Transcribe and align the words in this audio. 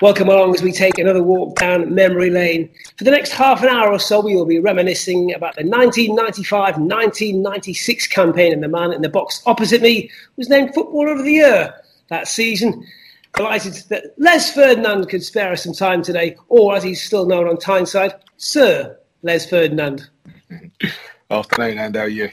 Welcome 0.00 0.28
along 0.28 0.54
as 0.54 0.62
we 0.62 0.70
take 0.70 0.96
another 0.98 1.24
walk 1.24 1.56
down 1.56 1.92
memory 1.92 2.30
lane. 2.30 2.70
For 2.96 3.02
the 3.02 3.10
next 3.10 3.32
half 3.32 3.64
an 3.64 3.68
hour 3.68 3.90
or 3.90 3.98
so, 3.98 4.20
we 4.20 4.36
will 4.36 4.46
be 4.46 4.60
reminiscing 4.60 5.34
about 5.34 5.56
the 5.56 5.64
1995 5.64 6.78
1996 6.78 8.06
campaign, 8.06 8.52
and 8.52 8.62
the 8.62 8.68
man 8.68 8.92
in 8.92 9.02
the 9.02 9.08
box 9.08 9.42
opposite 9.44 9.82
me 9.82 10.08
was 10.36 10.48
named 10.48 10.72
Footballer 10.72 11.08
of 11.08 11.24
the 11.24 11.32
Year 11.32 11.74
that 12.10 12.28
season. 12.28 12.86
Delighted 13.34 13.74
that 13.88 14.14
Les 14.18 14.54
Ferdinand 14.54 15.08
could 15.08 15.24
spare 15.24 15.50
us 15.50 15.64
some 15.64 15.72
time 15.72 16.02
today, 16.02 16.36
or 16.48 16.76
as 16.76 16.84
he's 16.84 17.02
still 17.02 17.26
known 17.26 17.48
on 17.48 17.56
Tyneside, 17.56 18.14
Sir 18.36 18.96
Les 19.22 19.50
Ferdinand. 19.50 20.08
Afternoon, 21.32 21.76
and 21.76 21.96
how 21.96 22.02
are 22.02 22.08
you? 22.08 22.30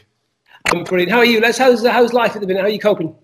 I'm 0.71 0.83
brilliant. 0.83 1.11
How 1.11 1.17
are 1.19 1.25
you, 1.25 1.41
Les? 1.41 1.57
How's, 1.57 1.83
how's 1.83 2.13
life 2.13 2.35
at 2.35 2.41
the 2.41 2.47
minute? 2.47 2.59
How 2.59 2.67
are 2.67 2.69
you 2.69 2.79
coping? 2.79 3.15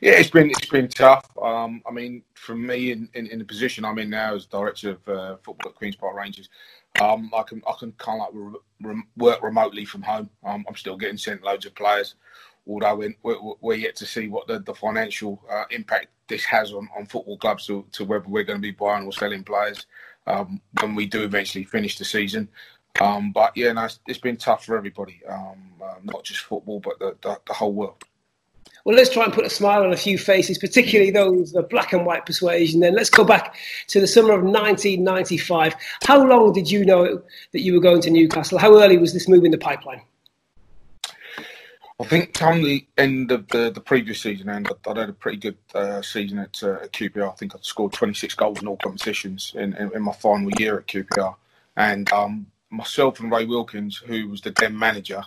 Yeah, 0.00 0.12
it's 0.12 0.30
been 0.30 0.50
it's 0.50 0.68
been 0.68 0.88
tough. 0.88 1.28
Um, 1.40 1.82
I 1.88 1.92
mean, 1.92 2.22
for 2.34 2.54
me, 2.54 2.92
in, 2.92 3.08
in, 3.14 3.26
in, 3.28 3.38
the 3.38 3.44
position 3.44 3.84
I'm 3.84 3.98
in 3.98 4.10
now 4.10 4.34
as 4.34 4.46
director 4.46 4.90
of 4.90 5.08
uh, 5.08 5.36
football 5.42 5.70
at 5.70 5.74
Queens 5.74 5.96
Park 5.96 6.16
Rangers, 6.16 6.48
um, 7.00 7.30
I 7.34 7.42
can 7.42 7.62
I 7.66 7.72
can 7.78 7.92
kind 7.92 8.20
of 8.20 8.34
like 8.34 8.54
re- 8.80 8.92
re- 8.92 9.02
work 9.16 9.42
remotely 9.42 9.84
from 9.84 10.02
home. 10.02 10.30
Um, 10.44 10.64
I'm 10.68 10.76
still 10.76 10.96
getting 10.96 11.16
sent 11.18 11.42
loads 11.42 11.66
of 11.66 11.74
players, 11.74 12.14
although 12.66 12.96
we're, 12.96 13.14
we're, 13.22 13.54
we're 13.60 13.74
yet 13.74 13.96
to 13.96 14.06
see 14.06 14.28
what 14.28 14.46
the, 14.46 14.60
the 14.60 14.74
financial 14.74 15.42
uh, 15.50 15.64
impact 15.70 16.08
this 16.28 16.44
has 16.44 16.72
on, 16.72 16.88
on 16.96 17.06
football 17.06 17.38
clubs 17.38 17.66
to, 17.66 17.86
to 17.92 18.04
whether 18.04 18.28
we're 18.28 18.44
going 18.44 18.58
to 18.58 18.62
be 18.62 18.72
buying 18.72 19.06
or 19.06 19.12
selling 19.12 19.44
players 19.44 19.86
um, 20.26 20.60
when 20.80 20.94
we 20.94 21.06
do 21.06 21.22
eventually 21.22 21.64
finish 21.64 21.98
the 21.98 22.04
season. 22.04 22.48
Um, 23.00 23.30
but 23.32 23.56
yeah, 23.56 23.72
no, 23.72 23.84
it's, 23.84 24.00
it's 24.06 24.18
been 24.18 24.36
tough 24.36 24.64
for 24.64 24.76
everybody, 24.76 25.20
um, 25.28 25.72
uh, 25.82 25.94
not 26.02 26.24
just 26.24 26.40
football, 26.40 26.80
but 26.80 26.98
the, 26.98 27.16
the, 27.22 27.40
the 27.46 27.52
whole 27.52 27.72
world. 27.72 28.02
Well, 28.86 28.94
let's 28.94 29.10
try 29.10 29.24
and 29.24 29.32
put 29.32 29.44
a 29.44 29.50
smile 29.50 29.82
on 29.82 29.92
a 29.92 29.96
few 29.96 30.16
faces, 30.16 30.58
particularly 30.58 31.10
those 31.10 31.52
of 31.56 31.68
black 31.68 31.92
and 31.92 32.06
white 32.06 32.24
persuasion. 32.24 32.78
Then 32.78 32.94
let's 32.94 33.10
go 33.10 33.24
back 33.24 33.56
to 33.88 34.00
the 34.00 34.06
summer 34.06 34.32
of 34.32 34.44
1995. 34.44 35.74
How 36.04 36.24
long 36.24 36.52
did 36.52 36.70
you 36.70 36.84
know 36.84 37.20
that 37.50 37.62
you 37.62 37.74
were 37.74 37.80
going 37.80 38.00
to 38.02 38.10
Newcastle? 38.10 38.58
How 38.58 38.80
early 38.80 38.96
was 38.96 39.12
this 39.12 39.26
move 39.26 39.44
in 39.44 39.50
the 39.50 39.58
pipeline? 39.58 40.02
I 41.98 42.04
think 42.04 42.32
come 42.34 42.62
the 42.62 42.86
end 42.96 43.32
of 43.32 43.48
the, 43.48 43.72
the 43.72 43.80
previous 43.80 44.20
season, 44.20 44.48
and 44.50 44.68
I'd 44.86 44.96
had 44.96 45.08
a 45.08 45.14
pretty 45.14 45.38
good 45.38 45.56
uh, 45.74 46.00
season 46.00 46.38
at, 46.38 46.62
uh, 46.62 46.86
QPR. 46.92 47.32
I 47.32 47.34
think 47.34 47.56
I'd 47.56 47.64
scored 47.64 47.92
26 47.92 48.36
goals 48.36 48.62
in 48.62 48.68
all 48.68 48.76
competitions 48.76 49.50
in, 49.56 49.74
in, 49.74 49.96
in 49.96 50.02
my 50.02 50.12
final 50.12 50.48
year 50.60 50.78
at 50.78 50.86
QPR. 50.86 51.34
And 51.76 52.12
um, 52.12 52.46
myself 52.70 53.18
and 53.18 53.32
Ray 53.32 53.46
Wilkins, 53.46 53.96
who 53.96 54.28
was 54.28 54.42
the 54.42 54.52
then 54.52 54.78
manager, 54.78 55.24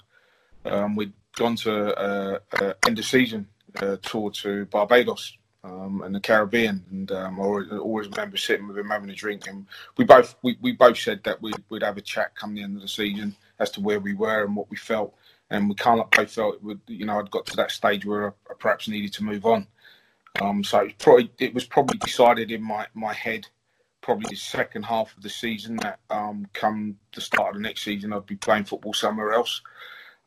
um, 0.64 0.96
we'd 0.96 1.12
gone 1.40 1.56
to 1.56 1.96
uh, 1.96 2.40
uh, 2.60 2.74
end 2.86 3.00
of 3.00 3.06
season 3.06 3.48
uh, 3.82 3.98
tour 4.02 4.32
to 4.32 4.66
Barbados 4.66 5.38
um, 5.64 6.02
and 6.04 6.16
the 6.16 6.20
Caribbean, 6.20 6.84
and 6.92 7.12
um, 7.12 7.40
I 7.40 7.44
always, 7.44 8.08
remember 8.08 8.38
sitting 8.38 8.68
with 8.68 8.78
him 8.78 8.90
having 8.90 9.10
a 9.10 9.16
drink, 9.16 9.48
and 9.48 9.66
we 9.98 10.06
both 10.06 10.36
we, 10.42 10.58
we 10.62 10.72
both 10.72 10.98
said 10.98 11.22
that 11.26 11.42
we'd, 11.42 11.62
we'd 11.70 11.84
have 11.84 11.98
a 11.98 12.02
chat 12.02 12.36
come 12.36 12.56
the 12.56 12.64
end 12.64 12.76
of 12.76 12.82
the 12.82 12.88
season 12.88 13.36
as 13.60 13.70
to 13.72 13.82
where 13.82 14.00
we 14.00 14.14
were 14.14 14.46
and 14.46 14.56
what 14.56 14.70
we 14.70 14.78
felt, 14.78 15.14
and 15.50 15.68
we 15.68 15.76
kind 15.76 16.00
of 16.00 16.10
both 16.12 16.32
felt 16.32 16.64
would, 16.64 16.80
you 16.88 17.06
know 17.06 17.20
I'd 17.20 17.32
got 17.32 17.46
to 17.48 17.56
that 17.58 17.72
stage 17.72 18.06
where 18.06 18.30
I, 18.30 18.54
perhaps 18.58 18.88
needed 18.88 19.14
to 19.14 19.24
move 19.24 19.46
on. 19.46 19.68
Um, 20.42 20.64
so 20.64 20.80
it 20.80 20.84
was, 20.86 20.94
probably, 21.00 21.32
it 21.40 21.54
was 21.54 21.66
probably 21.66 21.98
decided 21.98 22.52
in 22.52 22.62
my, 22.62 22.86
my 22.94 23.14
head 23.14 23.48
probably 24.02 24.28
the 24.30 24.36
second 24.36 24.84
half 24.84 25.16
of 25.18 25.24
the 25.24 25.30
season 25.30 25.76
that 25.78 26.00
um, 26.10 26.48
come 26.54 26.98
the 27.14 27.22
start 27.22 27.50
of 27.50 27.56
the 27.56 27.62
next 27.62 27.84
season 27.84 28.14
I'd 28.14 28.26
be 28.26 28.36
playing 28.36 28.64
football 28.64 28.94
somewhere 28.94 29.34
else. 29.34 29.62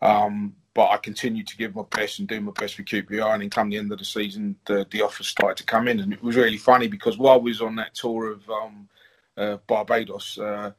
Um, 0.02 0.56
but 0.74 0.90
I 0.90 0.96
continued 0.96 1.46
to 1.48 1.56
give 1.56 1.74
my 1.74 1.82
best 1.90 2.18
and 2.18 2.28
do 2.28 2.40
my 2.40 2.52
best 2.52 2.74
for 2.74 2.82
QPR. 2.82 3.34
And 3.34 3.42
then 3.42 3.50
come 3.50 3.68
the 3.68 3.76
end 3.76 3.92
of 3.92 3.98
the 3.98 4.04
season, 4.04 4.56
the, 4.66 4.86
the 4.90 5.02
offers 5.02 5.28
started 5.28 5.58
to 5.58 5.64
come 5.64 5.86
in. 5.88 6.00
And 6.00 6.12
it 6.12 6.22
was 6.22 6.36
really 6.36 6.56
funny 6.56 6.88
because 6.88 7.18
while 7.18 7.40
we 7.40 7.50
was 7.50 7.60
on 7.60 7.76
that 7.76 7.94
tour 7.94 8.32
of 8.32 8.48
um, 8.48 8.88
uh, 9.36 9.56
Barbados, 9.66 10.38
uh, 10.38 10.72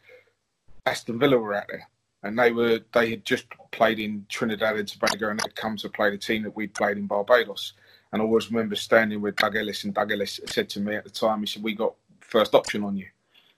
Aston 0.85 1.19
Villa 1.19 1.37
were 1.37 1.53
out 1.53 1.67
there. 1.69 1.87
And 2.23 2.39
they 2.39 2.51
were 2.51 2.79
they 2.93 3.09
had 3.09 3.25
just 3.25 3.45
played 3.71 3.99
in 3.99 4.25
Trinidad 4.29 4.77
and 4.77 4.87
Tobago 4.87 5.29
and 5.29 5.39
they'd 5.39 5.55
come 5.55 5.75
to 5.77 5.89
play 5.89 6.09
the 6.09 6.17
team 6.17 6.43
that 6.43 6.55
we'd 6.55 6.73
played 6.73 6.97
in 6.97 7.05
Barbados. 7.05 7.73
And 8.13 8.21
I 8.21 8.25
always 8.25 8.49
remember 8.49 8.75
standing 8.75 9.21
with 9.21 9.35
Doug 9.35 9.55
Ellis, 9.55 9.83
and 9.83 9.93
Doug 9.93 10.11
Ellis 10.11 10.39
said 10.45 10.69
to 10.69 10.79
me 10.79 10.95
at 10.95 11.03
the 11.03 11.09
time, 11.09 11.39
he 11.39 11.47
said, 11.47 11.63
We 11.63 11.73
got 11.73 11.95
first 12.19 12.53
option 12.53 12.83
on 12.83 12.95
you. 12.95 13.07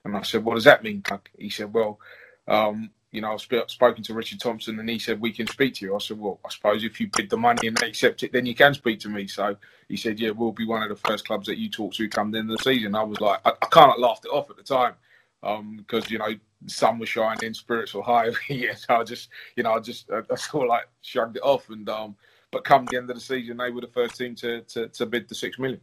And 0.04 0.16
I 0.16 0.22
said, 0.22 0.44
What 0.44 0.54
does 0.54 0.64
that 0.64 0.82
mean, 0.82 1.02
Doug? 1.06 1.28
He 1.38 1.50
said, 1.50 1.72
Well, 1.72 2.00
um, 2.48 2.90
you 3.16 3.22
know, 3.22 3.32
I've 3.32 3.40
sp- 3.40 3.64
spoken 3.68 4.04
to 4.04 4.14
Richard 4.14 4.40
Thompson 4.40 4.78
and 4.78 4.90
he 4.90 4.98
said, 4.98 5.22
we 5.22 5.32
can 5.32 5.46
speak 5.46 5.72
to 5.76 5.86
you. 5.86 5.96
I 5.96 5.98
said, 6.00 6.18
well, 6.18 6.38
I 6.44 6.50
suppose 6.50 6.84
if 6.84 7.00
you 7.00 7.08
bid 7.16 7.30
the 7.30 7.38
money 7.38 7.66
and 7.66 7.74
they 7.78 7.88
accept 7.88 8.22
it, 8.22 8.30
then 8.30 8.44
you 8.44 8.54
can 8.54 8.74
speak 8.74 9.00
to 9.00 9.08
me. 9.08 9.26
So 9.26 9.56
he 9.88 9.96
said, 9.96 10.20
yeah, 10.20 10.32
we'll 10.32 10.52
be 10.52 10.66
one 10.66 10.82
of 10.82 10.90
the 10.90 11.08
first 11.08 11.26
clubs 11.26 11.46
that 11.46 11.56
you 11.56 11.70
talk 11.70 11.94
to 11.94 12.10
come 12.10 12.30
the 12.30 12.40
end 12.40 12.50
of 12.50 12.58
the 12.58 12.62
season. 12.62 12.94
I 12.94 13.02
was 13.02 13.18
like, 13.22 13.40
I, 13.46 13.52
I 13.52 13.66
kind 13.68 13.90
of 13.90 13.98
laughed 13.98 14.26
it 14.26 14.28
off 14.28 14.50
at 14.50 14.58
the 14.58 14.62
time 14.62 14.96
because, 15.40 16.04
um, 16.04 16.10
you 16.10 16.18
know, 16.18 16.28
sun 16.66 16.98
was 16.98 17.08
shining, 17.08 17.54
spirits 17.54 17.94
were 17.94 18.02
high. 18.02 18.32
yeah, 18.50 18.74
so 18.74 18.96
I 18.96 19.04
just, 19.04 19.30
you 19.56 19.62
know, 19.62 19.72
I 19.72 19.80
just, 19.80 20.10
I, 20.10 20.20
I 20.30 20.36
sort 20.36 20.64
of 20.64 20.68
like 20.68 20.86
shrugged 21.00 21.38
it 21.38 21.42
off. 21.42 21.70
And, 21.70 21.88
um, 21.88 22.16
but 22.50 22.64
come 22.64 22.84
the 22.84 22.98
end 22.98 23.08
of 23.08 23.16
the 23.16 23.22
season, 23.22 23.56
they 23.56 23.70
were 23.70 23.80
the 23.80 23.86
first 23.86 24.18
team 24.18 24.34
to, 24.36 24.60
to, 24.60 24.88
to 24.88 25.06
bid 25.06 25.26
the 25.26 25.34
six 25.34 25.58
million 25.58 25.80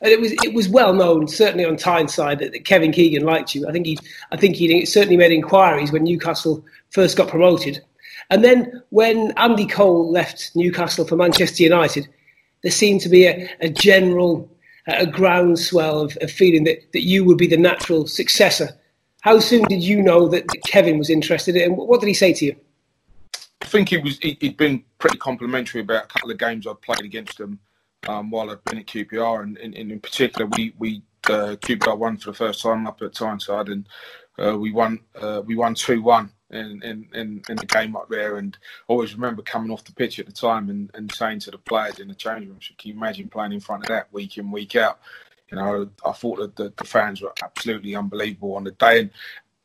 and 0.00 0.10
it 0.10 0.20
was 0.20 0.32
it 0.44 0.54
was 0.54 0.68
well 0.68 0.92
known, 0.92 1.28
certainly 1.28 1.64
on 1.64 1.76
Tyneside, 1.76 2.38
that, 2.40 2.52
that 2.52 2.64
Kevin 2.64 2.92
Keegan 2.92 3.24
liked 3.24 3.54
you. 3.54 3.68
I 3.68 3.72
think 3.72 3.86
he 3.86 3.98
I 4.30 4.36
think 4.36 4.56
he 4.56 4.84
certainly 4.86 5.16
made 5.16 5.32
inquiries 5.32 5.92
when 5.92 6.04
Newcastle 6.04 6.64
first 6.90 7.16
got 7.16 7.28
promoted, 7.28 7.82
and 8.30 8.44
then 8.44 8.82
when 8.90 9.32
Andy 9.36 9.66
Cole 9.66 10.10
left 10.10 10.52
Newcastle 10.54 11.06
for 11.06 11.16
Manchester 11.16 11.62
United, 11.62 12.08
there 12.62 12.72
seemed 12.72 13.00
to 13.02 13.08
be 13.08 13.26
a, 13.26 13.48
a 13.60 13.68
general 13.68 14.50
a 14.88 15.06
groundswell 15.06 16.00
of, 16.00 16.18
of 16.20 16.30
feeling 16.30 16.64
that, 16.64 16.78
that 16.92 17.02
you 17.02 17.24
would 17.24 17.38
be 17.38 17.46
the 17.46 17.56
natural 17.56 18.04
successor. 18.06 18.68
How 19.20 19.38
soon 19.38 19.62
did 19.66 19.84
you 19.84 20.02
know 20.02 20.26
that 20.28 20.44
Kevin 20.66 20.98
was 20.98 21.08
interested, 21.08 21.56
and 21.56 21.76
what 21.76 22.00
did 22.00 22.08
he 22.08 22.14
say 22.14 22.32
to 22.32 22.46
you? 22.46 22.56
I 23.60 23.66
think 23.66 23.90
he 23.90 23.98
was. 23.98 24.18
He'd 24.18 24.56
been 24.56 24.82
pretty 24.98 25.18
complimentary 25.18 25.82
about 25.82 26.04
a 26.04 26.08
couple 26.08 26.32
of 26.32 26.38
games 26.38 26.66
I'd 26.66 26.80
played 26.80 27.04
against 27.04 27.38
him 27.38 27.60
um, 28.08 28.30
while 28.30 28.50
I've 28.50 28.64
been 28.64 28.78
at 28.78 28.86
QPR, 28.86 29.42
and, 29.42 29.58
and 29.58 29.74
in 29.74 30.00
particular, 30.00 30.46
we 30.56 30.74
we 30.78 31.02
uh, 31.24 31.56
QPR 31.60 31.96
won 31.96 32.16
for 32.16 32.30
the 32.30 32.36
first 32.36 32.62
time 32.62 32.86
up 32.86 33.00
at 33.02 33.14
Tyneside, 33.14 33.68
and 33.68 33.88
uh, 34.38 34.58
we 34.58 34.72
won 34.72 35.00
uh, 35.20 35.42
we 35.44 35.56
won 35.56 35.74
two 35.74 36.02
one 36.02 36.30
in, 36.50 36.82
in, 36.82 37.08
in, 37.14 37.42
in, 37.48 37.56
the 37.56 37.66
game 37.66 37.96
up 37.96 38.08
there. 38.10 38.36
And 38.36 38.56
always 38.88 39.14
remember 39.14 39.42
coming 39.42 39.70
off 39.70 39.84
the 39.84 39.92
pitch 39.92 40.18
at 40.18 40.26
the 40.26 40.32
time 40.32 40.68
and, 40.68 40.90
and 40.94 41.12
saying 41.12 41.40
to 41.40 41.50
the 41.50 41.58
players 41.58 41.98
in 41.98 42.08
the 42.08 42.14
change 42.14 42.48
room, 42.48 42.58
"Can 42.78 42.90
you 42.90 42.96
imagine 42.96 43.28
playing 43.28 43.52
in 43.52 43.60
front 43.60 43.84
of 43.84 43.88
that 43.88 44.12
week 44.12 44.36
in 44.36 44.50
week 44.50 44.76
out?" 44.76 45.00
You 45.50 45.58
know, 45.58 45.90
I 46.04 46.12
thought 46.12 46.38
that 46.38 46.56
the, 46.56 46.72
the 46.76 46.84
fans 46.84 47.20
were 47.20 47.32
absolutely 47.42 47.94
unbelievable 47.94 48.56
on 48.56 48.64
the 48.64 48.72
day, 48.72 49.00
and 49.00 49.10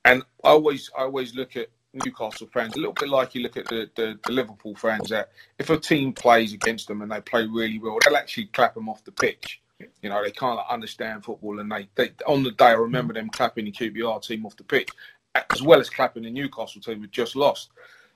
and 0.05 0.23
I 0.43 0.49
always 0.49 0.89
I 0.97 1.03
always 1.03 1.35
look 1.35 1.55
at 1.55 1.69
Newcastle 2.03 2.47
fans, 2.51 2.75
a 2.75 2.77
little 2.77 2.93
bit 2.93 3.09
like 3.09 3.35
you 3.35 3.41
look 3.41 3.57
at 3.57 3.67
the, 3.67 3.89
the, 3.95 4.19
the, 4.25 4.31
Liverpool 4.31 4.75
fans, 4.75 5.09
that 5.09 5.31
if 5.57 5.69
a 5.69 5.77
team 5.77 6.13
plays 6.13 6.53
against 6.53 6.87
them 6.87 7.01
and 7.01 7.11
they 7.11 7.21
play 7.21 7.45
really 7.45 7.79
well, 7.79 7.97
they'll 8.03 8.17
actually 8.17 8.45
clap 8.45 8.73
them 8.73 8.89
off 8.89 9.03
the 9.03 9.11
pitch. 9.11 9.61
You 10.01 10.09
know, 10.09 10.23
they 10.23 10.31
of 10.59 10.65
understand 10.69 11.23
football, 11.23 11.59
and 11.59 11.71
they, 11.71 11.87
they 11.95 12.11
on 12.25 12.43
the 12.43 12.51
day 12.51 12.65
I 12.65 12.73
remember 12.73 13.13
them 13.13 13.29
clapping 13.29 13.65
the 13.65 13.71
QPR 13.71 14.21
team 14.25 14.45
off 14.45 14.57
the 14.57 14.63
pitch, 14.63 14.89
as 15.35 15.61
well 15.61 15.79
as 15.79 15.89
clapping 15.89 16.23
the 16.23 16.31
Newcastle 16.31 16.81
team 16.81 17.01
who 17.01 17.07
just 17.07 17.35
lost. 17.35 17.69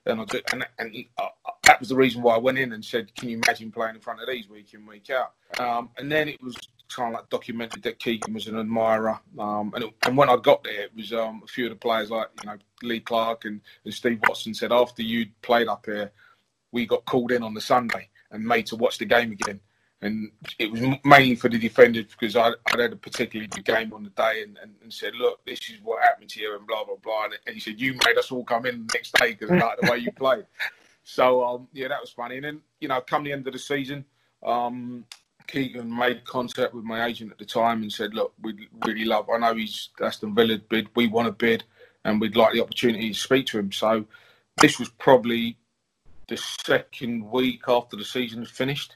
And 0.05 0.21
I 0.21 0.25
did, 0.25 0.43
and, 0.51 0.65
and 0.79 1.05
uh, 1.19 1.27
that 1.63 1.79
was 1.79 1.89
the 1.89 1.95
reason 1.95 2.23
why 2.23 2.33
I 2.33 2.39
went 2.39 2.57
in 2.57 2.73
and 2.73 2.83
said, 2.83 3.13
"Can 3.15 3.29
you 3.29 3.39
imagine 3.45 3.71
playing 3.71 3.95
in 3.95 4.01
front 4.01 4.21
of 4.21 4.27
these 4.27 4.49
week 4.49 4.73
in 4.73 4.87
week 4.87 5.11
out?" 5.11 5.33
Um, 5.59 5.89
and 5.97 6.11
then 6.11 6.27
it 6.27 6.41
was 6.41 6.55
kind 6.95 7.13
of 7.13 7.19
like 7.19 7.29
documented 7.29 7.83
that 7.83 7.99
Keegan 7.99 8.33
was 8.33 8.47
an 8.47 8.59
admirer. 8.59 9.19
Um, 9.37 9.73
and, 9.75 9.85
it, 9.85 9.93
and 10.05 10.17
when 10.17 10.29
I 10.29 10.37
got 10.37 10.63
there, 10.63 10.83
it 10.83 10.95
was 10.95 11.13
um, 11.13 11.41
a 11.43 11.47
few 11.47 11.65
of 11.65 11.71
the 11.71 11.75
players 11.75 12.11
like 12.11 12.27
you 12.43 12.49
know 12.49 12.57
Lee 12.83 12.99
Clark 12.99 13.45
and, 13.45 13.61
and 13.85 13.93
Steve 13.93 14.19
Watson 14.27 14.53
said 14.53 14.71
after 14.71 15.01
you 15.01 15.27
played 15.41 15.67
up 15.67 15.85
here, 15.85 16.11
we 16.71 16.85
got 16.85 17.05
called 17.05 17.31
in 17.31 17.43
on 17.43 17.53
the 17.53 17.61
Sunday 17.61 18.09
and 18.31 18.43
made 18.43 18.67
to 18.67 18.75
watch 18.75 18.97
the 18.97 19.05
game 19.05 19.31
again. 19.31 19.59
And 20.03 20.31
it 20.57 20.71
was 20.71 20.81
mainly 21.05 21.35
for 21.35 21.47
the 21.47 21.59
defenders 21.59 22.05
because 22.07 22.35
I, 22.35 22.49
would 22.49 22.79
had 22.79 22.93
a 22.93 22.95
particularly 22.95 23.47
good 23.47 23.65
game 23.65 23.93
on 23.93 24.03
the 24.03 24.09
day 24.09 24.41
and, 24.41 24.57
and, 24.59 24.73
and, 24.81 24.91
said, 24.91 25.13
look, 25.13 25.45
this 25.45 25.59
is 25.69 25.77
what 25.83 26.01
happened 26.01 26.31
to 26.31 26.41
you 26.41 26.55
and 26.55 26.65
blah, 26.65 26.83
blah, 26.83 26.95
blah. 27.03 27.25
And, 27.25 27.33
and 27.45 27.53
he 27.53 27.59
said, 27.59 27.79
you 27.79 27.93
made 28.05 28.17
us 28.17 28.31
all 28.31 28.43
come 28.43 28.65
in 28.65 28.87
the 28.87 28.93
next 28.95 29.13
day 29.19 29.33
because 29.33 29.51
like 29.51 29.79
the 29.79 29.91
way 29.91 29.97
you 29.97 30.11
played. 30.11 30.45
So, 31.03 31.43
um, 31.43 31.67
yeah, 31.73 31.87
that 31.87 31.99
was 31.99 32.11
funny. 32.11 32.35
And 32.35 32.45
then, 32.45 32.61
you 32.79 32.87
know, 32.87 33.01
come 33.01 33.23
the 33.23 33.31
end 33.31 33.47
of 33.47 33.53
the 33.53 33.59
season, 33.59 34.05
um, 34.43 35.03
Keegan 35.47 35.95
made 35.95 36.25
contact 36.25 36.73
with 36.73 36.83
my 36.83 37.05
agent 37.05 37.31
at 37.31 37.37
the 37.37 37.45
time 37.45 37.81
and 37.81 37.91
said, 37.91 38.13
"Look, 38.13 38.33
we'd 38.41 38.67
really 38.85 39.05
love. 39.05 39.29
I 39.29 39.37
know 39.37 39.55
he's 39.55 39.89
Aston 39.99 40.35
Villa 40.35 40.57
bid. 40.57 40.89
We 40.95 41.07
want 41.07 41.27
to 41.27 41.31
bid, 41.31 41.63
and 42.03 42.19
we'd 42.19 42.35
like 42.35 42.53
the 42.53 42.61
opportunity 42.61 43.09
to 43.13 43.19
speak 43.19 43.47
to 43.47 43.59
him." 43.59 43.71
So 43.71 44.05
this 44.57 44.79
was 44.79 44.89
probably 44.89 45.57
the 46.27 46.37
second 46.37 47.29
week 47.29 47.63
after 47.67 47.97
the 47.97 48.05
season 48.05 48.45
finished. 48.45 48.95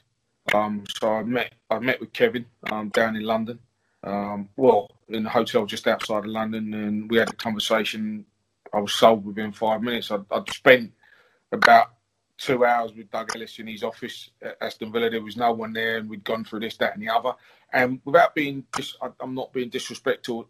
Um, 0.54 0.84
so 1.00 1.12
I 1.12 1.22
met 1.22 1.54
I 1.70 1.78
met 1.78 2.00
with 2.00 2.12
Kevin 2.12 2.46
um, 2.70 2.88
down 2.90 3.16
in 3.16 3.22
London. 3.22 3.58
Um, 4.02 4.48
well, 4.56 4.90
in 5.08 5.26
a 5.26 5.30
hotel 5.30 5.66
just 5.66 5.86
outside 5.86 6.18
of 6.18 6.26
London, 6.26 6.72
and 6.74 7.10
we 7.10 7.18
had 7.18 7.28
a 7.28 7.34
conversation. 7.34 8.24
I 8.72 8.80
was 8.80 8.92
sold 8.92 9.24
within 9.24 9.52
five 9.52 9.82
minutes. 9.82 10.10
I'd, 10.10 10.24
I'd 10.30 10.50
spent 10.50 10.92
about 11.52 11.95
two 12.38 12.64
hours 12.64 12.92
with 12.94 13.10
Doug 13.10 13.34
Ellis 13.34 13.58
in 13.58 13.66
his 13.66 13.82
office 13.82 14.30
at 14.42 14.56
Aston 14.60 14.92
Villa. 14.92 15.10
There 15.10 15.22
was 15.22 15.36
no 15.36 15.52
one 15.52 15.72
there, 15.72 15.98
and 15.98 16.08
we'd 16.08 16.24
gone 16.24 16.44
through 16.44 16.60
this, 16.60 16.76
that, 16.78 16.94
and 16.94 17.02
the 17.02 17.08
other. 17.08 17.32
And 17.72 18.00
without 18.04 18.34
being, 18.34 18.64
I'm 19.20 19.34
not 19.34 19.52
being 19.52 19.68
disrespectful, 19.68 20.48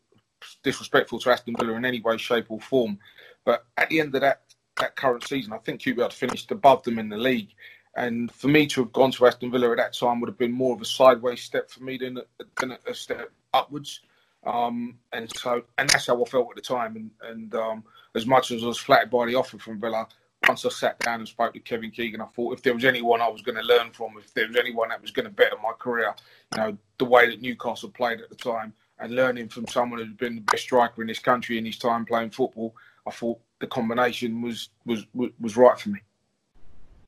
disrespectful 0.63 1.19
to 1.21 1.31
Aston 1.31 1.55
Villa 1.59 1.75
in 1.75 1.85
any 1.85 2.01
way, 2.01 2.17
shape, 2.17 2.47
or 2.49 2.61
form. 2.61 2.99
But 3.45 3.65
at 3.77 3.89
the 3.89 4.01
end 4.01 4.15
of 4.15 4.21
that 4.23 4.43
that 4.77 4.97
current 4.97 5.27
season, 5.27 5.53
I 5.53 5.59
think 5.59 5.81
QPR 5.81 6.03
had 6.03 6.13
finished 6.13 6.51
above 6.51 6.83
them 6.83 6.99
in 6.99 7.09
the 7.09 7.17
league. 7.17 7.49
And 7.97 8.31
for 8.31 8.49
me 8.49 8.67
to 8.67 8.83
have 8.83 8.93
gone 8.93 9.11
to 9.13 9.27
Aston 9.27 9.51
Villa 9.51 9.71
at 9.71 9.79
that 9.79 9.95
time 9.95 10.21
would 10.21 10.29
have 10.29 10.39
been 10.39 10.53
more 10.53 10.75
of 10.75 10.83
a 10.83 10.85
sideways 10.85 11.43
step 11.43 11.71
for 11.71 11.83
me 11.83 11.97
than 11.97 12.19
a, 12.19 12.23
than 12.61 12.77
a 12.87 12.95
step 12.95 13.31
upwards. 13.55 14.01
Um, 14.45 14.99
and 15.13 15.35
so, 15.35 15.63
and 15.79 15.89
that's 15.89 16.07
how 16.07 16.23
I 16.23 16.29
felt 16.29 16.51
at 16.51 16.57
the 16.57 16.63
time. 16.63 16.97
And, 16.97 17.11
and 17.23 17.55
um, 17.55 17.85
as 18.15 18.27
much 18.27 18.51
as 18.51 18.63
I 18.63 18.67
was 18.67 18.79
flattered 18.79 19.11
by 19.11 19.27
the 19.27 19.35
offer 19.35 19.59
from 19.59 19.81
Villa, 19.81 20.07
once 20.49 20.65
I 20.65 20.69
sat 20.71 20.99
down 21.01 21.21
and 21.21 21.29
spoke 21.29 21.55
to 21.55 21.61
Kevin 21.61 21.91
Keegan, 21.91 22.21
I 22.21 22.27
thought 22.27 22.55
if 22.55 22.63
there 22.63 22.75
was 22.75 22.85
anyone 22.85 23.21
I 23.21 23.29
was 23.29 23.43
going 23.43 23.57
to 23.57 23.63
learn 23.63 23.91
from, 23.93 24.15
if 24.19 24.33
there 24.35 24.47
was 24.47 24.57
anyone 24.57 24.89
that 24.91 25.03
was 25.03 25.11
going 25.11 25.25
to 25.25 25.31
better 25.31 25.57
my 25.63 25.73
career, 25.79 26.15
you 26.55 26.63
know, 26.63 26.79
the 26.99 27.05
way 27.05 27.29
that 27.29 27.43
Newcastle 27.43 27.91
played 27.91 28.21
at 28.21 28.29
the 28.29 28.37
time, 28.37 28.73
and 28.99 29.15
learning 29.15 29.49
from 29.49 29.67
someone 29.69 30.01
who's 30.01 30.17
been 30.17 30.37
the 30.37 30.41
best 30.41 30.63
striker 30.63 31.03
in 31.03 31.09
this 31.09 31.19
country 31.19 31.59
in 31.59 31.67
his 31.67 31.79
time 31.79 32.05
playing 32.05 32.31
football, 32.31 32.75
I 33.07 33.11
thought 33.11 33.39
the 33.59 33.67
combination 33.67 34.43
was 34.43 34.71
was 34.85 35.07
was 35.15 35.57
right 35.57 35.79
for 35.79 35.91
me. 35.91 36.01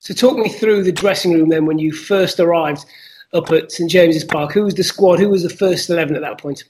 So, 0.01 0.15
talk 0.15 0.39
me 0.39 0.49
through 0.49 0.85
the 0.85 0.93
dressing 0.93 1.33
room 1.33 1.49
then 1.49 1.67
when 1.67 1.79
you 1.79 1.93
first 1.93 2.41
arrived 2.41 2.85
up 3.33 3.51
at 3.51 3.73
St 3.73 3.91
James's 3.91 4.25
Park. 4.25 4.53
Who 4.53 4.65
was 4.65 4.75
the 4.75 4.85
squad? 4.85 5.19
Who 5.19 5.31
was 5.31 5.43
the 5.43 5.51
first 5.51 5.91
eleven 5.91 6.15
at 6.15 6.23
that 6.23 6.39
point? 6.39 6.65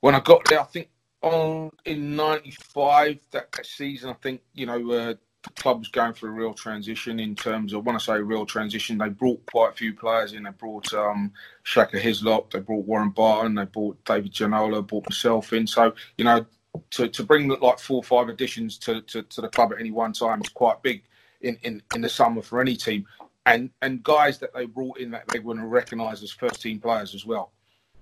When 0.00 0.14
I 0.14 0.20
got 0.20 0.44
there, 0.46 0.60
I 0.60 0.64
think 0.64 0.88
on 1.24 1.70
in 1.84 2.16
'95 2.16 3.18
that, 3.32 3.66
season, 3.66 4.10
I 4.10 4.14
think 4.14 4.42
you 4.54 4.66
know 4.66 4.90
uh, 4.90 5.14
the 5.42 5.50
club 5.56 5.80
was 5.80 5.88
going 5.88 6.14
through 6.14 6.30
a 6.30 6.32
real 6.32 6.54
transition 6.54 7.20
in 7.20 7.34
terms 7.34 7.72
of 7.72 7.84
when 7.84 7.96
I 7.96 7.98
say 7.98 8.18
real 8.18 8.46
transition, 8.46 8.98
they 8.98 9.08
brought 9.08 9.44
quite 9.46 9.70
a 9.72 9.74
few 9.74 9.94
players 9.94 10.32
in. 10.32 10.44
They 10.44 10.50
brought 10.50 10.92
um, 10.94 11.32
Shaka 11.62 11.98
Hislop, 11.98 12.52
they 12.52 12.60
brought 12.60 12.86
Warren 12.86 13.10
Barton, 13.10 13.54
they 13.54 13.64
brought 13.64 14.04
David 14.04 14.32
Ginola, 14.32 14.86
brought 14.86 15.08
myself 15.08 15.52
in. 15.52 15.66
So 15.66 15.94
you 16.16 16.24
know 16.24 16.46
to, 16.90 17.08
to 17.08 17.22
bring 17.22 17.48
like 17.48 17.78
four 17.78 17.98
or 17.98 18.04
five 18.04 18.28
additions 18.28 18.78
to, 18.78 19.00
to, 19.02 19.22
to 19.22 19.40
the 19.40 19.48
club 19.48 19.72
at 19.72 19.80
any 19.80 19.90
one 19.90 20.12
time 20.12 20.40
is 20.40 20.48
quite 20.48 20.82
big 20.82 21.02
in, 21.40 21.56
in, 21.62 21.82
in 21.94 22.00
the 22.00 22.08
summer 22.08 22.42
for 22.42 22.60
any 22.60 22.76
team. 22.76 23.06
And 23.46 23.70
and 23.82 24.02
guys 24.02 24.38
that 24.38 24.54
they 24.54 24.64
brought 24.64 24.98
in 24.98 25.10
that 25.10 25.28
they 25.28 25.38
were 25.38 25.54
recognise 25.54 26.22
as 26.22 26.30
first 26.30 26.62
team 26.62 26.80
players 26.80 27.14
as 27.14 27.26
well. 27.26 27.52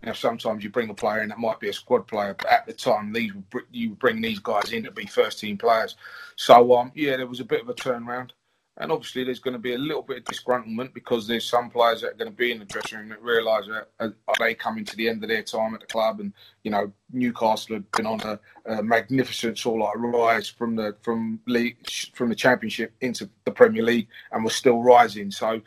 Know, 0.04 0.12
sometimes 0.12 0.64
you 0.64 0.70
bring 0.70 0.90
a 0.90 0.94
player 0.94 1.22
in 1.22 1.28
that 1.28 1.38
might 1.38 1.60
be 1.60 1.69
a 1.69 1.72
squad 1.72 2.08
player, 2.08 2.34
but 2.37 2.49
at 2.49 2.66
the 2.66 2.72
time, 2.72 3.12
these 3.12 3.32
you 3.70 3.90
bring 3.90 4.20
these 4.20 4.40
guys 4.40 4.72
in 4.72 4.82
to 4.84 4.90
be 4.90 5.06
first 5.06 5.38
team 5.38 5.56
players. 5.56 5.96
So 6.37 6.75
um, 6.75 6.90
yeah, 6.94 7.16
there 7.16 7.26
was 7.26 7.40
a 7.40 7.44
bit 7.44 7.62
of 7.62 7.69
a 7.69 7.75
turnaround. 7.75 8.31
And 8.78 8.90
obviously, 8.90 9.22
there's 9.22 9.38
going 9.38 9.52
to 9.52 9.60
be 9.60 9.75
a 9.75 9.78
little 9.78 10.02
bit 10.02 10.19
of 10.19 10.25
disgruntlement 10.25 10.94
because 10.94 11.26
there's 11.26 11.46
some 11.46 11.69
players 11.69 12.00
that 12.00 12.12
are 12.12 12.16
going 12.16 12.31
to 12.31 12.37
be 12.37 12.50
in 12.50 12.58
the 12.58 12.64
dressing 12.64 12.99
room 12.99 13.10
that 13.10 13.22
realise 13.22 13.66
that 13.66 13.88
uh, 14.00 14.08
are 14.26 14.34
they 14.38 14.54
coming 14.54 14.84
to 14.87 14.96
the 14.96 15.10
end 15.10 15.22
of 15.22 15.28
their 15.28 15.43
time 15.43 15.75
at 15.75 15.81
the 15.81 15.87
club, 15.87 16.20
and 16.20 16.32
you 16.64 16.70
know 16.70 16.90
Newcastle 17.12 17.76
have 17.76 17.90
been 17.93 18.06
on 18.06 18.20
a, 18.22 18.40
a 18.64 18.82
magnificent 18.82 19.58
sort 19.58 19.82
of 19.82 20.00
rise 20.00 20.48
from 20.48 20.75
the 20.75 20.96
from 21.02 21.38
league 21.46 21.76
from 22.14 22.31
the 22.31 22.34
Championship 22.34 22.94
into 23.02 23.28
the 23.44 23.50
Premier 23.50 23.82
League, 23.82 24.08
and 24.32 24.43
we're 24.43 24.50
still 24.50 24.82
rising. 24.82 25.31
So 25.31 25.60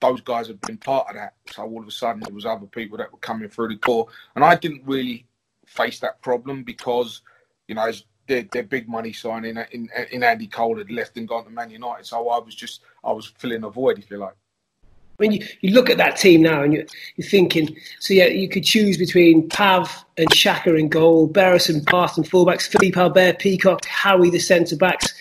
those 0.00 0.20
guys 0.20 0.48
have 0.48 0.60
been 0.62 0.76
part 0.76 1.08
of 1.08 1.16
that. 1.16 1.34
So 1.50 1.64
all 1.64 1.80
of 1.80 1.88
a 1.88 1.90
sudden, 1.90 2.22
there 2.24 2.34
was 2.34 2.46
other 2.46 2.66
people 2.66 2.98
that 2.98 3.12
were 3.12 3.18
coming 3.18 3.48
through 3.48 3.68
the 3.68 3.76
door, 3.76 4.08
and 4.34 4.44
I 4.44 4.54
didn't 4.54 4.82
really 4.84 5.26
face 5.66 6.00
that 6.00 6.20
problem 6.22 6.62
because 6.62 7.20
you 7.66 7.74
know 7.74 7.90
their, 8.26 8.42
their 8.52 8.62
big 8.62 8.88
money 8.88 9.12
signing 9.12 9.58
in, 9.72 9.88
in 10.10 10.22
Andy 10.22 10.46
Cole 10.46 10.78
had 10.78 10.90
left 10.90 11.16
and 11.16 11.26
gone 11.26 11.44
to 11.44 11.50
Man 11.50 11.70
United. 11.70 12.06
So 12.06 12.28
I 12.28 12.38
was 12.38 12.54
just 12.54 12.82
I 13.02 13.10
was 13.10 13.26
filling 13.26 13.64
a 13.64 13.70
void, 13.70 13.98
if 13.98 14.10
you 14.10 14.18
like. 14.18 14.34
When 15.16 15.32
you, 15.32 15.44
you 15.62 15.72
look 15.72 15.90
at 15.90 15.96
that 15.96 16.16
team 16.16 16.42
now 16.42 16.62
and 16.62 16.72
you're, 16.72 16.84
you're 17.16 17.26
thinking, 17.26 17.76
so 17.98 18.14
yeah, 18.14 18.26
you 18.26 18.48
could 18.48 18.62
choose 18.62 18.96
between 18.96 19.48
Pav 19.48 20.04
and 20.16 20.32
Shaka 20.32 20.76
in 20.76 20.88
goal, 20.88 21.26
Beresford, 21.26 21.84
Barton 21.86 22.22
fullbacks, 22.22 22.68
Philippe 22.68 23.00
Albert, 23.00 23.40
Peacock, 23.40 23.82
Howey 23.82 24.30
the 24.30 24.38
centre 24.38 24.76
backs. 24.76 25.12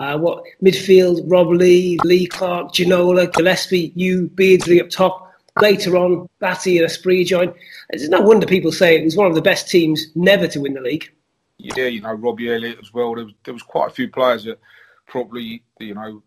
Uh, 0.00 0.18
what 0.18 0.42
midfield? 0.62 1.22
Rob 1.26 1.48
Lee, 1.48 1.98
Lee 2.02 2.26
Clark, 2.26 2.72
Ginola, 2.72 3.32
Gillespie, 3.32 3.92
you, 3.94 4.28
Beardsley 4.28 4.80
up 4.80 4.90
top. 4.90 5.28
Later 5.60 5.96
on, 5.96 6.28
Batty 6.38 6.78
and 6.78 6.86
Asprey 6.86 7.22
join. 7.22 7.52
It's 7.90 8.08
no 8.08 8.20
wonder 8.20 8.46
people 8.46 8.72
say 8.72 8.96
it 8.96 9.04
was 9.04 9.16
one 9.16 9.26
of 9.26 9.34
the 9.34 9.42
best 9.42 9.68
teams 9.68 10.06
never 10.14 10.48
to 10.48 10.60
win 10.60 10.74
the 10.74 10.80
league 10.80 11.10
yeah, 11.62 11.86
you 11.86 12.00
know, 12.00 12.12
Robbie 12.12 12.52
Elliott 12.52 12.78
as 12.80 12.92
well. 12.92 13.14
There 13.14 13.24
was, 13.24 13.34
there 13.44 13.54
was 13.54 13.62
quite 13.62 13.88
a 13.88 13.94
few 13.94 14.08
players 14.08 14.44
that 14.44 14.58
probably, 15.06 15.62
you 15.78 15.94
know, 15.94 16.22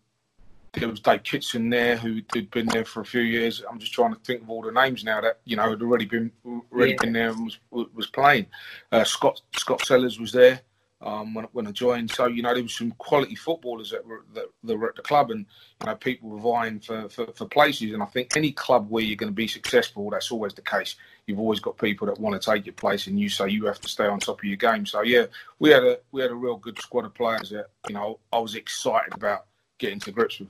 there 0.72 0.88
was 0.88 1.00
Dave 1.00 1.22
Kitson 1.22 1.70
there 1.70 1.96
who 1.96 2.20
had 2.34 2.50
been 2.50 2.66
there 2.66 2.84
for 2.84 3.00
a 3.00 3.04
few 3.04 3.20
years. 3.20 3.62
I'm 3.68 3.78
just 3.78 3.92
trying 3.92 4.12
to 4.12 4.20
think 4.20 4.42
of 4.42 4.50
all 4.50 4.62
the 4.62 4.72
names 4.72 5.04
now 5.04 5.20
that 5.20 5.38
you 5.44 5.56
know 5.56 5.70
had 5.70 5.82
already 5.82 6.04
been 6.04 6.32
already 6.44 6.92
yeah. 6.92 6.96
been 7.00 7.12
there 7.12 7.30
and 7.30 7.44
was 7.44 7.58
was 7.94 8.08
playing. 8.08 8.46
Uh, 8.90 9.04
Scott 9.04 9.40
Scott 9.54 9.86
Sellars 9.86 10.18
was 10.18 10.32
there 10.32 10.62
um, 11.04 11.34
when, 11.34 11.44
when 11.52 11.66
I 11.66 11.70
joined. 11.70 12.10
So 12.10 12.26
you 12.26 12.42
know 12.42 12.54
there 12.54 12.62
was 12.62 12.74
some 12.74 12.90
quality 12.92 13.34
footballers 13.34 13.90
that 13.90 14.04
were, 14.04 14.24
that, 14.34 14.46
that 14.64 14.76
were 14.76 14.88
at 14.88 14.96
the 14.96 15.02
club, 15.02 15.30
and 15.30 15.46
you 15.80 15.86
know 15.86 15.94
people 15.94 16.30
were 16.30 16.40
vying 16.40 16.80
for, 16.80 17.08
for, 17.08 17.26
for 17.26 17.46
places. 17.46 17.92
And 17.92 18.02
I 18.02 18.06
think 18.06 18.36
any 18.36 18.52
club 18.52 18.90
where 18.90 19.04
you're 19.04 19.16
going 19.16 19.30
to 19.30 19.34
be 19.34 19.46
successful, 19.46 20.10
that's 20.10 20.32
always 20.32 20.54
the 20.54 20.62
case. 20.62 20.96
You've 21.26 21.38
always 21.38 21.60
got 21.60 21.78
people 21.78 22.06
that 22.06 22.18
want 22.18 22.40
to 22.40 22.50
take 22.50 22.66
your 22.66 22.72
place, 22.72 23.06
and 23.06 23.20
you 23.20 23.28
say 23.28 23.48
you 23.50 23.66
have 23.66 23.80
to 23.82 23.88
stay 23.88 24.06
on 24.06 24.18
top 24.18 24.40
of 24.40 24.44
your 24.44 24.56
game. 24.56 24.86
So 24.86 25.02
yeah, 25.02 25.26
we 25.58 25.70
had 25.70 25.84
a 25.84 25.98
we 26.10 26.22
had 26.22 26.30
a 26.30 26.34
real 26.34 26.56
good 26.56 26.78
squad 26.78 27.04
of 27.04 27.14
players 27.14 27.50
that 27.50 27.66
you 27.88 27.94
know 27.94 28.18
I 28.32 28.38
was 28.38 28.54
excited 28.54 29.12
about 29.12 29.46
getting 29.78 30.00
to 30.00 30.10
grips 30.12 30.40
with. 30.40 30.48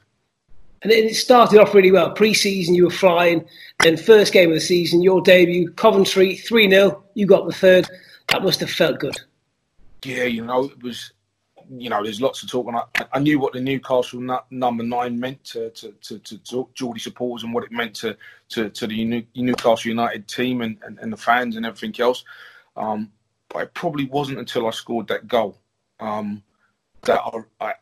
And 0.83 0.93
it 0.93 1.17
started 1.17 1.59
off 1.59 1.73
really 1.73 1.91
well. 1.91 2.11
Pre-season, 2.11 2.75
you 2.75 2.85
were 2.85 2.91
flying. 2.91 3.47
Then 3.81 3.97
first 3.97 4.35
game 4.35 4.51
of 4.51 4.55
the 4.55 4.61
season, 4.61 5.01
your 5.01 5.23
debut, 5.23 5.71
Coventry, 5.73 6.37
3-0. 6.37 7.03
You 7.15 7.27
got 7.27 7.47
the 7.47 7.55
third. 7.55 7.89
That 8.29 8.43
must 8.43 8.61
have 8.61 8.71
felt 8.71 9.01
good 9.01 9.19
yeah, 10.05 10.25
you 10.25 10.45
know, 10.45 10.65
it 10.65 10.83
was, 10.83 11.13
you 11.71 11.89
know, 11.89 12.03
there's 12.03 12.21
lots 12.21 12.43
of 12.43 12.51
talk. 12.51 12.67
And 12.69 12.77
I, 12.77 12.85
I 13.13 13.19
knew 13.19 13.39
what 13.39 13.53
the 13.53 13.61
Newcastle 13.61 14.21
number 14.51 14.83
nine 14.83 15.19
meant 15.19 15.45
to 15.45 15.71
to, 15.71 15.93
to, 15.93 16.19
to 16.19 16.69
Geordie 16.75 17.01
supporters 17.01 17.45
and 17.45 17.55
what 17.55 17.65
it 17.65 17.73
meant 17.73 17.95
to 17.97 18.17
to, 18.51 18.71
to 18.71 18.87
the 18.87 19.27
Newcastle 19.35 19.89
United 19.89 20.29
team 20.29 20.61
and, 20.61 20.79
and, 20.83 20.99
and 20.99 21.13
the 21.13 21.17
fans 21.17 21.57
and 21.57 21.67
everything 21.67 21.95
else. 22.01 22.25
Um, 22.77 23.13
but 23.49 23.63
it 23.63 23.75
probably 23.75 24.07
wasn't 24.07 24.39
until 24.39 24.67
I 24.67 24.71
scored 24.71 25.09
that 25.09 25.29
goal 25.29 25.59
um, 26.01 26.43
that 27.03 27.21
I, 27.21 27.39
I 27.61 27.75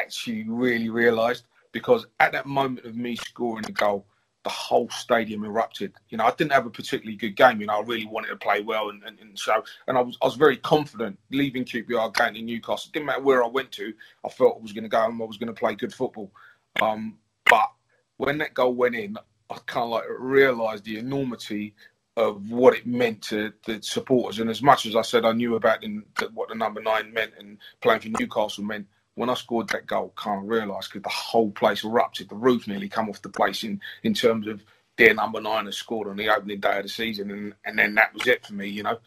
actually 0.00 0.44
really 0.48 0.88
realised 0.88 1.44
because 1.72 2.06
at 2.18 2.32
that 2.32 2.46
moment 2.46 2.86
of 2.86 2.96
me 2.96 3.16
scoring 3.16 3.62
the 3.62 3.72
goal, 3.72 4.06
the 4.48 4.54
whole 4.54 4.88
stadium 4.88 5.44
erupted. 5.44 5.92
You 6.08 6.16
know, 6.16 6.24
I 6.24 6.30
didn't 6.30 6.52
have 6.52 6.64
a 6.64 6.70
particularly 6.70 7.18
good 7.18 7.36
game. 7.36 7.60
You 7.60 7.66
know, 7.66 7.74
I 7.74 7.82
really 7.82 8.06
wanted 8.06 8.28
to 8.28 8.36
play 8.36 8.62
well, 8.62 8.88
and, 8.88 9.02
and, 9.04 9.18
and 9.20 9.38
so 9.38 9.62
and 9.86 9.98
I 9.98 10.00
was 10.00 10.16
I 10.22 10.24
was 10.24 10.36
very 10.36 10.56
confident 10.56 11.18
leaving 11.30 11.66
QPR 11.66 12.14
going 12.14 12.32
to 12.32 12.40
Newcastle. 12.40 12.88
It 12.88 12.94
didn't 12.94 13.06
matter 13.06 13.20
where 13.20 13.44
I 13.44 13.48
went 13.48 13.70
to, 13.72 13.92
I 14.24 14.30
felt 14.30 14.56
I 14.58 14.62
was 14.62 14.72
going 14.72 14.84
to 14.84 14.88
go 14.88 15.04
and 15.04 15.20
I 15.20 15.26
was 15.26 15.36
going 15.36 15.54
to 15.54 15.60
play 15.60 15.74
good 15.74 15.92
football. 15.92 16.32
Um, 16.80 17.18
but 17.44 17.70
when 18.16 18.38
that 18.38 18.54
goal 18.54 18.74
went 18.74 18.94
in, 18.94 19.18
I 19.50 19.58
kind 19.66 19.84
of 19.84 19.90
like 19.90 20.04
realised 20.18 20.84
the 20.84 20.98
enormity 20.98 21.74
of 22.16 22.50
what 22.50 22.74
it 22.74 22.86
meant 22.86 23.20
to 23.24 23.52
the 23.66 23.82
supporters. 23.82 24.38
And 24.38 24.48
as 24.48 24.62
much 24.62 24.86
as 24.86 24.96
I 24.96 25.02
said 25.02 25.26
I 25.26 25.32
knew 25.32 25.56
about 25.56 25.84
in, 25.84 26.04
what 26.32 26.48
the 26.48 26.54
number 26.54 26.80
nine 26.80 27.12
meant 27.12 27.32
and 27.38 27.58
playing 27.82 28.00
for 28.00 28.08
Newcastle 28.18 28.64
meant, 28.64 28.86
when 29.18 29.28
I 29.28 29.34
scored 29.34 29.68
that 29.70 29.86
goal, 29.86 30.14
can't 30.16 30.46
realise 30.46 30.86
because 30.86 31.02
the 31.02 31.08
whole 31.08 31.50
place 31.50 31.84
erupted. 31.84 32.28
The 32.28 32.36
roof 32.36 32.68
nearly 32.68 32.88
come 32.88 33.10
off 33.10 33.20
the 33.20 33.28
place 33.28 33.64
in, 33.64 33.80
in 34.04 34.14
terms 34.14 34.46
of 34.46 34.62
their 34.96 35.12
number 35.12 35.40
nine 35.40 35.66
has 35.66 35.76
scored 35.76 36.08
on 36.08 36.16
the 36.16 36.28
opening 36.28 36.60
day 36.60 36.78
of 36.78 36.84
the 36.84 36.88
season, 36.88 37.30
and, 37.30 37.54
and 37.64 37.78
then 37.78 37.96
that 37.96 38.14
was 38.14 38.26
it 38.28 38.46
for 38.46 38.54
me, 38.54 38.68
you 38.68 38.84
know. 38.84 38.98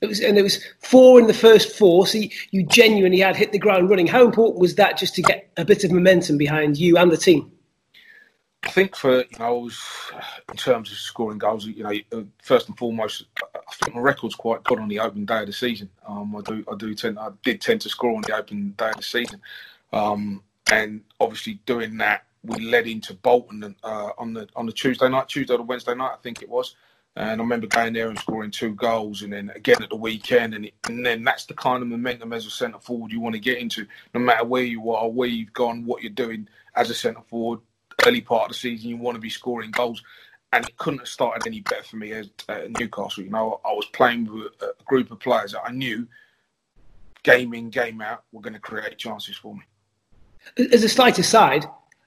It 0.00 0.08
was, 0.08 0.20
and 0.20 0.36
there 0.36 0.42
was 0.42 0.64
four 0.80 1.20
in 1.20 1.26
the 1.26 1.34
first 1.34 1.76
four, 1.76 2.06
so 2.06 2.18
you, 2.18 2.30
you 2.50 2.66
genuinely 2.66 3.20
had 3.20 3.36
hit 3.36 3.52
the 3.52 3.58
ground 3.58 3.90
running. 3.90 4.06
How 4.06 4.24
important 4.24 4.58
was 4.58 4.74
that 4.76 4.96
just 4.96 5.14
to 5.16 5.22
get 5.22 5.50
a 5.56 5.64
bit 5.64 5.84
of 5.84 5.92
momentum 5.92 6.38
behind 6.38 6.78
you 6.78 6.96
and 6.96 7.10
the 7.10 7.16
team? 7.16 7.52
I 8.72 8.74
think 8.74 8.96
for 8.96 9.18
you 9.18 9.38
know, 9.38 9.58
was, 9.58 9.78
in 10.48 10.56
terms 10.56 10.90
of 10.90 10.96
scoring 10.96 11.36
goals, 11.36 11.66
you 11.66 11.82
know, 11.82 12.24
first 12.42 12.68
and 12.68 12.78
foremost, 12.78 13.26
I 13.54 13.74
think 13.74 13.94
my 13.94 14.00
record's 14.00 14.34
quite 14.34 14.64
good 14.64 14.80
on 14.80 14.88
the 14.88 14.98
open 14.98 15.26
day 15.26 15.40
of 15.40 15.46
the 15.46 15.52
season. 15.52 15.90
Um, 16.08 16.34
I 16.34 16.40
do, 16.40 16.64
I 16.72 16.74
do 16.76 16.94
tend, 16.94 17.18
I 17.18 17.28
did 17.44 17.60
tend 17.60 17.82
to 17.82 17.90
score 17.90 18.16
on 18.16 18.22
the 18.22 18.34
open 18.34 18.72
day 18.78 18.88
of 18.88 18.96
the 18.96 19.02
season, 19.02 19.42
um, 19.92 20.42
and 20.72 21.02
obviously 21.20 21.60
doing 21.66 21.98
that, 21.98 22.24
we 22.44 22.64
led 22.64 22.86
into 22.86 23.12
Bolton 23.12 23.76
uh, 23.84 24.10
on 24.16 24.32
the 24.32 24.48
on 24.56 24.64
the 24.64 24.72
Tuesday 24.72 25.10
night, 25.10 25.28
Tuesday 25.28 25.52
or 25.52 25.62
Wednesday 25.62 25.94
night, 25.94 26.12
I 26.14 26.22
think 26.22 26.40
it 26.40 26.48
was. 26.48 26.74
And 27.14 27.42
I 27.42 27.44
remember 27.44 27.66
going 27.66 27.92
there 27.92 28.08
and 28.08 28.18
scoring 28.18 28.50
two 28.50 28.74
goals, 28.74 29.20
and 29.20 29.34
then 29.34 29.52
again 29.54 29.82
at 29.82 29.90
the 29.90 29.96
weekend, 29.96 30.54
and, 30.54 30.64
it, 30.64 30.74
and 30.88 31.04
then 31.04 31.24
that's 31.24 31.44
the 31.44 31.52
kind 31.52 31.82
of 31.82 31.90
momentum 31.90 32.32
as 32.32 32.46
a 32.46 32.50
centre 32.50 32.78
forward 32.78 33.12
you 33.12 33.20
want 33.20 33.34
to 33.34 33.38
get 33.38 33.58
into, 33.58 33.86
no 34.14 34.20
matter 34.20 34.46
where 34.46 34.64
you 34.64 34.90
are, 34.92 35.10
where 35.10 35.28
you've 35.28 35.52
gone, 35.52 35.84
what 35.84 36.02
you're 36.02 36.10
doing 36.10 36.48
as 36.74 36.88
a 36.88 36.94
centre 36.94 37.20
forward 37.28 37.60
early 38.06 38.20
part 38.20 38.44
of 38.44 38.48
the 38.48 38.54
season, 38.54 38.90
you 38.90 38.96
want 38.96 39.16
to 39.16 39.20
be 39.20 39.30
scoring 39.30 39.70
goals. 39.70 40.02
And 40.54 40.68
it 40.68 40.76
couldn't 40.76 40.98
have 40.98 41.08
started 41.08 41.46
any 41.46 41.60
better 41.60 41.82
for 41.82 41.96
me 41.96 42.12
at, 42.12 42.26
uh, 42.48 42.60
Newcastle. 42.78 43.24
You 43.24 43.30
know, 43.30 43.60
I 43.64 43.72
was 43.72 43.86
playing 43.86 44.26
with 44.26 44.52
a 44.60 44.74
group 44.84 45.10
of 45.10 45.18
players 45.18 45.52
that 45.52 45.62
I 45.64 45.72
knew 45.72 46.06
game 47.22 47.54
in, 47.54 47.70
game 47.70 48.02
out 48.02 48.24
were 48.32 48.42
going 48.42 48.52
to 48.52 48.60
create 48.60 48.98
chances 48.98 49.36
for 49.36 49.54
me. 49.54 49.62
As 50.72 50.84
a 50.84 50.88
slight 50.88 51.18
aside, 51.18 51.64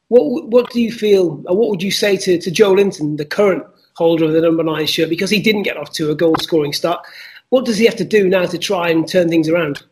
what 0.10 0.48
what 0.48 0.70
do 0.70 0.80
you 0.82 0.92
feel, 0.92 1.42
or 1.48 1.58
what 1.58 1.70
would 1.70 1.82
you 1.82 1.90
say 1.90 2.18
to, 2.18 2.38
to 2.40 2.52
Joelinton, 2.52 3.18
the 3.18 3.26
current 3.26 3.64
holder 3.96 4.26
of 4.26 4.34
the 4.34 4.42
number 4.42 4.62
nine 4.62 4.86
shirt, 4.86 5.10
because 5.10 5.32
he 5.32 5.42
didn't 5.42 5.64
get 5.64 5.78
off 5.78 5.92
to 5.94 6.12
a 6.12 6.16
goal 6.16 6.36
scoring 6.40 6.74
start? 6.74 7.04
What 7.50 7.66
does 7.66 7.78
he 7.78 7.86
have 7.86 7.96
to 7.96 8.06
do 8.06 8.28
now 8.28 8.46
to 8.46 8.58
try 8.58 8.90
and 8.90 9.08
turn 9.08 9.30
things 9.30 9.50
around? 9.50 9.84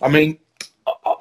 I 0.00 0.08
mean, 0.08 0.38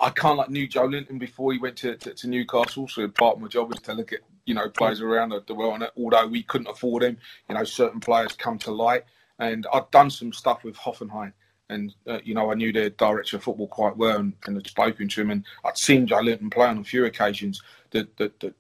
I, 0.01 0.07
I 0.07 0.09
can't 0.09 0.37
like 0.37 0.49
knew 0.49 0.67
Joelinton 0.67 1.19
before 1.19 1.53
he 1.53 1.59
went 1.59 1.77
to, 1.77 1.95
to, 1.97 2.13
to, 2.13 2.27
Newcastle, 2.27 2.87
so 2.87 3.07
part 3.07 3.35
of 3.35 3.41
my 3.41 3.47
job 3.47 3.69
was 3.69 3.79
to 3.81 3.93
look 3.93 4.13
at 4.13 4.19
you 4.45 4.53
know 4.53 4.69
players 4.69 5.01
around 5.01 5.33
the 5.45 5.55
world. 5.55 5.81
And 5.81 5.91
although 5.97 6.27
we 6.27 6.43
couldn't 6.43 6.67
afford 6.67 7.03
him, 7.03 7.17
you 7.49 7.55
know 7.55 7.63
certain 7.63 7.99
players 7.99 8.33
come 8.33 8.57
to 8.59 8.71
light, 8.71 9.03
and 9.39 9.65
I've 9.73 9.89
done 9.91 10.09
some 10.09 10.33
stuff 10.33 10.63
with 10.63 10.75
Hoffenheim 10.75 11.33
and 11.71 11.95
uh, 12.07 12.19
you 12.23 12.35
know 12.35 12.51
I 12.51 12.55
knew 12.55 12.71
the 12.71 12.91
director 12.91 13.37
of 13.37 13.43
football 13.43 13.67
quite 13.67 13.97
well 13.97 14.17
and, 14.17 14.33
and 14.45 14.55
had 14.55 14.67
spoken 14.67 15.07
to 15.07 15.21
him 15.21 15.31
and 15.31 15.45
I'd 15.65 15.77
seen 15.77 16.05
Joelinton 16.05 16.51
play 16.51 16.67
on 16.67 16.77
a 16.77 16.83
few 16.83 17.05
occasions. 17.05 17.63
The 17.91 18.07
the, 18.17 18.31
the, 18.39 18.53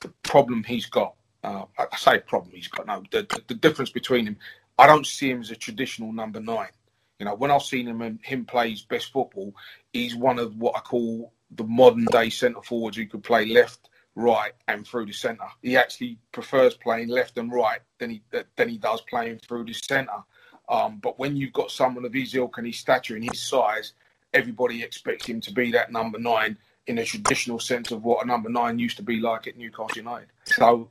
the 0.00 0.08
problem 0.22 0.64
he's 0.64 0.86
got, 0.86 1.14
uh, 1.42 1.64
I 1.78 1.96
say 1.96 2.18
problem 2.20 2.52
he's 2.54 2.68
got. 2.68 2.86
No, 2.86 3.02
the, 3.10 3.22
the, 3.22 3.42
the 3.48 3.54
difference 3.54 3.90
between 3.90 4.26
him, 4.26 4.36
I 4.78 4.86
don't 4.86 5.06
see 5.06 5.30
him 5.30 5.40
as 5.40 5.50
a 5.50 5.56
traditional 5.56 6.12
number 6.12 6.40
nine. 6.40 6.68
You 7.18 7.26
know, 7.26 7.34
when 7.34 7.50
I've 7.50 7.62
seen 7.62 7.86
him 7.86 8.02
and 8.02 8.18
him 8.22 8.44
play 8.44 8.70
his 8.70 8.82
best 8.82 9.12
football, 9.12 9.54
he's 9.92 10.16
one 10.16 10.38
of 10.38 10.56
what 10.56 10.76
I 10.76 10.80
call 10.80 11.32
the 11.50 11.64
modern 11.64 12.06
day 12.06 12.30
centre 12.30 12.62
forwards 12.62 12.96
who 12.96 13.06
could 13.06 13.22
play 13.22 13.46
left, 13.46 13.88
right, 14.16 14.52
and 14.66 14.86
through 14.86 15.06
the 15.06 15.12
centre. 15.12 15.46
He 15.62 15.76
actually 15.76 16.18
prefers 16.32 16.74
playing 16.74 17.08
left 17.08 17.38
and 17.38 17.52
right 17.52 17.80
than 17.98 18.10
he 18.10 18.22
than 18.56 18.68
he 18.68 18.78
does 18.78 19.00
playing 19.02 19.38
through 19.38 19.64
the 19.64 19.74
centre. 19.74 20.24
Um, 20.68 20.98
but 20.98 21.18
when 21.18 21.36
you've 21.36 21.52
got 21.52 21.70
someone 21.70 22.04
of 22.04 22.14
his 22.14 22.34
ilk 22.34 22.58
and 22.58 22.66
his 22.66 22.78
stature 22.78 23.14
and 23.14 23.24
his 23.24 23.40
size, 23.40 23.92
everybody 24.32 24.82
expects 24.82 25.26
him 25.26 25.40
to 25.42 25.52
be 25.52 25.70
that 25.72 25.92
number 25.92 26.18
nine 26.18 26.56
in 26.86 26.98
a 26.98 27.04
traditional 27.04 27.60
sense 27.60 27.92
of 27.92 28.02
what 28.02 28.24
a 28.24 28.26
number 28.26 28.48
nine 28.48 28.78
used 28.78 28.96
to 28.96 29.02
be 29.02 29.20
like 29.20 29.46
at 29.46 29.56
Newcastle 29.56 29.96
United. 29.96 30.28
So, 30.46 30.90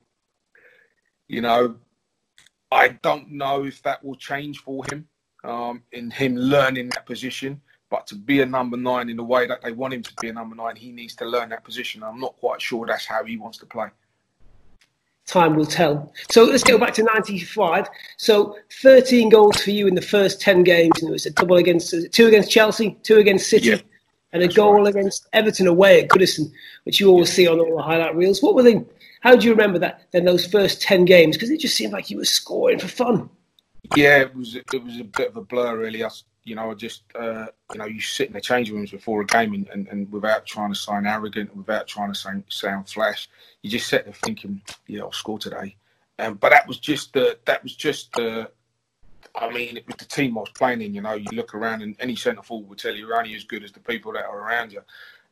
you 1.27 1.41
know, 1.41 1.75
I 2.71 2.89
don't 2.89 3.31
know 3.31 3.65
if 3.65 3.83
that 3.83 4.03
will 4.03 4.15
change 4.15 4.59
for 4.59 4.83
him 4.85 5.07
um, 5.43 5.83
in 5.91 6.11
him 6.11 6.35
learning 6.35 6.89
that 6.89 7.05
position. 7.05 7.61
But 7.89 8.07
to 8.07 8.15
be 8.15 8.41
a 8.41 8.45
number 8.45 8.75
nine 8.75 9.09
in 9.09 9.17
the 9.17 9.23
way 9.23 9.45
that 9.45 9.61
they 9.61 9.71
want 9.71 9.93
him 9.93 10.01
to 10.03 10.13
be 10.19 10.29
a 10.29 10.33
number 10.33 10.55
nine, 10.55 10.75
he 10.75 10.91
needs 10.91 11.15
to 11.17 11.25
learn 11.25 11.49
that 11.49 11.63
position. 11.63 12.01
I'm 12.01 12.19
not 12.19 12.35
quite 12.37 12.61
sure 12.61 12.87
that's 12.87 13.05
how 13.05 13.23
he 13.23 13.37
wants 13.37 13.59
to 13.59 13.65
play 13.65 13.89
time 15.25 15.55
will 15.55 15.65
tell. 15.65 16.11
So 16.29 16.43
let's 16.43 16.63
go 16.63 16.77
back 16.77 16.93
to 16.95 17.03
95. 17.03 17.87
So 18.17 18.57
13 18.81 19.29
goals 19.29 19.61
for 19.61 19.71
you 19.71 19.87
in 19.87 19.95
the 19.95 20.01
first 20.01 20.41
10 20.41 20.63
games, 20.63 20.99
and 20.99 21.09
it 21.09 21.11
was 21.11 21.25
a 21.25 21.31
double 21.31 21.57
against 21.57 21.93
two 22.11 22.27
against 22.27 22.51
Chelsea, 22.51 22.97
two 23.03 23.17
against 23.17 23.49
City, 23.49 23.69
yeah, 23.69 23.77
and 24.31 24.43
a 24.43 24.47
goal 24.47 24.83
right. 24.83 24.95
against 24.95 25.27
Everton 25.33 25.67
away 25.67 26.01
at 26.01 26.09
Goodison, 26.09 26.51
which 26.83 26.99
you 26.99 27.09
always 27.09 27.29
yeah. 27.29 27.35
see 27.35 27.47
on 27.47 27.59
all 27.59 27.75
the 27.75 27.83
highlight 27.83 28.15
reels. 28.15 28.41
What 28.41 28.55
were 28.55 28.63
they? 28.63 28.83
How 29.21 29.35
do 29.35 29.45
you 29.45 29.51
remember 29.51 29.79
that? 29.79 30.07
Then 30.11 30.25
those 30.25 30.45
first 30.45 30.81
10 30.81 31.05
games, 31.05 31.37
because 31.37 31.49
it 31.49 31.61
just 31.61 31.75
seemed 31.75 31.93
like 31.93 32.09
you 32.09 32.17
were 32.17 32.25
scoring 32.25 32.79
for 32.79 32.89
fun. 32.89 33.29
Yeah, 33.95 34.19
it 34.19 34.35
was. 34.35 34.55
It 34.55 34.83
was 34.83 34.99
a 34.99 35.03
bit 35.03 35.29
of 35.29 35.37
a 35.37 35.41
blur, 35.41 35.77
really. 35.77 36.03
I 36.03 36.09
you 36.43 36.55
know, 36.55 36.71
I 36.71 36.73
just 36.73 37.03
uh, 37.15 37.47
you 37.71 37.79
know, 37.79 37.85
you 37.85 38.01
sit 38.01 38.27
in 38.27 38.33
the 38.33 38.41
changing 38.41 38.75
rooms 38.75 38.91
before 38.91 39.21
a 39.21 39.25
game 39.25 39.53
and, 39.53 39.67
and, 39.69 39.87
and 39.87 40.11
without 40.11 40.45
trying 40.45 40.73
to 40.73 40.79
sound 40.79 41.07
arrogant, 41.07 41.55
without 41.55 41.87
trying 41.87 42.11
to 42.11 42.19
sound, 42.19 42.43
sound 42.49 42.89
flash, 42.89 43.29
you 43.61 43.69
just 43.69 43.87
sit 43.87 44.05
there 44.05 44.13
thinking, 44.13 44.61
yeah, 44.87 45.01
I'll 45.01 45.11
score 45.11 45.39
today. 45.39 45.75
Um, 46.19 46.35
but 46.35 46.49
that 46.49 46.67
was 46.67 46.79
just 46.79 47.13
the 47.13 47.37
that 47.45 47.63
was 47.63 47.75
just 47.75 48.13
the. 48.13 48.49
I 49.35 49.49
mean, 49.51 49.77
it 49.77 49.87
was 49.87 49.95
the 49.95 50.05
team 50.05 50.37
I 50.37 50.41
was 50.41 50.51
playing 50.51 50.81
in. 50.81 50.93
You 50.93 51.01
know, 51.01 51.13
you 51.13 51.25
look 51.31 51.55
around 51.55 51.81
and 51.81 51.95
any 51.99 52.15
centre 52.15 52.43
forward 52.43 52.69
will 52.69 52.75
tell 52.75 52.93
you 52.93 53.07
you're 53.07 53.17
only 53.17 53.33
as 53.35 53.43
good 53.43 53.63
as 53.63 53.71
the 53.71 53.79
people 53.79 54.13
that 54.13 54.25
are 54.25 54.39
around 54.39 54.73
you. 54.73 54.81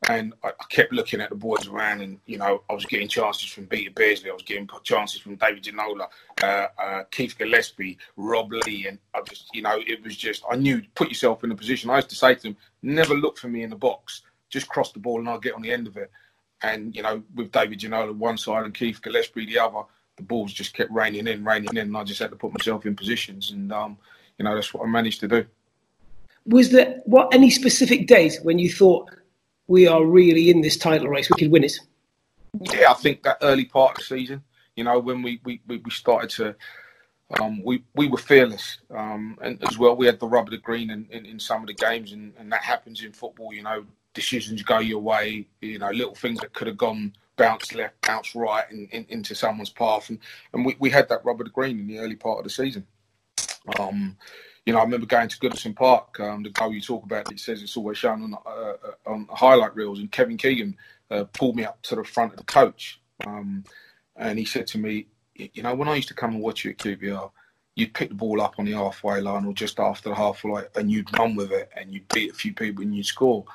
And 0.10 0.34
I, 0.43 0.50
I, 0.50 0.63
kept 0.70 0.91
looking 0.91 1.22
at 1.22 1.29
the 1.29 1.36
boys 1.36 1.67
around, 1.67 2.01
and 2.01 2.20
you 2.25 2.39
know, 2.39 2.63
I 2.70 2.74
was 2.74 2.86
getting 2.86 3.08
chances 3.08 3.50
from 3.50 3.67
Peter 3.67 3.91
Beardsley, 3.91 4.31
I 4.31 4.34
was 4.34 4.41
getting 4.41 4.67
chances 4.84 5.22
from 5.22 5.36
David 5.36 5.63
Ginola, 5.63 6.08
uh, 6.41 6.67
uh, 6.79 7.03
Keith 7.12 7.38
Gillespie, 7.38 8.00
Rob 8.17 8.51
Lee, 8.51 8.88
and 8.88 8.98
I 9.13 9.22
just, 9.22 9.53
you 9.53 9.62
know, 9.62 9.77
it 9.77 10.03
was 10.03 10.17
just 10.17 10.43
I 10.50 10.55
knew 10.55 10.81
put 10.96 11.10
yourself 11.10 11.43
in 11.43 11.51
a 11.51 11.55
position. 11.55 11.91
I 11.91 11.98
used 11.98 12.10
to 12.10 12.15
say 12.15 12.34
to 12.34 12.41
them, 12.41 12.58
never 12.81 13.13
look 13.13 13.38
for 13.38 13.48
me 13.48 13.62
in 13.62 13.70
the 13.70 13.75
box, 13.75 14.24
just 14.50 14.67
cross 14.70 14.91
the 14.91 15.00
ball 15.00 15.20
and 15.20 15.29
I'll 15.29 15.39
get 15.39 15.53
on 15.53 15.62
the 15.62 15.72
end 15.72 15.86
of 15.86 15.98
it. 15.98 16.10
And 16.63 16.96
you 16.96 17.03
know, 17.03 17.22
with 17.36 17.51
David 17.51 17.79
Ginola 17.79 18.15
one 18.15 18.39
side 18.39 18.65
and 18.65 18.74
Keith 18.74 19.01
Gillespie 19.03 19.46
the 19.46 19.60
other, 19.60 19.84
the 20.17 20.24
balls 20.24 20.53
just 20.53 20.74
kept 20.74 20.91
raining 20.91 21.27
in, 21.27 21.43
raining 21.43 21.70
in, 21.72 21.77
and 21.77 21.98
I 21.98 22.03
just 22.03 22.20
had 22.20 22.31
to 22.31 22.36
put 22.36 22.53
myself 22.53 22.86
in 22.86 22.96
positions, 22.96 23.51
and 23.51 23.72
um, 23.72 23.98
you 24.38 24.46
know, 24.46 24.55
that's 24.55 24.74
what 24.74 24.84
I 24.84 24.89
managed 24.89 25.20
to 25.22 25.27
do. 25.27 25.46
Was 26.46 26.72
there 26.72 27.01
what 27.05 27.34
any 27.34 27.50
specific 27.50 28.08
date 28.08 28.39
when 28.43 28.58
you 28.58 28.72
thought? 28.72 29.12
We 29.68 29.88
are 29.88 30.03
really 30.03 30.50
in 30.50 30.62
this 30.62 30.77
title 30.77 31.08
race. 31.08 31.30
We 31.30 31.38
could 31.38 31.51
win 31.51 31.63
it. 31.63 31.80
Yeah, 32.60 32.91
I 32.91 32.94
think 32.96 33.24
that 33.24 33.38
early 33.41 33.65
part 33.65 33.91
of 33.91 33.98
the 33.98 34.03
season, 34.03 34.44
you 34.75 34.84
know, 34.84 35.00
when 35.00 35.22
we 35.22 35.39
we, 35.44 35.62
we 35.68 35.82
started 35.89 36.30
to, 36.32 36.56
um, 37.39 37.63
we 37.63 37.84
we 37.96 38.08
were 38.08 38.18
fearless, 38.18 38.80
um, 38.94 39.38
and 39.41 39.63
as 39.68 39.77
well 39.77 39.96
we 39.96 40.06
had 40.06 40.20
the 40.20 40.27
rubber 40.27 40.51
the 40.51 40.58
green 40.58 40.89
in, 40.89 41.08
in, 41.10 41.25
in 41.25 41.39
some 41.39 41.62
of 41.62 41.68
the 41.68 41.74
games, 41.74 42.12
and, 42.12 42.34
and 42.38 42.51
that 42.51 42.63
happens 42.63 43.03
in 43.03 43.13
football. 43.13 43.53
You 43.53 43.63
know, 43.63 43.86
decisions 44.13 44.63
go 44.63 44.80
your 44.80 45.00
way. 45.00 45.48
You 45.62 45.80
know, 45.80 45.91
little 45.91 46.15
things 46.15 46.39
that 46.41 46.53
could 46.53 46.68
have 46.68 46.77
gone 46.77 47.13
bounce 47.38 47.74
left, 47.74 48.01
bounce 48.01 48.36
right, 48.36 48.65
and 48.70 48.89
in, 48.91 49.06
into 49.10 49.34
someone's 49.34 49.70
path, 49.70 50.10
and 50.10 50.20
and 50.53 50.65
we, 50.65 50.75
we 50.80 50.89
had 50.89 51.08
that 51.10 51.24
rubber 51.24 51.44
the 51.44 51.50
green 51.50 51.80
in 51.80 51.88
the 51.88 52.00
early 52.00 52.15
part 52.15 52.39
of 52.39 52.44
the 52.44 52.50
season. 52.50 52.86
Um, 53.80 54.18
you 54.65 54.74
know, 54.74 54.80
I 54.80 54.84
remember 54.84 55.08
going 55.08 55.27
to 55.27 55.39
Goodison 55.39 55.75
Park. 55.75 56.20
Um, 56.20 56.44
the 56.44 56.50
goal 56.50 56.74
you 56.74 56.82
talk 56.82 57.03
about, 57.03 57.32
it 57.32 57.39
says 57.39 57.63
it's 57.63 57.77
always 57.77 57.98
shown 57.98 58.22
on 58.24 58.34
uh, 58.46 58.50
uh, 58.50 58.75
on 59.08 59.27
highlight 59.32 59.75
reels. 59.75 60.00
And 60.00 60.12
Kevin 60.12 60.38
Keegan 60.38 60.77
uh, 61.10 61.24
pulled 61.34 61.56
me 61.56 61.65
up 61.65 61.82
to 61.84 61.96
the 61.96 62.03
front 62.03 62.34
of 62.34 62.38
the 62.38 62.46
coach, 62.46 63.01
um, 63.25 63.63
and 64.15 64.38
he 64.38 64.46
said 64.46 64.68
to 64.68 64.77
me, 64.77 65.08
"You 65.36 65.63
know, 65.63 65.74
when 65.74 65.88
I 65.88 65.96
used 65.96 66.10
to 66.10 66.13
come 66.13 66.32
and 66.32 66.41
watch 66.41 66.63
you 66.63 66.72
at 66.72 66.77
QPR, 66.77 67.32
you'd 67.75 67.94
pick 67.94 68.10
the 68.10 68.15
ball 68.15 68.39
up 68.39 68.56
on 68.60 68.65
the 68.65 68.74
halfway 68.74 69.20
line 69.22 69.46
or 69.46 69.53
just 69.53 69.80
after 69.80 70.10
the 70.10 70.15
halfway, 70.15 70.63
and 70.75 70.91
you'd 70.91 71.18
run 71.18 71.36
with 71.36 71.51
it, 71.51 71.72
and 71.75 71.91
you'd 71.91 72.08
beat 72.10 72.32
a 72.32 72.36
few 72.36 72.53
people 72.53 72.84
and 72.84 72.96
you'd 72.96 73.06
score. 73.06 73.46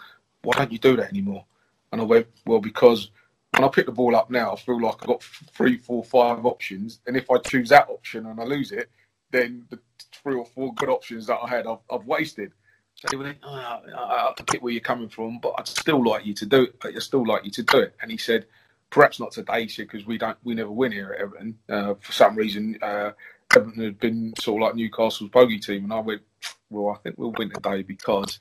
Why 0.43 0.57
don't 0.57 0.73
you 0.73 0.79
do 0.79 0.97
that 0.97 1.11
anymore?" 1.11 1.45
And 1.93 2.01
I 2.01 2.05
went, 2.05 2.27
"Well, 2.45 2.61
because." 2.61 3.11
When 3.53 3.65
I 3.65 3.69
pick 3.69 3.87
the 3.87 3.93
ball 3.93 4.15
up 4.15 4.29
now, 4.29 4.53
I 4.53 4.57
feel 4.57 4.79
like 4.79 4.97
I've 5.01 5.07
got 5.07 5.23
three, 5.23 5.79
four, 5.79 6.05
five 6.05 6.45
options, 6.45 7.01
and 7.07 7.17
if 7.17 7.31
I 7.31 7.39
choose 7.39 7.71
that 7.71 7.89
option 7.89 8.27
and 8.27 8.39
I 8.39 8.45
lose 8.45 8.71
it, 8.71 8.91
then 9.31 9.67
the 9.71 9.79
three 10.13 10.35
or 10.35 10.45
four 10.47 10.75
good 10.75 10.89
options 10.89 11.27
that 11.27 11.39
I 11.43 11.49
had, 11.49 11.67
I've, 11.67 11.79
I've 11.91 12.07
wasted. 12.07 12.53
So 12.95 13.09
they 13.11 13.17
were 13.17 13.35
oh, 13.43 13.49
I, 13.49 14.33
I 14.39 14.43
get 14.47 14.63
where 14.63 14.73
you're 14.73 14.81
coming 14.81 15.09
from, 15.09 15.39
but 15.39 15.55
I'd 15.59 15.69
still 15.69 16.03
like 16.05 16.25
you 16.25 16.35
to 16.35 16.47
do 16.47 16.63
it. 16.63 16.77
I'd 16.83 17.03
still 17.03 17.27
like 17.27 17.45
you 17.45 17.51
to 17.53 17.63
do 17.63 17.79
it. 17.79 17.95
And 18.01 18.11
he 18.11 18.17
said, 18.17 18.47
perhaps 18.91 19.21
not 19.21 19.33
today, 19.33 19.67
sir, 19.67 19.83
because 19.83 20.07
we 20.07 20.17
don't, 20.17 20.39
we 20.45 20.55
never 20.55 20.71
win 20.71 20.93
here 20.93 21.13
at 21.13 21.21
Everton. 21.21 21.59
Uh, 21.69 21.95
for 22.01 22.13
some 22.13 22.35
reason, 22.37 22.79
uh, 22.81 23.11
Everton 23.55 23.85
had 23.85 24.01
been 24.01 24.33
sort 24.39 24.63
of 24.63 24.67
like 24.67 24.77
Newcastle's 24.77 25.31
bogey 25.31 25.59
team, 25.59 25.85
and 25.85 25.93
I 25.93 26.01
went, 26.01 26.23
well, 26.71 26.95
I 26.95 26.99
think 27.03 27.19
we'll 27.19 27.35
win 27.37 27.51
today 27.51 27.83
because 27.83 28.39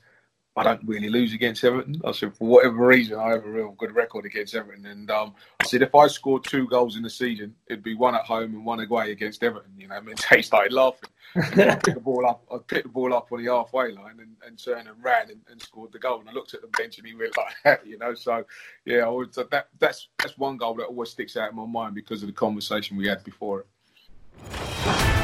I 0.56 0.62
don't 0.62 0.80
really 0.86 1.10
lose 1.10 1.34
against 1.34 1.62
Everton. 1.64 2.00
I 2.02 2.12
said, 2.12 2.34
for 2.34 2.48
whatever 2.48 2.86
reason, 2.86 3.18
I 3.18 3.28
have 3.28 3.44
a 3.44 3.50
real 3.50 3.72
good 3.72 3.94
record 3.94 4.24
against 4.24 4.54
Everton. 4.54 4.86
And 4.86 5.10
um, 5.10 5.34
I 5.60 5.66
said, 5.66 5.82
if 5.82 5.94
I 5.94 6.06
scored 6.06 6.44
two 6.44 6.66
goals 6.66 6.96
in 6.96 7.02
the 7.02 7.10
season, 7.10 7.54
it'd 7.66 7.82
be 7.82 7.94
one 7.94 8.14
at 8.14 8.22
home 8.22 8.54
and 8.54 8.64
one 8.64 8.80
away 8.80 9.12
against 9.12 9.42
Everton. 9.42 9.72
You 9.76 9.88
know, 9.88 9.94
I 9.96 10.00
mean, 10.00 10.16
they 10.30 10.40
started 10.40 10.72
laughing. 10.72 11.10
I 11.34 11.40
picked 11.76 11.94
the 11.94 12.00
ball 12.00 12.26
up. 12.26 12.42
I 12.50 12.56
picked 12.66 12.84
the 12.84 12.88
ball 12.88 13.12
up 13.12 13.30
on 13.30 13.44
the 13.44 13.52
halfway 13.52 13.92
line 13.92 14.18
and, 14.18 14.34
and 14.46 14.58
turned 14.58 14.88
and 14.88 15.04
ran 15.04 15.30
and, 15.30 15.40
and, 15.50 15.60
scored 15.60 15.92
the 15.92 15.98
goal. 15.98 16.20
And 16.20 16.28
I 16.30 16.32
looked 16.32 16.54
at 16.54 16.62
the 16.62 16.68
bench 16.68 16.96
and 16.96 17.06
he 17.06 17.14
went 17.14 17.36
like 17.36 17.54
that, 17.64 17.86
you 17.86 17.98
know. 17.98 18.14
So 18.14 18.44
yeah, 18.86 19.06
I 19.06 19.24
that 19.50 19.68
that's 19.78 20.08
that's 20.18 20.38
one 20.38 20.56
goal 20.56 20.74
that 20.76 20.84
always 20.84 21.10
sticks 21.10 21.36
out 21.36 21.50
in 21.50 21.56
my 21.56 21.66
mind 21.66 21.94
because 21.94 22.22
of 22.22 22.28
the 22.28 22.32
conversation 22.32 22.96
we 22.96 23.08
had 23.08 23.22
before 23.24 23.60
it. 23.60 25.15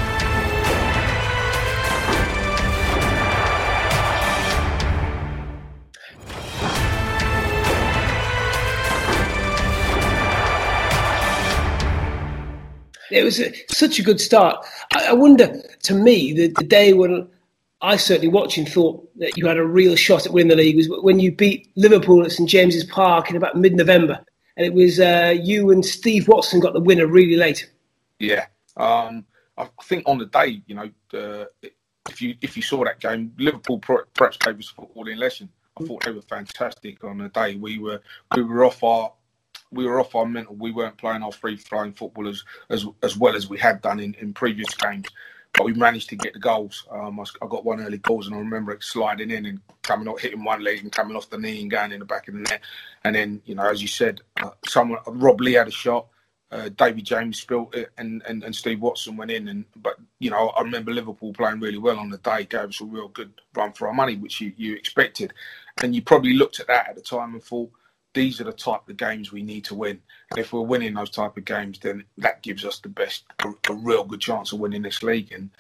It 13.13 13.25
was 13.25 13.41
a, 13.41 13.53
such 13.69 13.99
a 13.99 14.03
good 14.03 14.21
start. 14.21 14.65
I, 14.95 15.09
I 15.09 15.13
wonder, 15.13 15.63
to 15.85 15.95
me, 15.95 16.33
the, 16.33 16.49
the 16.49 16.65
day 16.65 16.93
when 16.93 17.29
I 17.81 17.97
certainly 17.97 18.29
watching 18.29 18.65
thought 18.65 19.09
that 19.19 19.37
you 19.37 19.47
had 19.47 19.59
a 19.59 19.65
real 19.65 19.97
shot 19.97 20.25
at 20.27 20.33
winning 20.33 20.57
the 20.57 20.63
league 20.63 20.77
was 20.77 20.89
when 21.03 21.19
you 21.19 21.33
beat 21.33 21.71
Liverpool 21.75 22.25
at 22.25 22.33
St 22.33 22.49
James's 22.49 22.85
Park 22.85 23.31
in 23.31 23.37
about 23.37 23.57
mid-November, 23.57 24.25
and 24.57 24.67
it 24.67 24.73
was 24.73 25.01
uh, 25.01 25.35
you 25.41 25.71
and 25.71 25.85
Steve 25.85 26.29
Watson 26.29 26.61
got 26.61 26.75
the 26.75 26.81
winner 26.81 27.07
really 27.07 27.37
late. 27.37 27.69
Yeah, 28.19 28.47
um, 28.77 29.27
I 29.59 29.69
think 29.85 30.05
on 30.07 30.19
the 30.19 30.27
day, 30.27 30.63
you 30.67 30.77
know, 30.77 30.91
uh, 31.13 31.47
if 32.09 32.23
you 32.23 32.37
if 32.41 32.57
you 32.57 32.63
saw 32.63 32.85
that 32.85 33.01
game, 33.01 33.35
Liverpool 33.37 33.79
perhaps 33.79 34.37
gave 34.37 34.59
us 34.59 34.73
a 34.77 34.81
footballing 34.81 35.19
lesson. 35.19 35.49
I 35.81 35.85
thought 35.85 36.05
they 36.05 36.13
were 36.13 36.23
fantastic 36.23 37.03
on 37.03 37.19
the 37.19 37.31
day. 37.31 37.57
We 37.57 37.79
were 37.79 38.01
we 38.37 38.43
were 38.43 38.65
off 38.65 38.85
our 38.85 39.13
we 39.73 39.87
were 39.87 40.01
off 40.01 40.15
our 40.15 40.27
mental. 40.27 40.55
We 40.55 40.71
weren't 40.71 40.99
playing 40.99 41.23
our 41.23 41.33
free 41.33 41.57
flowing 41.57 41.93
football 41.93 42.29
as, 42.29 42.45
as 42.69 42.87
as 43.03 43.17
well 43.17 43.35
as 43.35 43.49
we 43.49 43.59
had 43.59 43.81
done 43.81 44.01
in, 44.01 44.15
in 44.15 44.33
previous 44.35 44.73
games. 44.75 45.09
but 45.55 45.65
we 45.65 45.75
managed 45.75 46.09
to 46.11 46.17
get 46.17 46.35
the 46.35 46.39
goals. 46.39 46.87
Um, 46.91 47.21
I, 47.21 47.25
I, 47.43 47.47
got 47.49 47.65
one 47.65 47.81
early 47.81 47.99
goals, 47.99 48.27
and 48.27 48.37
I 48.37 48.39
remember 48.39 48.73
it 48.73 48.83
sliding 48.83 49.31
in 49.31 49.47
and 49.47 49.61
coming 49.83 50.09
off, 50.09 50.21
hitting 50.21 50.45
one 50.45 50.63
leg 50.63 50.81
and 50.81 50.93
coming 50.93 51.17
off 51.17 51.31
the 51.31 51.39
knee 51.39 51.61
and 51.61 51.71
going 51.71 51.93
in 51.93 51.99
the 51.99 52.05
back 52.05 52.29
of 52.29 52.35
the 52.35 52.41
net. 52.41 52.63
And 53.05 53.15
then, 53.15 53.43
you 53.45 53.55
know, 53.55 53.69
as 53.69 53.83
you 53.83 53.89
said, 53.89 54.21
uh, 54.43 54.51
someone 54.67 55.01
Rob 55.07 55.41
Lee 55.41 55.55
had 55.55 55.69
a 55.69 55.73
shot. 55.73 56.07
Uh, 56.51 56.69
David 56.69 57.05
James 57.05 57.41
spilt 57.41 57.75
it, 57.75 57.91
and, 57.97 58.23
and, 58.29 58.45
and 58.45 58.55
Steve 58.55 58.81
Watson 58.81 59.17
went 59.17 59.31
in. 59.31 59.49
And 59.49 59.65
but 59.77 59.97
you 60.19 60.31
know, 60.31 60.49
I 60.51 60.61
remember 60.63 60.93
Liverpool 60.93 61.33
playing 61.33 61.61
really 61.61 61.79
well 61.79 61.99
on 61.99 62.11
the 62.11 62.19
day, 62.19 62.45
gave 62.45 62.69
us 62.69 62.81
a 62.81 62.85
real 62.85 63.09
good 63.09 63.33
run 63.55 63.73
for 63.73 63.89
our 63.89 63.95
money, 63.95 64.17
which 64.17 64.41
you, 64.41 64.53
you 64.57 64.75
expected. 64.75 65.33
And 65.83 65.95
you 65.95 66.03
probably 66.03 66.35
looked 66.35 66.61
at 66.61 66.67
that 66.67 66.91
at 66.91 66.95
the 66.95 67.01
time 67.01 67.33
and 67.33 67.43
thought, 67.43 67.73
these 68.15 68.41
are 68.41 68.45
the 68.45 68.53
type 68.53 68.89
of 68.89 68.97
games 68.97 69.33
we 69.33 69.43
need 69.43 69.65
to 69.65 69.75
win. 69.75 70.01
And 70.31 70.39
if 70.39 70.53
we're 70.53 70.61
winning 70.61 70.95
those 70.95 71.11
type 71.11 71.37
of 71.37 71.45
games, 71.45 71.79
then 71.79 72.05
that 72.19 72.43
gives 72.43 72.65
us 72.65 72.79
the 72.79 72.89
best, 72.89 73.25
a, 73.41 73.53
a 73.71 73.75
real 73.75 74.05
good 74.05 74.21
chance 74.21 74.53
of 74.53 74.61
winning 74.61 74.83
this 74.83 75.03
league. 75.03 75.33
And 75.33 75.51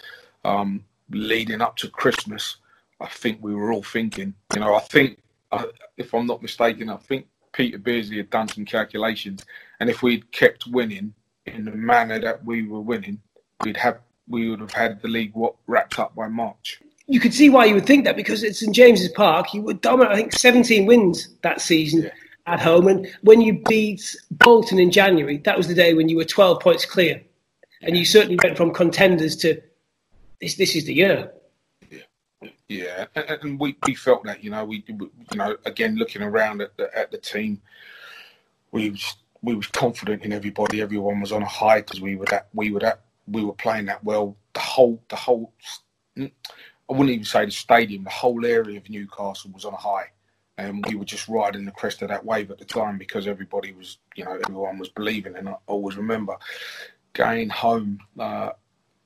um, 0.44 0.84
leading 1.10 1.60
up 1.60 1.76
to 1.78 1.88
Christmas, 1.88 2.56
I 3.00 3.06
think 3.06 3.38
we 3.40 3.54
were 3.54 3.72
all 3.72 3.82
thinking, 3.82 4.34
you 4.54 4.60
know, 4.60 4.74
I 4.74 4.80
think, 4.80 5.18
uh, 5.50 5.64
if 5.96 6.14
I'm 6.14 6.26
not 6.26 6.42
mistaken, 6.42 6.88
I 6.88 6.96
think 6.96 7.26
Peter 7.52 7.78
Beardsley 7.78 8.18
had 8.18 8.30
done 8.30 8.48
some 8.48 8.64
calculations, 8.64 9.44
and 9.80 9.90
if 9.90 10.02
we'd 10.02 10.30
kept 10.32 10.66
winning 10.66 11.12
in 11.44 11.64
the 11.64 11.72
manner 11.72 12.18
that 12.18 12.44
we 12.44 12.66
were 12.66 12.80
winning, 12.80 13.20
we'd 13.62 13.76
have 13.76 13.98
we 14.28 14.48
would 14.48 14.60
have 14.60 14.72
had 14.72 15.02
the 15.02 15.08
league 15.08 15.34
what 15.34 15.54
wrapped 15.66 15.98
up 15.98 16.14
by 16.14 16.28
March. 16.28 16.80
You 17.06 17.20
could 17.20 17.34
see 17.34 17.50
why 17.50 17.66
you 17.66 17.74
would 17.74 17.84
think 17.84 18.04
that 18.04 18.16
because 18.16 18.42
it's 18.42 18.62
in 18.62 18.72
James's 18.72 19.10
Park. 19.10 19.52
You 19.52 19.60
were 19.62 19.74
dominant. 19.74 20.12
I 20.12 20.16
think 20.16 20.32
17 20.32 20.86
wins 20.86 21.28
that 21.42 21.60
season. 21.60 22.04
Yeah 22.04 22.10
at 22.46 22.60
home. 22.60 22.88
And 22.88 23.08
when 23.22 23.40
you 23.40 23.62
beat 23.68 24.16
Bolton 24.30 24.78
in 24.78 24.90
January, 24.90 25.38
that 25.38 25.56
was 25.56 25.68
the 25.68 25.74
day 25.74 25.94
when 25.94 26.08
you 26.08 26.16
were 26.16 26.24
12 26.24 26.60
points 26.60 26.84
clear. 26.84 27.22
And 27.82 27.96
you 27.96 28.04
certainly 28.04 28.38
went 28.42 28.56
from 28.56 28.72
contenders 28.72 29.36
to 29.36 29.60
this, 30.40 30.54
this 30.54 30.76
is 30.76 30.84
the 30.84 30.94
year. 30.94 31.32
Yeah, 31.90 32.48
yeah. 32.68 33.06
And, 33.14 33.58
we, 33.58 33.76
we 33.86 33.94
felt 33.94 34.24
that, 34.24 34.42
you 34.42 34.50
know, 34.50 34.64
we, 34.64 34.84
you 34.88 35.10
know, 35.34 35.56
again, 35.64 35.96
looking 35.96 36.22
around 36.22 36.62
at 36.62 36.76
the, 36.76 36.96
at 36.96 37.10
the 37.10 37.18
team, 37.18 37.60
we 38.70 38.90
was, 38.90 39.16
we 39.42 39.54
was 39.54 39.66
confident 39.66 40.22
in 40.22 40.32
everybody. 40.32 40.80
Everyone 40.80 41.20
was 41.20 41.32
on 41.32 41.42
a 41.42 41.46
high 41.46 41.80
because 41.80 42.00
we 42.00 42.16
were 42.16 42.26
that, 42.26 42.48
we 42.54 42.70
were 42.70 42.80
that, 42.80 43.02
we 43.26 43.44
were 43.44 43.52
playing 43.52 43.86
that 43.86 44.02
well. 44.04 44.36
The 44.54 44.60
whole, 44.60 45.02
the 45.08 45.16
whole, 45.16 45.52
I 46.16 46.30
wouldn't 46.88 47.10
even 47.10 47.24
say 47.24 47.44
the 47.44 47.50
stadium, 47.50 48.04
the 48.04 48.10
whole 48.10 48.44
area 48.44 48.78
of 48.78 48.88
Newcastle 48.88 49.50
was 49.52 49.64
on 49.64 49.74
a 49.74 49.78
high 49.78 50.06
and 50.62 50.84
we 50.86 50.94
were 50.94 51.04
just 51.04 51.28
riding 51.28 51.64
the 51.64 51.72
crest 51.72 52.02
of 52.02 52.08
that 52.08 52.24
wave 52.24 52.50
at 52.50 52.58
the 52.58 52.64
time 52.64 52.96
because 52.96 53.26
everybody 53.26 53.72
was, 53.72 53.98
you 54.14 54.24
know, 54.24 54.38
everyone 54.46 54.78
was 54.78 54.88
believing. 54.88 55.36
And 55.36 55.48
I 55.48 55.56
always 55.66 55.96
remember 55.96 56.36
going 57.14 57.48
home 57.48 57.98
uh, 58.18 58.50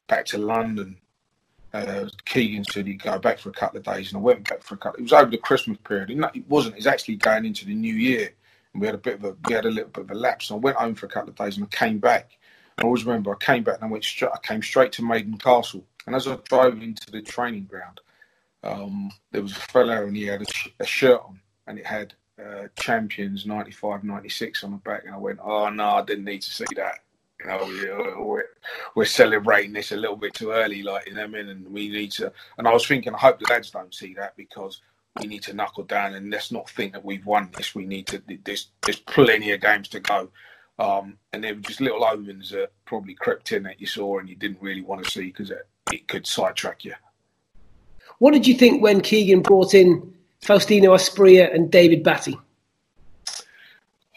back 0.07 0.27
to 0.27 0.39
London. 0.39 0.99
Uh, 1.73 2.09
Keegan 2.27 2.65
said 2.65 2.87
he'd 2.87 3.03
go 3.03 3.19
back 3.19 3.39
for 3.39 3.49
a 3.49 3.53
couple 3.53 3.79
of 3.79 3.85
days, 3.85 4.09
and 4.09 4.19
I 4.19 4.21
went 4.21 4.49
back 4.49 4.63
for 4.63 4.75
a 4.75 4.79
couple. 4.79 4.99
It 4.99 5.05
was 5.05 5.13
over 5.13 5.31
the 5.31 5.39
Christmas 5.39 5.79
period. 5.79 6.11
It 6.11 6.49
wasn't. 6.49 6.75
It 6.75 6.79
was 6.79 6.87
actually 6.87 7.17
going 7.17 7.45
into 7.45 7.67
the 7.67 7.75
New 7.75 7.95
Year, 7.95 8.31
and 8.73 8.81
we 8.81 8.87
had 8.87 8.95
a 8.95 8.99
bit 8.99 9.15
of 9.15 9.25
a 9.25 9.37
we 9.47 9.55
had 9.55 9.65
a 9.65 9.71
little 9.71 9.91
bit 9.91 10.05
of 10.05 10.11
a 10.11 10.15
lapse. 10.15 10.51
And 10.51 10.59
I 10.59 10.61
went 10.61 10.77
home 10.77 10.95
for 10.95 11.07
a 11.07 11.09
couple 11.09 11.31
of 11.31 11.37
days, 11.37 11.57
and 11.57 11.67
I 11.67 11.77
came 11.77 11.99
back. 11.99 12.39
I 12.79 12.83
always 12.83 13.05
remember 13.05 13.33
I 13.33 13.45
came 13.45 13.63
back 13.63 13.77
and 13.77 13.85
I 13.85 13.89
went 13.89 14.05
straight. 14.05 14.33
I 14.35 14.39
came 14.47 14.63
straight 14.63 14.93
to 14.93 15.05
Maiden 15.05 15.37
Castle, 15.39 15.85
and 16.07 16.15
as 16.15 16.27
I 16.27 16.37
drove 16.49 16.81
into 16.83 17.11
the 17.11 17.23
training 17.23 17.65
ground, 17.65 18.01
um, 18.63 19.11
there 19.33 19.43
was 19.43 19.53
a 19.53 19.61
fellow 19.61 20.07
and 20.07 20.17
he 20.17 20.25
had 20.25 20.43
a, 20.43 20.53
sh- 20.53 20.69
a 20.81 20.87
shirt 20.87 21.21
on 21.25 21.41
and 21.67 21.79
it 21.79 21.87
had 21.87 22.15
uh, 22.45 22.69
Champions 22.79 23.47
95, 23.47 24.05
96 24.05 24.65
on 24.65 24.73
the 24.73 24.77
back. 24.79 25.05
And 25.05 25.15
I 25.15 25.19
went, 25.19 25.41
oh, 25.43 25.69
no, 25.71 25.89
I 25.91 26.05
didn't 26.05 26.25
need 26.25 26.43
to 26.43 26.51
see 26.51 26.67
that. 26.77 27.01
You 27.41 27.47
know, 27.47 28.25
we're, 28.25 28.45
we're 28.95 29.05
celebrating 29.05 29.73
this 29.73 29.93
a 29.93 29.97
little 29.97 30.17
bit 30.17 30.35
too 30.35 30.51
early, 30.51 30.83
like, 30.83 31.07
you 31.07 31.15
know 31.15 31.25
I 31.25 31.27
mean? 31.27 31.49
And 31.49 31.71
we 31.71 31.89
need 31.89 32.13
to, 32.13 32.33
and 32.59 32.67
I 32.67 32.73
was 32.73 32.87
thinking, 32.87 33.15
I 33.15 33.19
hope 33.19 33.39
the 33.39 33.47
lads 33.51 33.71
don't 33.71 33.95
see 33.95 34.15
that 34.15 34.37
because 34.37 34.81
we 35.21 35.27
need 35.27 35.43
to 35.45 35.55
knuckle 35.55 35.85
down 35.85 36.15
and 36.15 36.31
let's 36.31 36.51
not 36.51 36.69
think 36.71 36.93
that 36.93 37.05
we've 37.05 37.25
won 37.25 37.51
this. 37.57 37.75
We 37.75 37.85
need 37.85 38.07
to, 38.09 38.23
there's, 38.45 38.69
there's 38.83 39.01
plenty 39.01 39.53
of 39.53 39.61
games 39.61 39.89
to 39.89 40.01
go. 40.01 40.31
Um, 40.79 41.19
and 41.33 41.43
there 41.43 41.55
were 41.55 41.61
just 41.61 41.81
little 41.81 42.05
omens 42.05 42.51
that 42.51 42.73
probably 42.85 43.15
crept 43.15 43.53
in 43.53 43.63
that 43.63 43.81
you 43.81 43.87
saw 43.87 44.19
and 44.19 44.29
you 44.29 44.37
didn't 44.37 44.61
really 44.61 44.83
want 44.83 45.05
to 45.05 45.11
see 45.11 45.27
because 45.27 45.51
it, 45.51 45.67
it 45.93 46.09
could 46.09 46.27
sidetrack 46.27 46.85
you. 46.85 46.95
What 48.19 48.33
did 48.33 48.47
you 48.47 48.55
think 48.55 48.83
when 48.83 49.01
Keegan 49.01 49.43
brought 49.43 49.75
in 49.75 50.16
Faustino 50.43 50.95
Asprilla 50.95 51.53
and 51.55 51.71
David 51.71 52.03
Batty? 52.03 52.39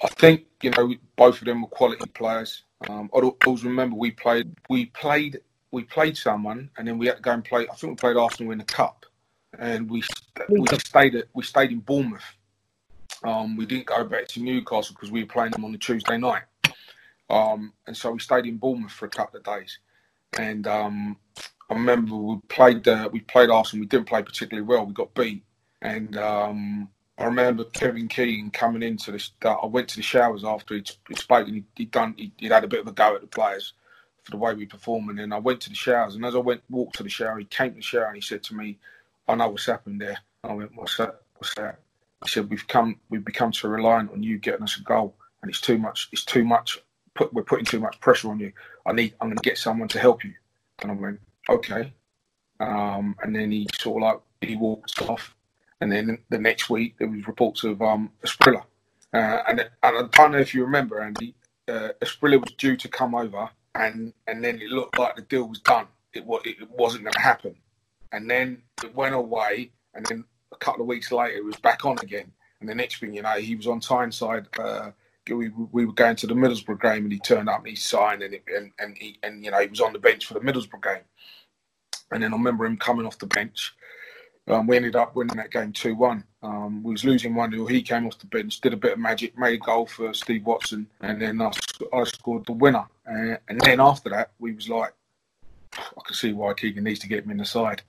I 0.01 0.07
think 0.07 0.45
you 0.61 0.71
know 0.71 0.93
both 1.15 1.39
of 1.39 1.45
them 1.45 1.61
were 1.61 1.67
quality 1.67 2.05
players. 2.13 2.63
Um, 2.87 3.09
I 3.13 3.19
always 3.45 3.65
remember 3.65 3.95
we 3.95 4.11
played 4.11 4.55
we 4.69 4.85
played 4.87 5.41
we 5.71 5.83
played 5.83 6.17
someone 6.17 6.69
and 6.77 6.87
then 6.87 6.97
we 6.97 7.07
had 7.07 7.17
to 7.17 7.21
go 7.21 7.31
and 7.31 7.43
play. 7.43 7.67
I 7.69 7.75
think 7.75 7.91
we 7.91 7.95
played 7.95 8.17
Arsenal 8.17 8.51
in 8.51 8.59
the 8.59 8.63
cup, 8.63 9.05
and 9.57 9.89
we 9.89 10.03
we 10.49 10.67
stayed 10.77 11.15
at 11.15 11.25
we 11.33 11.43
stayed 11.43 11.71
in 11.71 11.79
Bournemouth. 11.79 12.23
Um, 13.23 13.57
we 13.57 13.65
didn't 13.65 13.85
go 13.85 14.03
back 14.05 14.27
to 14.29 14.41
Newcastle 14.41 14.95
because 14.95 15.11
we 15.11 15.23
were 15.23 15.29
playing 15.29 15.51
them 15.51 15.65
on 15.65 15.73
the 15.73 15.77
Tuesday 15.77 16.17
night, 16.17 16.43
um, 17.29 17.73
and 17.85 17.95
so 17.95 18.11
we 18.11 18.19
stayed 18.19 18.45
in 18.45 18.57
Bournemouth 18.57 18.91
for 18.91 19.05
a 19.05 19.09
couple 19.09 19.37
of 19.37 19.43
days. 19.43 19.79
And 20.37 20.67
um, 20.67 21.17
I 21.69 21.73
remember 21.73 22.15
we 22.15 22.37
played 22.47 22.87
uh, 22.87 23.09
we 23.11 23.19
played 23.21 23.49
Arsenal. 23.49 23.81
We 23.81 23.87
didn't 23.87 24.07
play 24.07 24.23
particularly 24.23 24.65
well. 24.65 24.85
We 24.85 24.93
got 24.93 25.13
beat, 25.13 25.43
and 25.81 26.17
um, 26.17 26.89
I 27.19 27.25
remember 27.25 27.65
Kevin 27.65 28.07
Keegan 28.07 28.51
coming 28.51 28.81
into 28.81 29.11
this. 29.11 29.31
I 29.43 29.65
went 29.65 29.89
to 29.89 29.97
the 29.97 30.01
showers 30.01 30.45
after 30.45 30.75
he'd, 30.75 30.89
spoken. 31.17 31.53
He'd, 31.53 31.65
he'd 31.75 31.91
done. 31.91 32.15
He'd, 32.17 32.31
he'd, 32.37 32.51
had 32.51 32.63
a 32.63 32.67
bit 32.67 32.79
of 32.79 32.87
a 32.87 32.93
go 32.93 33.13
at 33.13 33.21
the 33.21 33.27
players 33.27 33.73
for 34.23 34.31
the 34.31 34.37
way 34.37 34.53
we 34.53 34.65
perform. 34.65 35.09
And 35.09 35.19
then 35.19 35.33
I 35.33 35.39
went 35.39 35.59
to 35.61 35.69
the 35.69 35.75
showers. 35.75 36.15
And 36.15 36.25
as 36.25 36.35
I 36.35 36.39
went 36.39 36.61
walked 36.69 36.95
to 36.95 37.03
the 37.03 37.09
shower, 37.09 37.37
he 37.37 37.45
came 37.45 37.71
to 37.71 37.75
the 37.75 37.81
shower 37.81 38.05
and 38.05 38.15
he 38.15 38.21
said 38.21 38.43
to 38.43 38.55
me, 38.55 38.77
"I 39.27 39.35
know 39.35 39.49
what's 39.49 39.65
happened 39.65 39.99
there." 39.99 40.17
I 40.45 40.53
went, 40.53 40.75
"What's 40.75 40.95
that? 40.97 41.21
What's 41.35 41.55
that?" 41.55 41.79
He 42.23 42.29
said, 42.29 42.49
"We've 42.49 42.67
come. 42.67 42.99
We've 43.09 43.25
become 43.25 43.51
too 43.51 43.67
reliant 43.67 44.11
on 44.11 44.23
you 44.23 44.37
getting 44.37 44.63
us 44.63 44.77
a 44.79 44.83
goal, 44.83 45.15
and 45.41 45.49
it's 45.49 45.61
too 45.61 45.77
much. 45.77 46.07
It's 46.13 46.25
too 46.25 46.45
much. 46.45 46.79
Put, 47.15 47.33
we're 47.33 47.43
putting 47.43 47.65
too 47.65 47.79
much 47.81 47.99
pressure 47.99 48.29
on 48.29 48.39
you. 48.39 48.53
I 48.85 48.93
need. 48.93 49.13
I'm 49.19 49.27
going 49.27 49.37
to 49.37 49.49
get 49.49 49.57
someone 49.57 49.89
to 49.89 49.99
help 49.99 50.23
you." 50.23 50.33
And 50.81 50.91
I 50.91 50.93
went, 50.93 51.19
"Okay." 51.49 51.93
Um, 52.61 53.15
and 53.21 53.35
then 53.35 53.51
he 53.51 53.67
sort 53.77 54.03
of 54.03 54.07
like 54.07 54.49
he 54.49 54.55
walked 54.55 55.01
off 55.01 55.35
and 55.81 55.91
then 55.91 56.19
the 56.29 56.37
next 56.37 56.69
week 56.69 56.95
there 56.97 57.07
was 57.07 57.27
reports 57.27 57.63
of 57.63 57.81
um, 57.81 58.11
Asprilla. 58.23 58.63
Uh, 59.13 59.41
and, 59.47 59.59
and 59.61 59.69
I 59.83 60.07
don't 60.11 60.31
know 60.31 60.37
if 60.37 60.53
you 60.53 60.63
remember, 60.63 61.01
Andy, 61.01 61.33
uh, 61.67 61.89
Asprilla 62.01 62.39
was 62.39 62.53
due 62.57 62.77
to 62.77 62.87
come 62.87 63.15
over, 63.15 63.49
and, 63.75 64.13
and 64.27 64.43
then 64.43 64.61
it 64.61 64.69
looked 64.69 64.99
like 64.99 65.15
the 65.15 65.21
deal 65.23 65.47
was 65.47 65.59
done. 65.59 65.87
It, 66.13 66.25
was, 66.25 66.41
it 66.45 66.57
wasn't 66.69 67.03
going 67.03 67.13
to 67.13 67.19
happen. 67.19 67.55
And 68.11 68.29
then 68.29 68.63
it 68.83 68.95
went 68.95 69.15
away, 69.15 69.71
and 69.93 70.05
then 70.05 70.25
a 70.51 70.57
couple 70.57 70.81
of 70.81 70.87
weeks 70.87 71.11
later 71.11 71.37
it 71.37 71.45
was 71.45 71.55
back 71.57 71.85
on 71.85 71.97
again. 72.01 72.31
And 72.59 72.69
the 72.69 72.75
next 72.75 72.99
thing 72.99 73.13
you 73.13 73.21
know, 73.21 73.37
he 73.37 73.55
was 73.55 73.67
on 73.67 73.79
Tyneside. 73.79 74.47
Uh, 74.59 74.91
we, 75.29 75.49
we 75.49 75.85
were 75.85 75.93
going 75.93 76.15
to 76.17 76.27
the 76.27 76.33
Middlesbrough 76.33 76.81
game, 76.81 77.03
and 77.03 77.11
he 77.11 77.19
turned 77.19 77.49
up 77.49 77.59
and 77.59 77.67
he 77.67 77.75
signed, 77.75 78.21
and, 78.21 78.33
it, 78.33 78.43
and 78.47 78.71
and 78.79 78.97
he 78.97 79.17
and 79.23 79.43
you 79.43 79.51
know 79.51 79.59
he 79.59 79.67
was 79.67 79.81
on 79.81 79.93
the 79.93 79.99
bench 79.99 80.25
for 80.25 80.33
the 80.33 80.39
Middlesbrough 80.39 80.83
game. 80.83 81.03
And 82.11 82.23
then 82.23 82.33
I 82.33 82.37
remember 82.37 82.65
him 82.65 82.77
coming 82.77 83.05
off 83.05 83.19
the 83.19 83.27
bench, 83.27 83.75
um, 84.49 84.67
we 84.67 84.75
ended 84.75 84.95
up 84.95 85.15
winning 85.15 85.37
that 85.37 85.51
game 85.51 85.71
2 85.71 85.95
1. 85.95 86.23
Um, 86.41 86.83
we 86.83 86.91
was 86.91 87.03
losing 87.03 87.35
1 87.35 87.51
0. 87.51 87.65
He 87.67 87.81
came 87.81 88.07
off 88.07 88.17
the 88.17 88.25
bench, 88.25 88.59
did 88.61 88.73
a 88.73 88.77
bit 88.77 88.93
of 88.93 88.99
magic, 88.99 89.37
made 89.37 89.55
a 89.55 89.57
goal 89.57 89.85
for 89.85 90.13
Steve 90.13 90.45
Watson, 90.45 90.87
and 91.01 91.21
then 91.21 91.41
I, 91.41 91.51
I 91.93 92.03
scored 92.05 92.45
the 92.45 92.53
winner. 92.53 92.85
Uh, 93.07 93.37
and 93.47 93.61
then 93.61 93.79
after 93.79 94.09
that, 94.09 94.31
we 94.39 94.53
was 94.53 94.69
like, 94.69 94.93
I 95.73 96.01
can 96.05 96.15
see 96.15 96.33
why 96.33 96.53
Keegan 96.53 96.83
needs 96.83 96.99
to 96.99 97.07
get 97.07 97.23
him 97.23 97.31
in 97.31 97.37
the 97.37 97.45
side. 97.45 97.81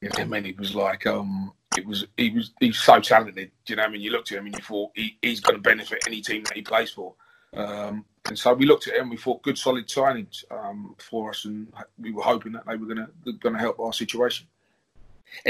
You 0.00 0.10
know, 0.10 0.16
I 0.18 0.24
mean, 0.24 0.46
it 0.46 0.58
was 0.58 0.74
like, 0.74 1.06
um, 1.06 1.52
it 1.76 1.86
was 1.86 2.06
he 2.16 2.30
was 2.30 2.52
he's 2.60 2.78
so 2.78 3.00
talented. 3.00 3.50
Do 3.64 3.72
you 3.72 3.76
know 3.76 3.82
what 3.82 3.88
I 3.88 3.92
mean? 3.92 4.02
You 4.02 4.10
looked 4.10 4.30
at 4.32 4.38
him 4.38 4.46
and 4.46 4.56
you 4.56 4.62
thought 4.62 4.90
he, 4.94 5.16
he's 5.22 5.40
going 5.40 5.56
to 5.56 5.62
benefit 5.62 6.04
any 6.06 6.20
team 6.20 6.44
that 6.44 6.54
he 6.54 6.62
plays 6.62 6.90
for. 6.90 7.14
Um, 7.56 8.04
and 8.26 8.38
so 8.38 8.52
we 8.54 8.66
looked 8.66 8.88
at 8.88 8.94
him. 8.94 9.10
We 9.10 9.16
thought 9.16 9.42
good, 9.42 9.58
solid 9.58 9.86
signings 9.88 10.44
um, 10.50 10.94
for 10.98 11.30
us, 11.30 11.44
and 11.44 11.72
we 11.98 12.12
were 12.12 12.22
hoping 12.22 12.52
that 12.52 12.66
they 12.66 12.76
were 12.76 12.86
going 12.86 13.06
to 13.06 13.32
going 13.32 13.54
to 13.54 13.60
help 13.60 13.80
our 13.80 13.92
situation. 13.92 14.46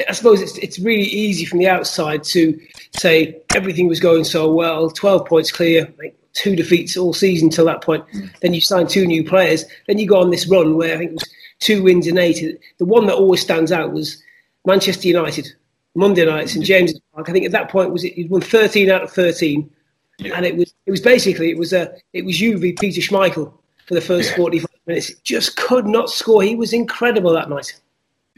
I 0.09 0.13
suppose 0.13 0.41
it's 0.41 0.59
it's 0.59 0.79
really 0.79 1.05
easy 1.05 1.45
from 1.45 1.59
the 1.59 1.69
outside 1.69 2.25
to 2.25 2.59
say 2.97 3.41
everything 3.55 3.87
was 3.87 4.01
going 4.01 4.25
so 4.25 4.53
well, 4.53 4.91
twelve 4.91 5.27
points 5.27 5.53
clear, 5.53 5.93
like 5.99 6.17
two 6.33 6.57
defeats 6.57 6.97
all 6.97 7.15
season 7.15 7.49
till 7.49 7.65
that 7.67 7.83
point. 7.83 8.05
Mm. 8.09 8.41
Then 8.41 8.55
you 8.55 8.61
sign 8.61 8.87
two 8.87 9.07
new 9.07 9.25
players. 9.25 9.65
Then 9.87 9.99
you 9.99 10.07
go 10.07 10.21
on 10.21 10.31
this 10.31 10.49
run 10.49 10.77
where 10.77 10.95
I 10.95 10.99
think 10.99 11.11
it 11.11 11.15
was 11.15 11.31
two 11.61 11.83
wins 11.83 12.07
in 12.07 12.19
eight. 12.19 12.61
The 12.79 12.85
one 12.85 13.07
that 13.07 13.15
always 13.15 13.41
stands 13.41 13.73
out 13.73 13.93
was 13.93 14.23
Manchester 14.65 15.09
United 15.09 15.49
Monday 15.95 16.25
nights 16.27 16.57
in 16.57 16.63
James's 16.63 17.01
Park. 17.15 17.29
I 17.29 17.33
think 17.33 17.47
at 17.47 17.53
that 17.53 17.71
point 17.71 17.93
was 17.93 18.05
it, 18.05 18.15
he'd 18.15 18.31
won 18.31 18.41
thirteen 18.41 18.91
out 18.91 19.03
of 19.03 19.13
thirteen, 19.13 19.71
yeah. 20.19 20.35
and 20.35 20.45
it 20.45 20.57
was 20.57 20.75
it 20.87 20.91
was 20.91 21.01
basically 21.01 21.51
it 21.51 21.59
was 21.59 21.73
a 21.73 21.95
it 22.13 22.25
was 22.25 22.41
you 22.41 22.59
v 22.59 22.73
Peter 22.73 23.01
Schmeichel 23.01 23.53
for 23.87 23.95
the 23.95 24.01
first 24.01 24.31
yeah. 24.31 24.37
forty 24.37 24.59
five 24.59 24.81
minutes. 24.87 25.15
Just 25.21 25.57
could 25.57 25.87
not 25.87 26.11
score. 26.11 26.43
He 26.43 26.57
was 26.57 26.73
incredible 26.73 27.33
that 27.35 27.49
night. 27.49 27.81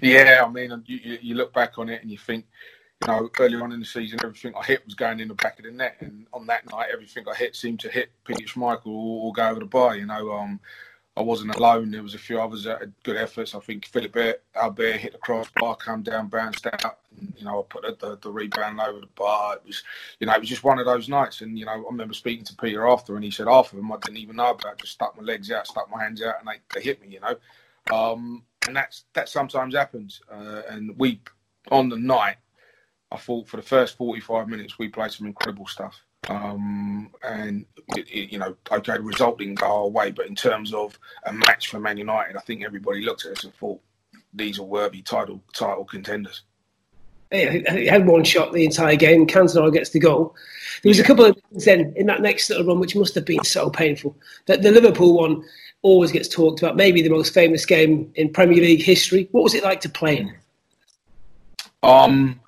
Yeah, 0.01 0.45
I 0.47 0.51
mean, 0.51 0.83
you, 0.87 1.19
you 1.23 1.35
look 1.35 1.53
back 1.53 1.79
on 1.79 1.89
it 1.89 2.03
and 2.03 2.11
you 2.11 2.19
think, 2.19 2.45
you 3.03 3.09
know, 3.09 3.31
earlier 3.39 3.63
on 3.63 3.73
in 3.73 3.81
the 3.81 3.87
season, 3.87 4.19
everything 4.23 4.53
I 4.55 4.65
hit 4.65 4.85
was 4.85 4.95
going 4.95 5.21
in 5.21 5.29
the 5.29 5.35
back 5.35 5.59
of 5.59 5.65
the 5.65 5.71
net, 5.71 5.97
and 6.01 6.27
on 6.33 6.47
that 6.47 6.71
night, 6.71 6.89
everything 6.93 7.25
I 7.31 7.35
hit 7.35 7.57
seemed 7.57 7.81
to 7.81 7.91
hit 7.91 8.11
Peter 8.25 8.45
Schmeichel 8.45 8.87
or, 8.87 9.27
or 9.27 9.33
go 9.33 9.49
over 9.49 9.61
the 9.61 9.67
bar. 9.67 9.97
You 9.97 10.07
know, 10.07 10.33
um, 10.33 10.61
I 11.17 11.23
wasn't 11.23 11.55
alone. 11.55 11.91
There 11.91 12.03
was 12.03 12.15
a 12.15 12.19
few 12.19 12.39
others 12.41 12.65
that 12.65 12.81
had 12.81 12.93
good 13.03 13.17
efforts. 13.17 13.55
I 13.55 13.61
think 13.61 13.87
Philippe 13.87 14.35
Albert 14.55 14.97
hit 14.97 15.13
the 15.13 15.19
crossbar, 15.19 15.77
come 15.77 16.03
down, 16.03 16.29
bounced 16.29 16.67
out. 16.67 16.99
And, 17.19 17.33
you 17.39 17.47
know, 17.47 17.61
I 17.61 17.63
put 17.69 17.83
the, 17.83 18.07
the, 18.07 18.19
the, 18.21 18.31
rebound 18.31 18.79
over 18.81 19.01
the 19.01 19.07
bar. 19.15 19.57
It 19.57 19.63
was, 19.67 19.83
you 20.21 20.27
know, 20.27 20.35
it 20.35 20.41
was 20.41 20.49
just 20.51 20.65
one 20.65 20.79
of 20.79 20.85
those 20.85 21.09
nights. 21.09 21.41
And 21.41 21.59
you 21.59 21.65
know, 21.65 21.73
I 21.73 21.77
remember 21.77 22.13
speaking 22.13 22.45
to 22.45 22.57
Peter 22.57 22.87
after, 22.87 23.15
and 23.15 23.25
he 23.25 23.31
said 23.31 23.47
half 23.47 23.73
of 23.73 23.77
them 23.77 23.91
I 23.91 23.97
didn't 23.97 24.19
even 24.19 24.37
know 24.37 24.51
about. 24.51 24.73
I 24.73 24.75
just 24.75 24.93
stuck 24.93 25.17
my 25.17 25.23
legs 25.23 25.51
out, 25.51 25.67
stuck 25.67 25.91
my 25.91 26.03
hands 26.03 26.21
out, 26.21 26.35
and 26.39 26.49
they, 26.49 26.61
they 26.75 26.85
hit 26.85 27.01
me. 27.01 27.09
You 27.09 27.21
know, 27.21 27.97
um, 27.97 28.43
and 28.67 28.77
that's 28.77 29.05
that 29.15 29.29
sometimes 29.29 29.75
happens. 29.75 30.21
Uh, 30.31 30.63
and 30.69 30.97
we 30.99 31.21
on 31.71 31.89
the 31.89 31.97
night, 31.97 32.37
I 33.11 33.17
thought 33.17 33.49
for 33.49 33.57
the 33.57 33.63
first 33.63 33.97
forty 33.97 34.21
five 34.21 34.49
minutes 34.49 34.79
we 34.79 34.89
played 34.89 35.13
some 35.13 35.27
incredible 35.27 35.67
stuff. 35.67 36.01
Um, 36.29 37.11
and 37.23 37.67
it, 37.97 38.09
it, 38.11 38.33
you 38.33 38.39
know, 38.39 38.57
okay, 38.73 38.95
the 38.95 39.03
result 39.03 39.39
didn't 39.39 39.61
go 39.61 39.67
our 39.67 39.89
way, 39.89 40.11
but 40.11 40.27
in 40.27 40.35
terms 40.35 40.75
of 40.75 40.99
a 41.25 41.33
match 41.33 41.69
for 41.69 41.79
Man 41.79 41.97
United, 41.99 42.37
I 42.37 42.41
think 42.41 42.65
everybody 42.65 43.03
looked 43.03 43.27
at 43.27 43.33
us 43.33 43.45
and 43.45 43.55
thought 43.55 43.81
these 44.35 44.59
are 44.59 44.65
worthy 44.65 45.03
title 45.03 45.43
title 45.53 45.85
contenders. 45.85 46.43
He 47.37 47.87
had 47.87 48.07
one 48.07 48.25
shot 48.25 48.53
the 48.53 48.65
entire 48.65 48.97
game. 48.97 49.27
Cantona 49.27 49.73
gets 49.73 49.91
the 49.91 50.01
goal. 50.01 50.35
There 50.83 50.91
was 50.91 50.99
a 50.99 51.05
couple 51.05 51.25
of 51.25 51.37
things 51.51 51.65
then 51.65 51.93
in 51.97 52.07
that 52.07 52.23
next 52.23 52.51
little 52.51 52.67
run 52.67 52.81
which 52.81 52.95
must 52.97 53.15
have 53.15 53.25
been 53.25 53.45
so 53.45 53.71
painful. 53.71 54.17
That 54.47 54.63
the 54.63 54.71
Liverpool 54.71 55.17
one 55.17 55.45
always 55.83 56.13
gets 56.13 56.29
talked 56.29 56.63
about, 56.63 56.77
maybe 56.77 57.03
the 57.03 57.11
most 57.11 57.33
famous 57.33 57.65
game 57.65 58.11
in 58.15 58.33
Premier 58.33 58.63
League 58.63 58.83
history. 58.83 59.29
What 59.33 59.45
was 59.45 59.55
it 59.55 59.65
like 59.65 59.81
to 59.83 59.89
play 59.89 60.19
in? 60.19 60.35
Um, 61.83 62.41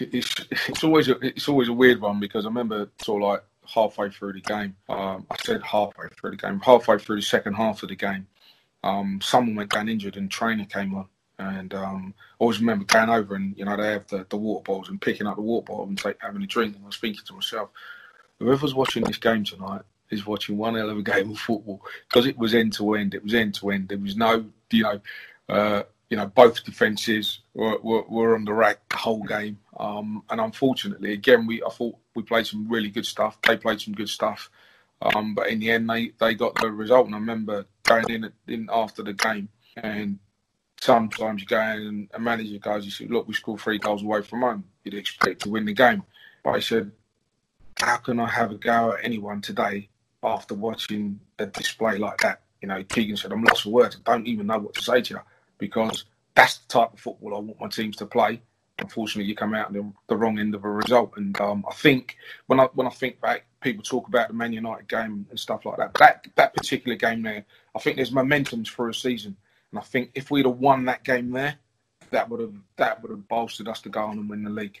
it's 0.00 0.34
it's 0.50 0.84
always 0.84 1.08
a, 1.08 1.18
it's 1.24 1.48
always 1.48 1.68
a 1.68 1.72
weird 1.72 2.00
one 2.00 2.18
because 2.18 2.44
I 2.44 2.48
remember 2.48 2.90
sort 3.02 3.22
of 3.22 3.28
like 3.28 3.44
halfway 3.66 4.10
through 4.10 4.34
the 4.34 4.40
game. 4.40 4.76
Um, 4.88 5.26
I 5.30 5.36
said 5.42 5.62
halfway 5.62 6.08
through 6.08 6.32
the 6.32 6.36
game, 6.36 6.60
halfway 6.60 6.98
through 6.98 7.16
the 7.16 7.22
second 7.22 7.54
half 7.54 7.82
of 7.82 7.88
the 7.88 7.96
game. 7.96 8.26
Um, 8.82 9.20
someone 9.22 9.56
went 9.56 9.70
down 9.70 9.88
injured 9.88 10.16
and 10.16 10.30
trainer 10.30 10.64
came 10.64 10.94
on. 10.94 11.06
And 11.40 11.72
um, 11.74 12.14
I 12.16 12.34
always 12.38 12.60
remember 12.60 12.84
going 12.84 13.08
over 13.08 13.34
and 13.34 13.56
you 13.56 13.64
know 13.64 13.76
they 13.76 13.92
have 13.92 14.06
the, 14.08 14.26
the 14.28 14.36
water 14.36 14.62
bottles 14.62 14.88
and 14.88 15.00
picking 15.00 15.26
up 15.26 15.36
the 15.36 15.42
water 15.42 15.66
bottle 15.66 15.86
and 15.86 15.98
take, 15.98 16.16
having 16.20 16.42
a 16.42 16.46
drink. 16.46 16.76
And 16.76 16.84
I 16.84 16.86
was 16.86 16.96
thinking 16.96 17.22
to 17.26 17.34
myself, 17.34 17.70
whoever's 18.38 18.74
watching 18.74 19.04
this 19.04 19.18
game 19.18 19.44
tonight 19.44 19.82
is 20.10 20.26
watching 20.26 20.56
one 20.56 20.74
hell 20.74 20.90
of 20.90 20.98
a 20.98 21.02
game 21.02 21.30
of 21.30 21.38
football 21.38 21.82
because 22.08 22.26
it 22.26 22.36
was 22.36 22.54
end 22.54 22.74
to 22.74 22.94
end. 22.94 23.14
It 23.14 23.24
was 23.24 23.34
end 23.34 23.54
to 23.56 23.70
end. 23.70 23.88
There 23.88 23.98
was 23.98 24.16
no 24.16 24.44
you 24.70 24.82
know 24.82 25.00
uh, 25.48 25.82
you 26.10 26.16
know, 26.16 26.26
both 26.26 26.64
defences 26.64 27.38
were, 27.54 27.78
were, 27.78 28.02
were, 28.02 28.34
on 28.34 28.44
the 28.44 28.52
rack 28.52 28.88
the 28.88 28.96
whole 28.96 29.22
game. 29.22 29.58
Um, 29.78 30.24
and 30.28 30.40
unfortunately, 30.40 31.12
again, 31.12 31.46
we 31.46 31.62
I 31.62 31.70
thought 31.70 31.96
we 32.14 32.22
played 32.24 32.46
some 32.46 32.68
really 32.68 32.90
good 32.90 33.06
stuff. 33.06 33.38
They 33.42 33.56
played 33.56 33.80
some 33.80 33.94
good 33.94 34.08
stuff. 34.08 34.50
Um, 35.00 35.34
but 35.34 35.48
in 35.48 35.60
the 35.60 35.70
end, 35.70 35.88
they, 35.88 36.12
they 36.18 36.34
got 36.34 36.56
the 36.56 36.70
result. 36.70 37.06
And 37.06 37.14
I 37.14 37.18
remember 37.18 37.64
going 37.84 38.10
in, 38.10 38.32
in 38.48 38.68
after 38.72 39.02
the 39.04 39.12
game, 39.12 39.48
and 39.76 40.18
sometimes 40.80 41.42
you 41.42 41.46
go 41.46 41.60
in 41.60 41.86
and 41.86 42.10
a 42.14 42.18
manager 42.18 42.58
goes, 42.58 42.84
you 42.84 42.90
say, 42.90 43.06
look, 43.06 43.28
we 43.28 43.34
scored 43.34 43.60
three 43.60 43.78
goals 43.78 44.02
away 44.02 44.22
from 44.22 44.40
home. 44.40 44.64
You'd 44.84 44.94
expect 44.94 45.42
to 45.42 45.50
win 45.50 45.66
the 45.66 45.72
game. 45.72 46.02
But 46.42 46.52
I 46.52 46.60
said, 46.60 46.90
how 47.76 47.96
can 47.98 48.18
I 48.18 48.28
have 48.28 48.50
a 48.50 48.54
go 48.54 48.94
at 48.94 49.04
anyone 49.04 49.40
today 49.40 49.88
after 50.22 50.54
watching 50.54 51.20
a 51.38 51.46
display 51.46 51.98
like 51.98 52.18
that? 52.18 52.42
You 52.62 52.68
know, 52.68 52.82
Keegan 52.82 53.16
said, 53.16 53.32
I'm 53.32 53.44
lost 53.44 53.62
for 53.62 53.70
words. 53.70 53.98
I 54.06 54.12
don't 54.12 54.26
even 54.26 54.46
know 54.46 54.58
what 54.58 54.74
to 54.74 54.82
say 54.82 55.00
to 55.02 55.14
you 55.14 55.20
because 55.58 56.04
that's 56.34 56.58
the 56.58 56.68
type 56.68 56.92
of 56.94 57.00
football 57.00 57.36
I 57.36 57.40
want 57.40 57.60
my 57.60 57.68
teams 57.68 57.96
to 57.96 58.06
play. 58.06 58.40
Unfortunately, 58.78 59.28
you 59.28 59.36
come 59.36 59.54
out 59.54 59.66
on 59.66 59.72
the, 59.74 59.92
the 60.08 60.16
wrong 60.16 60.38
end 60.38 60.54
of 60.54 60.64
a 60.64 60.70
result, 60.70 61.12
and 61.16 61.38
um, 61.38 61.64
I 61.70 61.74
think 61.74 62.16
when 62.46 62.58
I 62.58 62.64
when 62.72 62.86
I 62.86 62.90
think 62.90 63.20
back, 63.20 63.44
people 63.60 63.82
talk 63.82 64.08
about 64.08 64.28
the 64.28 64.34
Man 64.34 64.54
United 64.54 64.88
game 64.88 65.26
and 65.28 65.38
stuff 65.38 65.66
like 65.66 65.76
that. 65.76 65.92
That 65.94 66.26
that 66.36 66.54
particular 66.54 66.96
game 66.96 67.22
there, 67.22 67.44
I 67.76 67.78
think 67.78 67.96
there's 67.96 68.10
momentum 68.10 68.64
for 68.64 68.88
a 68.88 68.94
season, 68.94 69.36
and 69.72 69.78
I 69.78 69.82
think 69.82 70.10
if 70.14 70.30
we'd 70.30 70.46
have 70.46 70.58
won 70.58 70.86
that 70.86 71.04
game 71.04 71.30
there, 71.30 71.56
that 72.10 72.28
would 72.28 72.40
have 72.40 72.54
that 72.76 73.02
would 73.02 73.10
have 73.10 73.28
bolstered 73.28 73.68
us 73.68 73.80
to 73.82 73.88
go 73.88 74.02
on 74.02 74.18
and 74.18 74.28
win 74.28 74.42
the 74.42 74.50
league. 74.50 74.80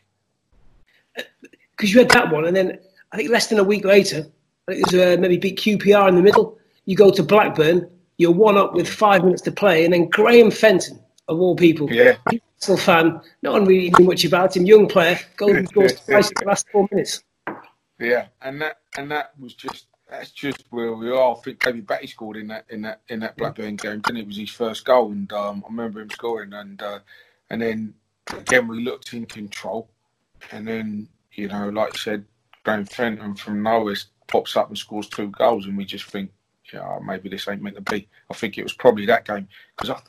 Because 1.14 1.92
you 1.92 1.98
had 1.98 2.10
that 2.10 2.32
one, 2.32 2.44
and 2.44 2.56
then 2.56 2.78
I 3.12 3.16
think 3.16 3.30
less 3.30 3.48
than 3.48 3.58
a 3.58 3.64
week 3.64 3.84
later, 3.84 4.26
it 4.68 4.84
was 4.84 4.94
uh, 4.94 5.16
maybe 5.20 5.36
beat 5.38 5.58
QPR 5.58 6.08
in 6.08 6.16
the 6.16 6.22
middle. 6.22 6.58
You 6.84 6.96
go 6.96 7.10
to 7.10 7.22
Blackburn, 7.22 7.88
you're 8.18 8.32
one 8.32 8.56
up 8.56 8.74
with 8.74 8.88
five 8.88 9.24
minutes 9.24 9.42
to 9.42 9.52
play, 9.52 9.84
and 9.84 9.92
then 9.92 10.08
Graham 10.08 10.50
Fenton, 10.50 11.00
of 11.28 11.40
all 11.40 11.56
people, 11.56 11.90
yeah, 11.92 12.16
Arsenal 12.60 12.78
fan, 12.78 13.20
no 13.42 13.52
one 13.52 13.64
really 13.64 13.92
knew 13.98 14.06
much 14.06 14.24
about 14.24 14.56
him, 14.56 14.66
young 14.66 14.88
player, 14.88 15.18
goes 15.36 15.50
and 15.56 15.68
scores 15.68 16.00
twice 16.00 16.28
in 16.28 16.34
the 16.40 16.46
last 16.46 16.68
four 16.70 16.88
minutes. 16.90 17.22
Yeah, 17.98 18.26
and 18.42 18.60
that 18.62 18.78
and 18.96 19.10
that 19.10 19.32
was 19.38 19.54
just 19.54 19.86
that's 20.10 20.32
just 20.32 20.64
where 20.70 20.92
we 20.92 21.10
are. 21.10 21.36
I 21.36 21.40
think 21.40 21.62
David 21.62 21.86
Batty 21.86 22.08
scored 22.08 22.36
in 22.36 22.48
that 22.48 22.66
in 22.68 22.82
that 22.82 23.00
in 23.08 23.20
that 23.20 23.36
Blackburn 23.36 23.76
game, 23.76 24.00
didn't 24.00 24.16
it? 24.16 24.20
it 24.22 24.26
was 24.26 24.36
his 24.36 24.50
first 24.50 24.84
goal, 24.84 25.12
and 25.12 25.32
um, 25.32 25.62
I 25.64 25.70
remember 25.70 26.00
him 26.00 26.10
scoring, 26.10 26.52
and 26.52 26.82
uh, 26.82 26.98
and 27.48 27.62
then 27.62 27.94
again 28.32 28.66
we 28.66 28.82
looked 28.82 29.12
in 29.12 29.26
control, 29.26 29.88
and 30.50 30.66
then 30.66 31.08
you 31.32 31.48
know, 31.48 31.68
like 31.68 31.94
I 31.94 31.98
said, 31.98 32.24
Graham 32.64 32.84
Fenton 32.84 33.36
from 33.36 33.62
nowhere 33.62 33.96
pops 34.26 34.56
up 34.56 34.68
and 34.68 34.78
scores 34.78 35.08
two 35.08 35.28
goals, 35.28 35.66
and 35.66 35.76
we 35.76 35.84
just 35.84 36.06
think 36.06 36.30
yeah, 36.72 36.98
maybe 37.04 37.28
this 37.28 37.48
ain't 37.48 37.62
meant 37.62 37.76
to 37.76 37.82
be. 37.82 38.08
I 38.30 38.34
think 38.34 38.58
it 38.58 38.62
was 38.62 38.72
probably 38.72 39.06
that 39.06 39.24
game 39.24 39.48
because 39.76 40.00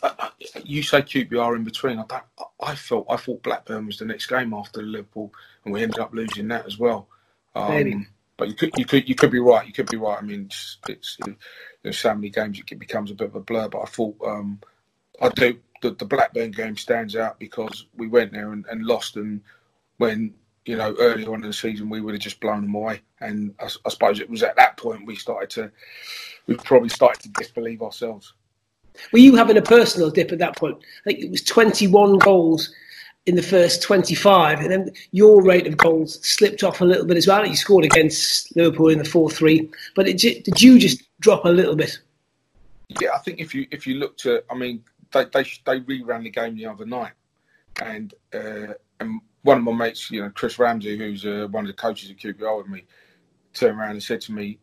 you 0.63 0.83
say 0.83 1.01
QPR 1.01 1.55
in 1.55 1.63
between. 1.63 1.99
I 1.99 2.05
don't. 2.07 2.23
I 2.59 2.75
felt 2.75 3.05
I 3.09 3.17
thought 3.17 3.43
Blackburn 3.43 3.85
was 3.85 3.97
the 3.97 4.05
next 4.05 4.27
game 4.27 4.53
after 4.53 4.81
Liverpool, 4.81 5.33
and 5.63 5.73
we 5.73 5.83
ended 5.83 5.99
up 5.99 6.13
losing 6.13 6.47
that 6.49 6.65
as 6.65 6.77
well. 6.77 7.07
Um, 7.55 8.07
but 8.41 8.49
you 8.49 8.55
could 8.55 8.71
you 8.75 8.85
could 8.85 9.07
you 9.07 9.13
could 9.13 9.29
be 9.29 9.37
right. 9.37 9.67
You 9.67 9.71
could 9.71 9.91
be 9.91 9.97
right. 9.97 10.17
I 10.17 10.21
mean, 10.23 10.49
it's, 10.89 11.19
so 11.91 12.15
many 12.15 12.31
games 12.31 12.59
it 12.59 12.79
becomes 12.79 13.11
a 13.11 13.13
bit 13.13 13.27
of 13.27 13.35
a 13.35 13.39
blur. 13.39 13.67
But 13.67 13.83
I 13.83 13.85
thought 13.85 14.15
um, 14.25 14.59
I 15.21 15.29
do 15.29 15.59
the, 15.83 15.91
the 15.91 16.05
Blackburn 16.05 16.49
game 16.49 16.75
stands 16.75 17.15
out 17.15 17.37
because 17.37 17.85
we 17.95 18.07
went 18.07 18.31
there 18.31 18.51
and, 18.51 18.65
and 18.65 18.83
lost, 18.83 19.15
and 19.15 19.41
when 19.97 20.33
you 20.65 20.75
know, 20.75 20.95
earlier 20.97 21.31
on 21.31 21.43
in 21.43 21.47
the 21.49 21.53
season, 21.53 21.87
we 21.87 22.01
would 22.01 22.15
have 22.15 22.21
just 22.21 22.39
blown 22.39 22.63
them 22.63 22.73
away. 22.73 23.01
And 23.19 23.53
I, 23.59 23.69
I, 23.85 23.89
suppose 23.89 24.19
it 24.19 24.29
was 24.29 24.41
at 24.41 24.55
that 24.55 24.75
point 24.75 25.05
we 25.05 25.15
started 25.15 25.51
to, 25.51 25.71
we 26.47 26.55
probably 26.55 26.89
started 26.89 27.21
to 27.21 27.29
disbelieve 27.29 27.83
ourselves. 27.83 28.33
Were 29.13 29.19
you 29.19 29.35
having 29.35 29.57
a 29.57 29.61
personal 29.61 30.09
dip 30.09 30.31
at 30.31 30.39
that 30.39 30.55
point? 30.55 30.77
I 31.05 31.11
think 31.11 31.19
it 31.19 31.29
was 31.29 31.43
21 31.43 32.17
goals 32.17 32.73
in 33.25 33.35
the 33.35 33.43
first 33.43 33.83
25, 33.83 34.59
and 34.59 34.71
then 34.71 34.91
your 35.11 35.43
rate 35.43 35.67
of 35.67 35.77
goals 35.77 36.25
slipped 36.27 36.63
off 36.63 36.81
a 36.81 36.85
little 36.85 37.05
bit 37.05 37.17
as 37.17 37.27
well. 37.27 37.45
You 37.45 37.55
scored 37.55 37.85
against 37.85 38.55
Liverpool 38.55 38.89
in 38.89 38.97
the 38.97 39.05
4 39.05 39.29
3, 39.29 39.69
but 39.95 40.07
it, 40.07 40.17
did 40.17 40.61
you 40.61 40.79
just 40.79 41.03
drop 41.19 41.45
a 41.45 41.49
little 41.49 41.75
bit? 41.75 41.99
Yeah, 42.99 43.09
I 43.13 43.19
think 43.19 43.39
if 43.39 43.55
you 43.55 43.67
if 43.71 43.87
you 43.87 43.95
looked 43.95 44.25
at, 44.25 44.43
I 44.49 44.55
mean, 44.55 44.83
they 45.11 45.25
they, 45.25 45.43
they 45.65 45.79
reran 45.81 46.23
the 46.23 46.29
game 46.29 46.55
the 46.55 46.65
other 46.65 46.85
night, 46.85 47.13
and 47.81 48.13
uh, 48.33 48.73
and 48.99 49.21
one 49.43 49.57
of 49.57 49.63
my 49.63 49.71
mates, 49.71 50.11
you 50.11 50.21
know, 50.21 50.31
Chris 50.33 50.59
Ramsey, 50.59 50.97
who's 50.97 51.25
uh, 51.25 51.47
one 51.49 51.65
of 51.65 51.67
the 51.67 51.81
coaches 51.81 52.09
at 52.09 52.17
QPR 52.17 52.57
with 52.57 52.67
me, 52.67 52.83
turned 53.53 53.79
around 53.79 53.91
and 53.91 54.03
said 54.03 54.21
to 54.21 54.33
me, 54.33 54.59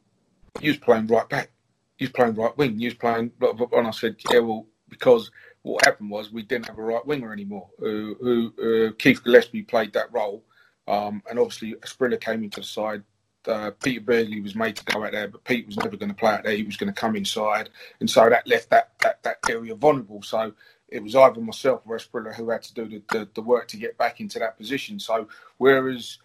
"You 0.60 0.70
was 0.70 0.78
playing 0.78 1.06
right 1.06 1.28
back. 1.28 1.50
You 1.98 2.06
was 2.06 2.12
playing 2.12 2.34
right 2.34 2.56
wing. 2.58 2.78
You 2.78 2.88
was 2.88 2.94
playing." 2.94 3.32
And 3.40 3.86
I 3.86 3.90
said, 3.92 4.16
"Yeah, 4.30 4.40
well, 4.40 4.66
because 4.88 5.30
what 5.68 5.84
happened 5.84 6.10
was 6.10 6.32
we 6.32 6.42
didn't 6.42 6.66
have 6.66 6.78
a 6.78 6.82
right 6.82 7.06
winger 7.06 7.32
anymore. 7.32 7.68
Uh, 7.80 8.14
who 8.20 8.52
uh, 8.62 8.92
Keith 8.98 9.22
Gillespie 9.22 9.62
played 9.62 9.92
that 9.92 10.12
role, 10.12 10.44
um, 10.86 11.22
and 11.28 11.38
obviously 11.38 11.74
Asprilla 11.74 12.20
came 12.20 12.42
into 12.44 12.60
the 12.60 12.66
side. 12.66 13.02
Uh, 13.46 13.70
Peter 13.82 14.00
Beardsley 14.00 14.40
was 14.40 14.54
made 14.54 14.76
to 14.76 14.84
go 14.84 15.04
out 15.04 15.12
there, 15.12 15.28
but 15.28 15.44
Pete 15.44 15.66
was 15.66 15.76
never 15.76 15.96
going 15.96 16.10
to 16.10 16.14
play 16.14 16.32
out 16.32 16.44
there. 16.44 16.56
He 16.56 16.64
was 16.64 16.76
going 16.76 16.92
to 16.92 17.00
come 17.00 17.16
inside, 17.16 17.70
and 18.00 18.08
so 18.10 18.28
that 18.28 18.46
left 18.46 18.70
that, 18.70 18.92
that, 19.00 19.22
that 19.22 19.38
area 19.48 19.74
vulnerable. 19.74 20.22
So 20.22 20.52
it 20.88 21.02
was 21.02 21.14
either 21.14 21.40
myself 21.40 21.82
or 21.86 21.96
Asprilla 21.96 22.34
who 22.34 22.50
had 22.50 22.62
to 22.62 22.74
do 22.74 22.88
the, 22.88 23.02
the, 23.18 23.28
the, 23.34 23.42
work 23.42 23.68
to 23.68 23.76
get 23.76 23.98
back 23.98 24.20
into 24.20 24.38
that 24.38 24.56
position. 24.56 24.98
So 24.98 25.28
whereas 25.58 26.18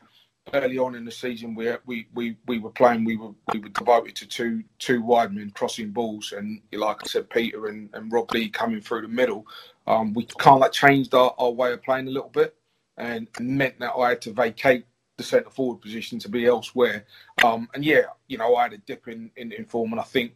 early 0.54 0.78
on 0.78 0.96
in 0.96 1.06
the 1.06 1.12
season 1.12 1.56
we 1.56 1.72
we, 1.86 2.08
we, 2.14 2.38
we 2.48 2.60
were 2.60 2.70
playing, 2.70 3.06
we 3.06 3.16
were 3.16 3.32
we 3.54 3.60
were 3.60 3.70
devoted 3.70 4.16
to 4.18 4.28
two 4.28 4.64
two 4.80 5.02
wide 5.02 5.34
men 5.34 5.52
crossing 5.52 5.92
balls, 5.92 6.34
and 6.36 6.62
like 6.74 7.04
I 7.04 7.08
said, 7.08 7.30
Peter 7.30 7.68
and, 7.68 7.90
and 7.94 8.12
Rob 8.12 8.32
Lee 8.34 8.50
coming 8.50 8.82
through 8.82 9.04
the 9.04 9.08
middle. 9.08 9.46
Um, 9.88 10.14
we 10.14 10.26
kind 10.26 10.56
of 10.56 10.62
like 10.62 10.72
changed 10.72 11.14
our, 11.14 11.34
our 11.38 11.52
way 11.52 11.74
of 11.74 11.84
playing 11.84 12.08
a 12.08 12.12
little 12.12 12.30
bit, 12.30 12.56
and 12.98 13.28
meant 13.40 13.80
that 13.80 13.94
I 13.94 14.10
had 14.10 14.22
to 14.24 14.32
vacate 14.32 14.86
the 15.18 15.24
centre 15.24 15.50
forward 15.50 15.82
position 15.82 16.20
to 16.20 16.30
be 16.30 16.46
elsewhere. 16.46 17.06
Um, 17.44 17.70
and 17.74 17.86
yeah, 17.86 18.06
you 18.28 18.38
know, 18.38 18.56
I 18.56 18.64
had 18.64 18.74
a 18.74 18.78
dip 18.80 19.08
in, 19.08 19.32
in, 19.36 19.52
in 19.52 19.66
form, 19.66 19.92
and 19.92 20.00
I 20.00 20.06
think 20.06 20.36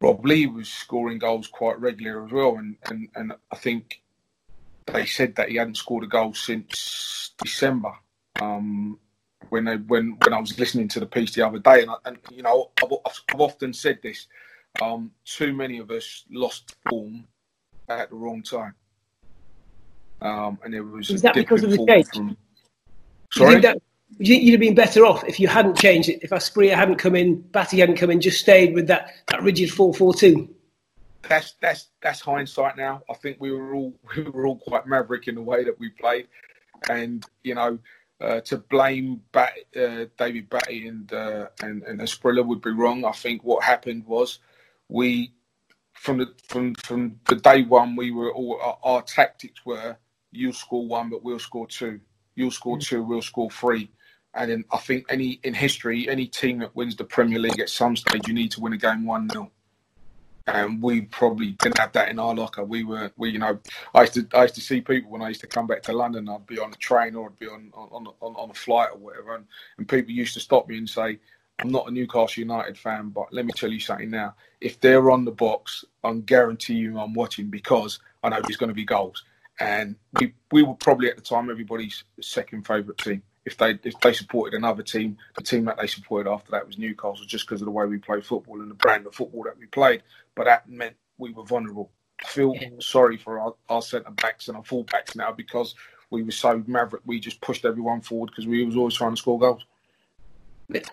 Rob 0.00 0.24
Lee 0.24 0.46
was 0.46 0.68
scoring 0.68 1.18
goals 1.18 1.46
quite 1.48 1.80
regularly 1.80 2.26
as 2.26 2.32
well, 2.32 2.56
and, 2.56 2.76
and, 2.84 3.08
and 3.14 3.32
I 3.50 3.56
think 3.56 4.02
they 4.86 5.06
said 5.06 5.36
that 5.36 5.48
he 5.48 5.56
hadn't 5.56 5.76
scored 5.78 6.04
a 6.04 6.06
goal 6.06 6.34
since 6.34 7.32
December. 7.42 7.92
Um, 8.40 8.98
when 9.50 9.64
they, 9.64 9.76
when 9.76 10.16
when 10.22 10.34
I 10.34 10.40
was 10.40 10.58
listening 10.58 10.88
to 10.88 11.00
the 11.00 11.06
piece 11.06 11.34
the 11.34 11.46
other 11.46 11.58
day, 11.58 11.82
and, 11.82 11.90
I, 11.90 11.94
and 12.04 12.18
you 12.30 12.42
know 12.42 12.70
I've, 12.82 12.92
I've, 13.06 13.40
often 13.40 13.72
said 13.72 14.00
this: 14.02 14.26
um, 14.82 15.10
too 15.24 15.52
many 15.52 15.78
of 15.78 15.90
us 15.90 16.24
lost 16.30 16.76
form 16.88 17.26
at 17.88 18.10
the 18.10 18.16
wrong 18.16 18.42
time, 18.42 18.74
um, 20.20 20.58
and 20.64 20.74
there 20.74 20.82
was 20.82 21.10
is 21.10 21.22
that 21.22 21.34
because 21.34 21.62
of 21.62 21.70
the 21.70 21.86
change? 21.86 22.08
From... 22.08 22.36
Sorry, 23.32 23.62
you 24.18 24.36
you'd 24.36 24.52
have 24.52 24.60
been 24.60 24.74
better 24.74 25.04
off 25.04 25.24
if 25.24 25.38
you 25.40 25.48
hadn't 25.48 25.76
changed 25.76 26.08
it? 26.08 26.20
If 26.22 26.30
Asprilla 26.30 26.74
hadn't 26.74 26.96
come 26.96 27.16
in, 27.16 27.40
Batty 27.40 27.80
hadn't 27.80 27.96
come 27.96 28.10
in, 28.10 28.20
just 28.20 28.40
stayed 28.40 28.74
with 28.74 28.86
that, 28.86 29.12
that 29.28 29.42
rigid 29.42 29.70
four 29.70 29.92
four 29.92 30.14
two? 30.14 30.48
That's 31.28 31.54
that's 31.60 31.88
that's 32.02 32.20
hindsight 32.20 32.76
now. 32.76 33.02
I 33.10 33.14
think 33.14 33.38
we 33.40 33.50
were 33.50 33.74
all 33.74 33.94
we 34.16 34.22
were 34.24 34.46
all 34.46 34.58
quite 34.58 34.86
maverick 34.86 35.28
in 35.28 35.34
the 35.34 35.42
way 35.42 35.64
that 35.64 35.78
we 35.78 35.90
played, 35.90 36.28
and 36.88 37.24
you 37.42 37.54
know 37.54 37.78
uh, 38.20 38.40
to 38.40 38.58
blame 38.58 39.20
Bat, 39.32 39.52
uh, 39.76 40.04
David 40.18 40.48
Batty 40.48 40.88
and, 40.88 41.12
uh, 41.12 41.48
and 41.62 41.82
and 41.82 42.00
Asprilla 42.00 42.44
would 42.44 42.62
be 42.62 42.70
wrong. 42.70 43.04
I 43.04 43.12
think 43.12 43.44
what 43.44 43.64
happened 43.64 44.06
was 44.06 44.38
we 44.88 45.32
from 45.92 46.18
the 46.18 46.34
from 46.48 46.74
from 46.76 47.20
the 47.28 47.36
day 47.36 47.62
one 47.62 47.96
we 47.96 48.10
were 48.10 48.32
all 48.32 48.60
our, 48.62 48.78
our 48.82 49.02
tactics 49.02 49.64
were 49.64 49.96
you 50.30 50.52
score 50.52 50.86
one 50.86 51.10
but 51.10 51.22
we'll 51.22 51.38
score 51.38 51.66
two. 51.66 52.00
You'll 52.34 52.50
score 52.50 52.78
two, 52.78 53.02
we'll 53.02 53.22
score 53.22 53.50
three. 53.50 53.90
And 54.34 54.50
then 54.50 54.64
I 54.70 54.76
think 54.78 55.06
any 55.08 55.40
in 55.44 55.54
history, 55.54 56.08
any 56.08 56.26
team 56.26 56.58
that 56.58 56.76
wins 56.76 56.96
the 56.96 57.04
Premier 57.04 57.38
League 57.38 57.60
at 57.60 57.70
some 57.70 57.96
stage, 57.96 58.28
you 58.28 58.34
need 58.34 58.50
to 58.52 58.60
win 58.60 58.74
a 58.74 58.76
game 58.76 59.06
one 59.06 59.28
0 59.30 59.50
and 60.46 60.80
we 60.82 61.02
probably 61.02 61.52
didn't 61.52 61.78
have 61.78 61.92
that 61.92 62.08
in 62.08 62.18
our 62.18 62.34
locker. 62.34 62.64
We 62.64 62.84
were, 62.84 63.10
we 63.16 63.30
you 63.30 63.38
know, 63.38 63.58
I 63.94 64.02
used 64.02 64.14
to 64.14 64.26
I 64.34 64.42
used 64.42 64.54
to 64.56 64.60
see 64.60 64.80
people 64.80 65.10
when 65.10 65.22
I 65.22 65.28
used 65.28 65.40
to 65.40 65.46
come 65.46 65.66
back 65.66 65.82
to 65.84 65.92
London. 65.92 66.28
I'd 66.28 66.46
be 66.46 66.58
on 66.58 66.72
a 66.72 66.76
train 66.76 67.14
or 67.14 67.28
I'd 67.28 67.38
be 67.38 67.46
on 67.48 67.70
on 67.74 68.06
on, 68.20 68.34
on 68.34 68.50
a 68.50 68.54
flight 68.54 68.90
or 68.92 68.98
whatever, 68.98 69.34
and, 69.34 69.46
and 69.78 69.88
people 69.88 70.12
used 70.12 70.34
to 70.34 70.40
stop 70.40 70.68
me 70.68 70.78
and 70.78 70.88
say, 70.88 71.18
"I'm 71.58 71.70
not 71.70 71.88
a 71.88 71.90
Newcastle 71.90 72.40
United 72.42 72.78
fan, 72.78 73.08
but 73.10 73.32
let 73.32 73.44
me 73.44 73.52
tell 73.52 73.70
you 73.70 73.80
something 73.80 74.10
now. 74.10 74.34
If 74.60 74.80
they're 74.80 75.10
on 75.10 75.24
the 75.24 75.32
box, 75.32 75.84
I'm 76.04 76.22
guarantee 76.22 76.74
you 76.74 76.98
I'm 76.98 77.14
watching 77.14 77.48
because 77.48 77.98
I 78.22 78.28
know 78.28 78.40
there's 78.40 78.56
going 78.56 78.70
to 78.70 78.74
be 78.74 78.84
goals." 78.84 79.24
And 79.58 79.96
we 80.20 80.34
we 80.52 80.62
were 80.62 80.74
probably 80.74 81.08
at 81.08 81.16
the 81.16 81.22
time 81.22 81.50
everybody's 81.50 82.04
second 82.20 82.66
favourite 82.66 82.98
team 82.98 83.22
if 83.46 83.56
they 83.56 83.78
if 83.84 83.98
they 84.00 84.12
supported 84.12 84.56
another 84.56 84.82
team, 84.82 85.16
the 85.36 85.42
team 85.42 85.64
that 85.66 85.78
they 85.80 85.86
supported 85.86 86.28
after 86.28 86.50
that 86.50 86.66
was 86.66 86.76
Newcastle, 86.76 87.24
just 87.26 87.46
because 87.46 87.62
of 87.62 87.66
the 87.66 87.70
way 87.70 87.86
we 87.86 87.96
played 87.96 88.26
football 88.26 88.60
and 88.60 88.70
the 88.70 88.74
brand 88.74 89.06
of 89.06 89.14
football 89.14 89.44
that 89.44 89.56
we 89.56 89.66
played. 89.66 90.02
But 90.34 90.44
that 90.44 90.68
meant 90.68 90.96
we 91.16 91.32
were 91.32 91.44
vulnerable. 91.44 91.90
I 92.22 92.26
feel 92.26 92.54
yeah. 92.54 92.68
sorry 92.80 93.16
for 93.16 93.38
our, 93.38 93.54
our 93.68 93.82
centre 93.82 94.10
backs 94.10 94.48
and 94.48 94.56
our 94.56 94.64
full 94.64 94.82
backs 94.82 95.14
now 95.14 95.30
because 95.30 95.76
we 96.10 96.24
were 96.24 96.32
so 96.32 96.62
maverick. 96.66 97.02
We 97.06 97.20
just 97.20 97.40
pushed 97.40 97.64
everyone 97.64 98.00
forward 98.00 98.30
because 98.30 98.46
we 98.46 98.64
was 98.64 98.76
always 98.76 98.94
trying 98.94 99.12
to 99.12 99.16
score 99.16 99.38
goals. 99.38 99.64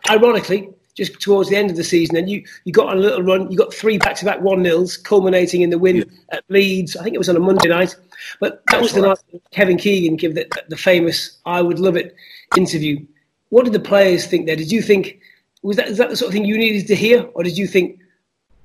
Ironically, 0.08 0.70
just 0.96 1.20
towards 1.20 1.50
the 1.50 1.56
end 1.56 1.72
of 1.72 1.78
the 1.78 1.84
season, 1.84 2.16
and 2.16 2.30
you, 2.30 2.44
you 2.66 2.72
got 2.72 2.96
a 2.96 3.00
little 3.00 3.24
run. 3.24 3.50
You 3.52 3.58
got 3.58 3.74
three 3.74 3.98
back 3.98 4.16
to 4.18 4.26
back 4.26 4.42
one 4.42 4.62
nils, 4.62 4.98
culminating 4.98 5.62
in 5.62 5.70
the 5.70 5.80
win 5.80 5.98
yeah. 5.98 6.04
at 6.32 6.44
Leeds. 6.50 6.96
I 6.96 7.04
think 7.04 7.16
it 7.16 7.20
was 7.20 7.30
on 7.30 7.36
a 7.36 7.40
Monday 7.40 7.70
night, 7.70 7.96
but 8.40 8.64
that 8.68 8.74
That's 8.74 8.84
was 8.84 8.94
the 8.94 9.02
right. 9.02 9.18
night 9.32 9.42
Kevin 9.52 9.78
Keegan 9.78 10.18
gave 10.18 10.36
the, 10.36 10.48
the 10.70 10.78
famous 10.78 11.38
"I 11.46 11.62
would 11.62 11.80
love 11.80 11.96
it" 11.96 12.16
interview. 12.56 13.06
What 13.50 13.66
did 13.66 13.74
the 13.74 13.80
players 13.80 14.26
think 14.26 14.46
there? 14.46 14.56
Did 14.56 14.72
you 14.72 14.82
think 14.82 15.20
was 15.64 15.78
that 15.78 15.88
is 15.88 15.98
that 15.98 16.10
the 16.10 16.18
sort 16.18 16.28
of 16.28 16.34
thing 16.34 16.46
you 16.46 16.58
needed 16.58 16.88
to 16.88 16.96
hear, 16.96 17.24
or 17.34 17.44
did 17.44 17.58
you 17.58 17.66
think 17.66 18.00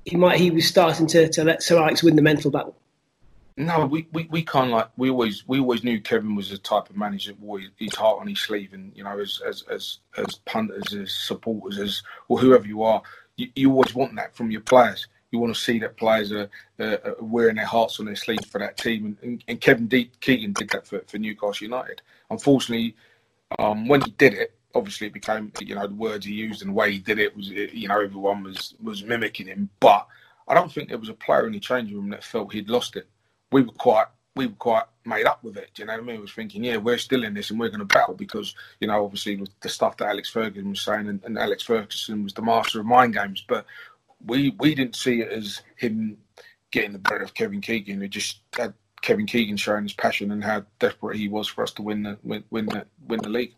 he 0.05 0.15
might 0.15 0.39
he 0.39 0.51
was 0.51 0.67
starting 0.67 1.07
to, 1.07 1.29
to 1.29 1.43
let 1.43 1.63
Sir 1.63 1.77
Alex 1.77 2.03
win 2.03 2.15
the 2.15 2.21
mental 2.21 2.51
battle? 2.51 2.75
No, 3.59 3.87
we, 3.87 4.07
we, 4.13 4.27
we 4.31 4.43
of 4.43 4.71
like 4.71 4.89
we 4.97 5.11
always 5.11 5.47
we 5.47 5.61
always 5.61 5.85
knew 5.85 6.01
Kevin 6.01 6.35
was 6.35 6.51
the 6.51 6.59
type 6.59 6.91
of 6.91 6.97
manager 6.97 7.31
that 7.33 7.41
wore 7.41 7.61
his 7.79 7.95
heart 7.95 8.21
on 8.21 8.27
his 8.27 8.41
sleeve, 8.41 8.73
and 8.73 8.91
you 8.97 9.05
know, 9.05 9.19
as 9.19 9.41
as 9.47 9.63
as, 9.71 9.99
as 10.17 10.35
punters, 10.45 10.93
as 10.93 11.15
supporters, 11.15 11.79
as 11.79 12.03
or 12.29 12.39
whoever 12.41 12.67
you 12.67 12.83
are, 12.83 13.01
you, 13.37 13.49
you 13.55 13.71
always 13.71 13.95
want 13.95 14.15
that 14.17 14.35
from 14.35 14.51
your 14.51 14.61
players. 14.61 15.07
You 15.31 15.39
want 15.39 15.55
to 15.55 15.61
see 15.61 15.79
that 15.79 15.97
players 15.97 16.33
are, 16.33 16.49
uh, 16.81 16.97
are 17.05 17.17
wearing 17.21 17.57
their 17.57 17.65
hearts 17.65 18.01
on 18.01 18.07
their 18.07 18.17
sleeve 18.17 18.45
for 18.51 18.59
that 18.59 18.77
team, 18.77 19.05
and, 19.05 19.17
and, 19.23 19.45
and 19.47 19.61
Kevin 19.61 19.87
D- 19.87 20.11
Keegan 20.21 20.53
did 20.53 20.71
that 20.71 20.87
for, 20.87 21.01
for 21.07 21.19
Newcastle 21.19 21.65
United. 21.65 22.03
Unfortunately, 22.31 22.95
um, 23.59 23.87
when 23.87 24.01
he 24.01 24.11
did 24.11 24.35
it, 24.35 24.53
obviously 24.75 25.07
it 25.07 25.13
became 25.13 25.51
you 25.61 25.75
know 25.75 25.87
the 25.87 25.95
words 25.95 26.25
he 26.25 26.33
used 26.33 26.61
and 26.63 26.71
the 26.71 26.75
way 26.75 26.91
he 26.93 26.99
did 26.99 27.19
it 27.19 27.35
was 27.35 27.49
you 27.49 27.87
know 27.89 28.01
everyone 28.01 28.43
was 28.43 28.75
was 28.83 29.03
mimicking 29.03 29.47
him. 29.47 29.69
But 29.79 30.07
I 30.47 30.55
don't 30.55 30.71
think 30.71 30.89
there 30.89 30.99
was 30.99 31.09
a 31.09 31.15
player 31.15 31.47
in 31.47 31.53
the 31.53 31.59
changing 31.61 31.97
room 31.97 32.09
that 32.11 32.23
felt 32.23 32.53
he'd 32.53 32.69
lost 32.69 32.95
it. 32.95 33.07
We 33.51 33.63
were 33.63 33.73
quite 33.73 34.07
we 34.35 34.47
were 34.47 34.53
quite 34.53 34.83
made 35.05 35.25
up 35.25 35.43
with 35.43 35.57
it. 35.57 35.71
Do 35.73 35.81
you 35.81 35.87
know 35.87 35.93
what 35.93 36.03
I 36.03 36.05
mean? 36.05 36.15
We 36.17 36.21
was 36.21 36.33
thinking, 36.33 36.63
yeah, 36.63 36.77
we're 36.77 36.97
still 36.97 37.23
in 37.23 37.33
this 37.33 37.49
and 37.49 37.59
we're 37.59 37.69
going 37.69 37.79
to 37.79 37.85
battle 37.85 38.13
because 38.13 38.55
you 38.79 38.87
know 38.87 39.03
obviously 39.03 39.35
with 39.35 39.49
the 39.61 39.69
stuff 39.69 39.97
that 39.97 40.09
Alex 40.09 40.29
Ferguson 40.29 40.69
was 40.69 40.81
saying 40.81 41.07
and, 41.07 41.23
and 41.23 41.37
Alex 41.37 41.63
Ferguson 41.63 42.23
was 42.23 42.33
the 42.33 42.41
master 42.41 42.79
of 42.79 42.85
mind 42.85 43.13
games, 43.13 43.43
but 43.47 43.65
we 44.25 44.55
we 44.59 44.75
didn't 44.75 44.95
see 44.95 45.21
it 45.21 45.31
as 45.31 45.61
him 45.77 46.17
getting 46.71 46.93
the 46.93 46.99
better 46.99 47.23
of 47.23 47.33
Kevin 47.33 47.61
Keegan. 47.61 48.01
It 48.01 48.09
just 48.09 48.41
had 48.55 48.73
Kevin 49.01 49.25
Keegan 49.25 49.57
showing 49.57 49.83
his 49.83 49.93
passion 49.93 50.31
and 50.31 50.43
how 50.43 50.63
desperate 50.79 51.17
he 51.17 51.27
was 51.27 51.47
for 51.47 51.63
us 51.63 51.71
to 51.73 51.81
win 51.81 52.03
the 52.03 52.17
win, 52.23 52.43
win 52.49 52.65
the 52.67 52.85
win 53.07 53.21
the 53.21 53.29
league. 53.29 53.55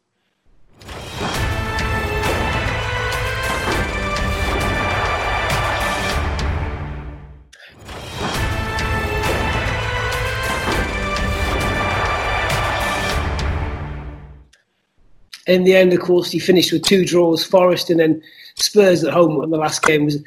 In 15.48 15.64
the 15.64 15.76
end, 15.76 15.94
of 15.94 16.00
course, 16.00 16.32
he 16.32 16.40
finished 16.40 16.72
with 16.72 16.84
two 16.84 17.06
draws, 17.06 17.44
Forest 17.44 17.90
and 17.90 18.00
then 18.00 18.22
Spurs 18.56 19.04
at 19.04 19.14
home. 19.14 19.42
And 19.42 19.52
the 19.52 19.58
last 19.58 19.84
game 19.84 20.06
was 20.06 20.18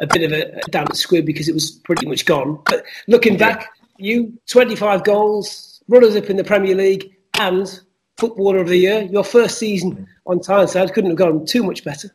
a 0.00 0.06
bit 0.06 0.22
of 0.22 0.32
a, 0.32 0.58
a 0.58 0.70
damp 0.70 0.94
squib 0.94 1.26
because 1.26 1.48
it 1.48 1.54
was 1.54 1.70
pretty 1.70 2.06
much 2.06 2.24
gone. 2.24 2.60
But 2.64 2.84
looking 3.06 3.36
back, 3.36 3.70
you 3.98 4.38
25 4.48 5.04
goals, 5.04 5.82
runners 5.88 6.16
up 6.16 6.30
in 6.30 6.36
the 6.36 6.44
Premier 6.44 6.74
League, 6.74 7.14
and 7.38 7.80
footballer 8.16 8.58
of 8.58 8.68
the 8.68 8.76
year. 8.76 9.02
Your 9.02 9.24
first 9.24 9.58
season 9.58 10.06
on 10.26 10.40
Tyneside 10.40 10.92
couldn't 10.92 11.10
have 11.10 11.18
gone 11.18 11.44
too 11.44 11.62
much 11.62 11.84
better. 11.84 12.10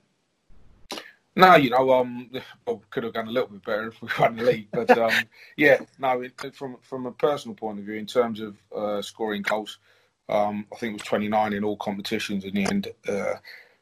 No, 1.36 1.56
you 1.56 1.70
know, 1.70 1.92
um, 1.92 2.32
well, 2.66 2.82
could 2.90 3.04
have 3.04 3.14
gone 3.14 3.28
a 3.28 3.32
little 3.32 3.50
bit 3.50 3.64
better 3.64 3.90
if 3.90 4.02
we 4.02 4.10
won 4.20 4.38
the 4.38 4.44
league, 4.44 4.70
but 4.72 4.90
um, 4.98 5.12
yeah, 5.56 5.78
no. 6.00 6.22
It, 6.22 6.56
from 6.56 6.78
from 6.82 7.06
a 7.06 7.12
personal 7.12 7.54
point 7.54 7.78
of 7.78 7.86
view, 7.86 7.94
in 7.94 8.08
terms 8.08 8.42
of 8.42 8.58
uh, 8.76 9.04
scoring 9.04 9.44
goals, 9.44 9.78
um, 10.30 10.66
I 10.74 10.76
think 10.78 10.92
it 10.92 11.02
was 11.02 11.08
29 11.08 11.54
in 11.54 11.64
all 11.64 11.78
competitions 11.78 12.44
in 12.44 12.54
the 12.54 12.66
end. 12.66 12.88
Uh, 13.08 13.36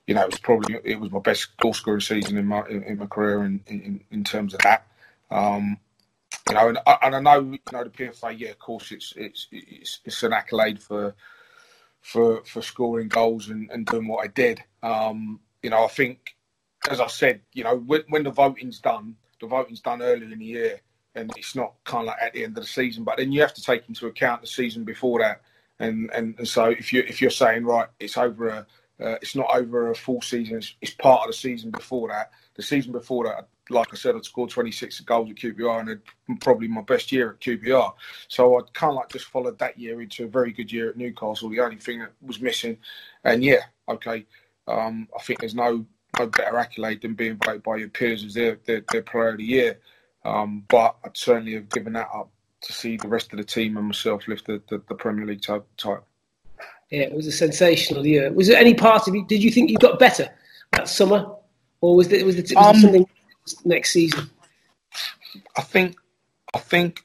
you 0.08 0.14
know, 0.14 0.22
it 0.22 0.32
was 0.32 0.40
probably 0.40 0.78
it 0.84 1.00
was 1.00 1.12
my 1.12 1.20
best 1.20 1.58
goal 1.58 1.74
scoring 1.74 2.02
season 2.02 2.38
in 2.38 2.46
my 2.46 2.64
in, 2.68 2.98
my 2.98 3.08
career 3.08 3.44
in, 3.44 3.62
in, 3.68 4.02
in 4.12 4.24
terms 4.24 4.54
of 4.54 4.60
that. 4.62 4.86
Um, 5.32 5.78
you 6.48 6.56
know, 6.56 6.70
and, 6.70 6.80
and 7.02 7.16
I 7.16 7.20
know, 7.20 7.40
you 7.40 7.60
know, 7.72 7.84
the 7.84 7.90
PFA, 7.90 8.38
yeah, 8.38 8.50
of 8.50 8.60
course, 8.60 8.92
it's 8.92 9.14
it's 9.16 9.48
it's, 9.52 10.00
it's 10.06 10.24
an 10.24 10.34
accolade 10.34 10.80
for 10.80 11.16
for 12.02 12.44
for 12.46 12.62
scoring 12.62 13.08
goals 13.08 13.50
and, 13.50 13.70
and 13.72 13.86
doing 13.86 14.08
what 14.08 14.24
I 14.24 14.28
did. 14.28 14.62
Um, 14.84 15.40
you 15.64 15.72
know, 15.72 15.84
I 15.84 15.88
think, 15.88 16.36
as 16.90 17.00
I 17.00 17.08
said, 17.08 17.42
you 17.54 17.64
know, 17.64 17.76
when, 17.76 18.04
when 18.10 18.24
the 18.24 18.32
voting's 18.32 18.80
done, 18.80 19.16
the 19.42 19.48
voting's 19.48 19.82
done 19.82 20.04
earlier 20.04 20.32
in 20.32 20.38
the 20.38 20.46
year, 20.46 20.82
and 21.16 21.32
it's 21.36 21.56
not 21.56 21.74
kind 21.84 22.02
of 22.02 22.08
like 22.08 22.22
at 22.22 22.34
the 22.34 22.44
end 22.44 22.56
of 22.56 22.64
the 22.64 22.70
season. 22.70 23.04
But 23.04 23.18
then 23.18 23.32
you 23.32 23.42
have 23.42 23.56
to 23.56 23.64
take 23.64 23.90
into 23.90 24.06
account 24.06 24.42
the 24.42 24.48
season 24.48 24.84
before 24.84 25.22
that, 25.22 25.42
and 25.80 26.10
and, 26.14 26.36
and 26.38 26.48
so 26.48 26.66
if 26.66 26.94
you 26.94 27.04
if 27.08 27.22
you're 27.22 27.30
saying 27.30 27.66
right, 27.66 27.88
it's 28.00 28.18
over 28.18 28.48
a 28.50 28.68
uh, 29.00 29.18
it's 29.22 29.36
not 29.36 29.54
over 29.54 29.92
a 29.92 29.96
full 29.96 30.22
season. 30.22 30.58
It's, 30.58 30.74
it's, 30.82 30.94
part 30.94 31.24
of 31.24 31.28
the 31.28 31.34
season 31.34 31.70
before 31.70 32.08
that. 32.10 32.32
The 32.56 32.64
season 32.64 32.94
before 32.94 33.26
that, 33.26 33.50
like 33.70 33.90
I 33.92 33.98
said, 33.98 34.16
I'd 34.16 34.24
scored 34.24 34.52
26 34.52 35.02
goals 35.02 35.30
at 35.30 35.36
QPR 35.36 35.80
and 35.82 35.90
had 35.90 36.02
probably 36.40 36.70
my 36.70 36.82
best 36.82 37.12
year 37.12 37.32
at 37.32 37.42
QPR. 37.42 37.94
So 38.30 38.58
I'd 38.58 38.74
kind 38.74 38.92
of 38.92 38.96
like 38.96 39.10
just 39.10 39.26
followed 39.26 39.60
that 39.60 39.78
year 39.78 40.02
into 40.02 40.24
a 40.24 40.30
very 40.30 40.54
good 40.54 40.72
year 40.72 40.90
at 40.90 40.98
Newcastle. 40.98 41.50
The 41.50 41.60
only 41.60 41.76
thing 41.78 42.00
that 42.00 42.14
was 42.22 42.40
missing, 42.40 42.78
and 43.24 43.44
yeah, 43.44 43.64
okay, 43.90 44.26
um, 44.68 45.10
I 45.18 45.22
think 45.22 45.40
there's 45.40 45.56
no 45.56 45.86
no 46.18 46.28
better 46.28 46.58
accolade 46.58 47.02
than 47.02 47.14
being 47.14 47.38
voted 47.44 47.64
by 47.64 47.76
your 47.76 47.90
peers 47.90 48.24
as 48.24 48.34
their 48.34 48.60
their, 48.66 48.82
their 48.92 49.02
player 49.02 49.30
of 49.30 49.38
the 49.38 49.44
year. 49.44 49.80
Um, 50.24 50.64
but 50.70 50.96
I'd 51.04 51.18
certainly 51.18 51.54
have 51.56 51.70
given 51.70 51.94
that 51.94 52.10
up 52.14 52.32
to 52.66 52.74
see 52.74 52.98
the 52.98 53.08
rest 53.08 53.32
of 53.32 53.38
the 53.38 53.44
team 53.44 53.78
and 53.78 53.88
myself 53.88 54.28
lift 54.28 54.48
the, 54.48 54.62
the, 54.70 54.82
the 54.90 54.96
Premier 54.96 55.26
League 55.26 55.42
title. 55.42 55.68
Yeah, 56.90 57.02
it 57.02 57.14
was 57.14 57.28
a 57.28 57.32
sensational 57.32 58.06
year. 58.06 58.32
Was 58.32 58.48
there 58.48 58.58
any 58.58 58.74
part 58.74 59.08
of 59.08 59.16
you? 59.16 59.26
Did 59.26 59.44
you 59.44 59.52
think 59.52 59.70
you 59.70 59.78
got 59.78 60.00
better 60.00 60.30
that 60.72 60.90
summer, 60.90 61.28
or 61.82 61.96
was 61.96 62.12
it 62.12 62.26
was, 62.26 62.38
it, 62.38 62.56
was 62.56 62.76
um, 62.76 62.82
something 62.82 63.08
next 63.64 63.92
season? 63.92 64.30
I 65.58 65.62
think 65.62 65.96
I 66.54 66.60
think 66.60 67.04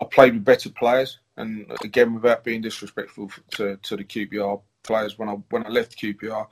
I 0.00 0.04
played 0.04 0.34
with 0.34 0.44
better 0.44 0.70
players, 0.70 1.18
and 1.36 1.66
again, 1.82 2.14
without 2.14 2.44
being 2.44 2.62
disrespectful 2.62 3.30
to, 3.52 3.76
to 3.76 3.96
the 3.96 4.04
QPR 4.04 4.60
players, 4.82 5.18
when 5.18 5.28
I 5.28 5.32
when 5.50 5.66
I 5.66 5.70
left 5.70 6.00
QPR, 6.00 6.46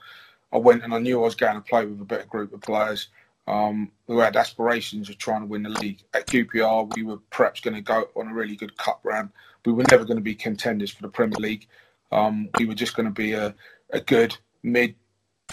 I 0.51 0.57
went 0.57 0.83
and 0.83 0.93
I 0.93 0.99
knew 0.99 1.19
I 1.19 1.23
was 1.23 1.35
going 1.35 1.55
to 1.55 1.61
play 1.61 1.85
with 1.85 2.01
a 2.01 2.05
better 2.05 2.25
group 2.25 2.53
of 2.53 2.61
players 2.61 3.07
um, 3.47 3.91
who 4.07 4.19
had 4.19 4.35
aspirations 4.35 5.09
of 5.09 5.17
trying 5.17 5.41
to 5.41 5.47
win 5.47 5.63
the 5.63 5.69
league. 5.69 6.01
At 6.13 6.27
QPR, 6.27 6.95
we 6.95 7.03
were 7.03 7.17
perhaps 7.29 7.59
going 7.59 7.75
to 7.75 7.81
go 7.81 8.09
on 8.15 8.27
a 8.27 8.33
really 8.33 8.55
good 8.55 8.77
cup 8.77 8.99
run. 9.03 9.31
We 9.65 9.73
were 9.73 9.83
never 9.89 10.05
going 10.05 10.17
to 10.17 10.23
be 10.23 10.35
contenders 10.35 10.91
for 10.91 11.01
the 11.01 11.09
Premier 11.09 11.39
League. 11.39 11.67
Um, 12.11 12.49
we 12.57 12.65
were 12.65 12.75
just 12.75 12.95
going 12.95 13.07
to 13.07 13.11
be 13.11 13.33
a, 13.33 13.53
a 13.91 13.99
good 13.99 14.35
mid 14.63 14.95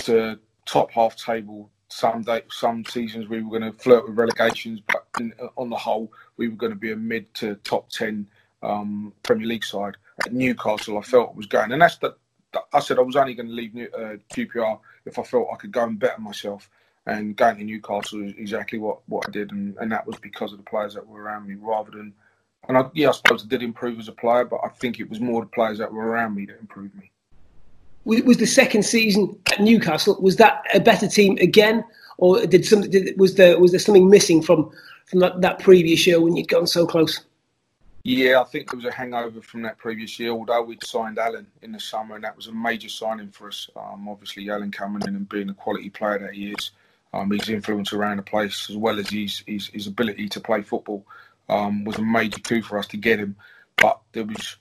to 0.01 0.39
top 0.67 0.91
half 0.93 1.17
table 1.17 1.71
some 1.89 2.23
day, 2.23 2.43
some 2.51 2.85
seasons 2.87 3.29
we 3.29 3.43
were 3.43 3.59
going 3.59 3.71
to 3.71 3.79
flirt 3.79 4.09
with 4.09 4.17
relegations, 4.17 4.81
but 4.87 5.07
in, 5.21 5.33
on 5.57 5.69
the 5.69 5.77
whole, 5.77 6.11
we 6.39 6.49
were 6.49 6.57
going 6.57 6.73
to 6.73 6.79
be 6.79 6.93
a 6.93 6.97
mid 6.97 7.33
to 7.35 7.57
top 7.57 7.91
ten 7.91 8.27
um, 8.63 9.13
Premier 9.23 9.47
League 9.47 9.65
side. 9.65 9.97
At 10.25 10.33
Newcastle, 10.33 10.99
I 10.99 11.03
felt 11.03 11.35
was 11.35 11.47
going, 11.47 11.73
and 11.73 11.83
that's 11.83 11.99
the 11.99 12.17
I 12.73 12.81
said 12.81 12.99
I 12.99 13.03
was 13.03 13.17
only 13.17 13.35
going 13.35 13.49
to 13.49 13.55
leave 13.55 13.75
uh, 13.95 14.17
QPR 14.33 14.79
if 15.07 15.19
I 15.19 15.23
felt 15.23 15.49
I 15.53 15.57
could 15.57 15.73
go 15.73 15.85
and 15.85 15.99
better 15.99 16.21
myself. 16.21 16.69
And 17.07 17.37
going 17.37 17.57
to 17.57 17.65
Newcastle 17.65 18.23
is 18.23 18.35
exactly 18.37 18.79
what, 18.79 19.01
what 19.09 19.27
I 19.27 19.31
did, 19.33 19.51
and, 19.51 19.77
and 19.79 19.91
that 19.91 20.07
was 20.07 20.17
because 20.19 20.53
of 20.53 20.59
the 20.59 20.65
players 20.65 20.95
that 20.95 21.07
were 21.07 21.21
around 21.21 21.49
me 21.49 21.55
rather 21.55 21.91
than. 21.91 22.13
And 22.69 22.79
I, 22.79 22.85
yeah, 22.95 23.09
I 23.09 23.13
suppose 23.13 23.45
I 23.45 23.49
did 23.49 23.63
improve 23.63 23.99
as 23.99 24.07
a 24.07 24.13
player, 24.13 24.45
but 24.45 24.61
I 24.65 24.69
think 24.69 25.01
it 25.01 25.11
was 25.11 25.19
more 25.19 25.41
the 25.41 25.49
players 25.49 25.79
that 25.79 25.93
were 25.93 26.07
around 26.07 26.37
me 26.37 26.47
that 26.47 26.61
improved 26.61 26.95
me. 26.95 27.11
Was 28.05 28.37
the 28.37 28.47
second 28.47 28.85
season 28.85 29.37
at 29.51 29.61
Newcastle 29.61 30.17
was 30.21 30.37
that 30.37 30.65
a 30.75 30.81
better 30.81 31.09
team 31.09 31.39
again, 31.41 31.85
or 32.19 32.45
did 32.47 32.65
some 32.65 32.83
did, 32.83 33.19
was 33.19 33.35
there 33.35 33.59
was 33.59 33.71
there 33.73 33.81
something 33.81 34.09
missing 34.09 34.43
from 34.43 34.71
from 35.07 35.21
that, 35.21 35.41
that 35.41 35.59
previous 35.59 36.07
year 36.07 36.21
when 36.21 36.37
you'd 36.37 36.49
gone 36.49 36.67
so 36.67 36.87
close? 36.87 37.21
Yeah, 38.05 38.41
I 38.41 38.45
think 38.45 38.71
there 38.71 38.77
was 38.77 38.87
a 38.87 38.93
hangover 38.93 39.41
from 39.41 39.63
that 39.63 39.79
previous 39.79 40.19
year. 40.19 40.31
Although 40.31 40.63
we'd 40.63 40.85
signed 40.85 41.19
Alan 41.19 41.47
in 41.63 41.71
the 41.71 41.79
summer, 41.79 42.17
and 42.17 42.25
that 42.25 42.37
was 42.37 42.49
a 42.49 42.53
major 42.53 42.89
signing 42.89 43.31
for 43.31 43.49
us. 43.49 43.71
Um, 43.77 44.09
obviously, 44.09 44.51
Alan 44.51 44.73
coming 44.73 45.03
in 45.07 45.15
and 45.15 45.29
being 45.29 45.49
a 45.49 45.55
quality 45.55 45.91
player 45.91 46.19
that 46.19 46.35
he 46.35 46.51
is, 46.51 46.73
um, 47.13 47.31
his 47.31 47.49
influence 47.49 47.93
around 47.93 48.17
the 48.17 48.23
place 48.23 48.69
as 48.71 48.77
well 48.77 48.99
as 48.99 49.11
his 49.11 49.43
his, 49.47 49.69
his 49.69 49.87
ability 49.87 50.29
to 50.29 50.41
play 50.41 50.63
football 50.63 51.05
um, 51.49 51.85
was 51.85 51.99
a 51.99 52.03
major 52.03 52.41
coup 52.41 52.63
for 52.63 52.79
us 52.79 52.87
to 52.89 52.97
get 52.97 53.19
him. 53.19 53.37
But 53.77 54.01
there 54.13 54.25
was 54.25 54.57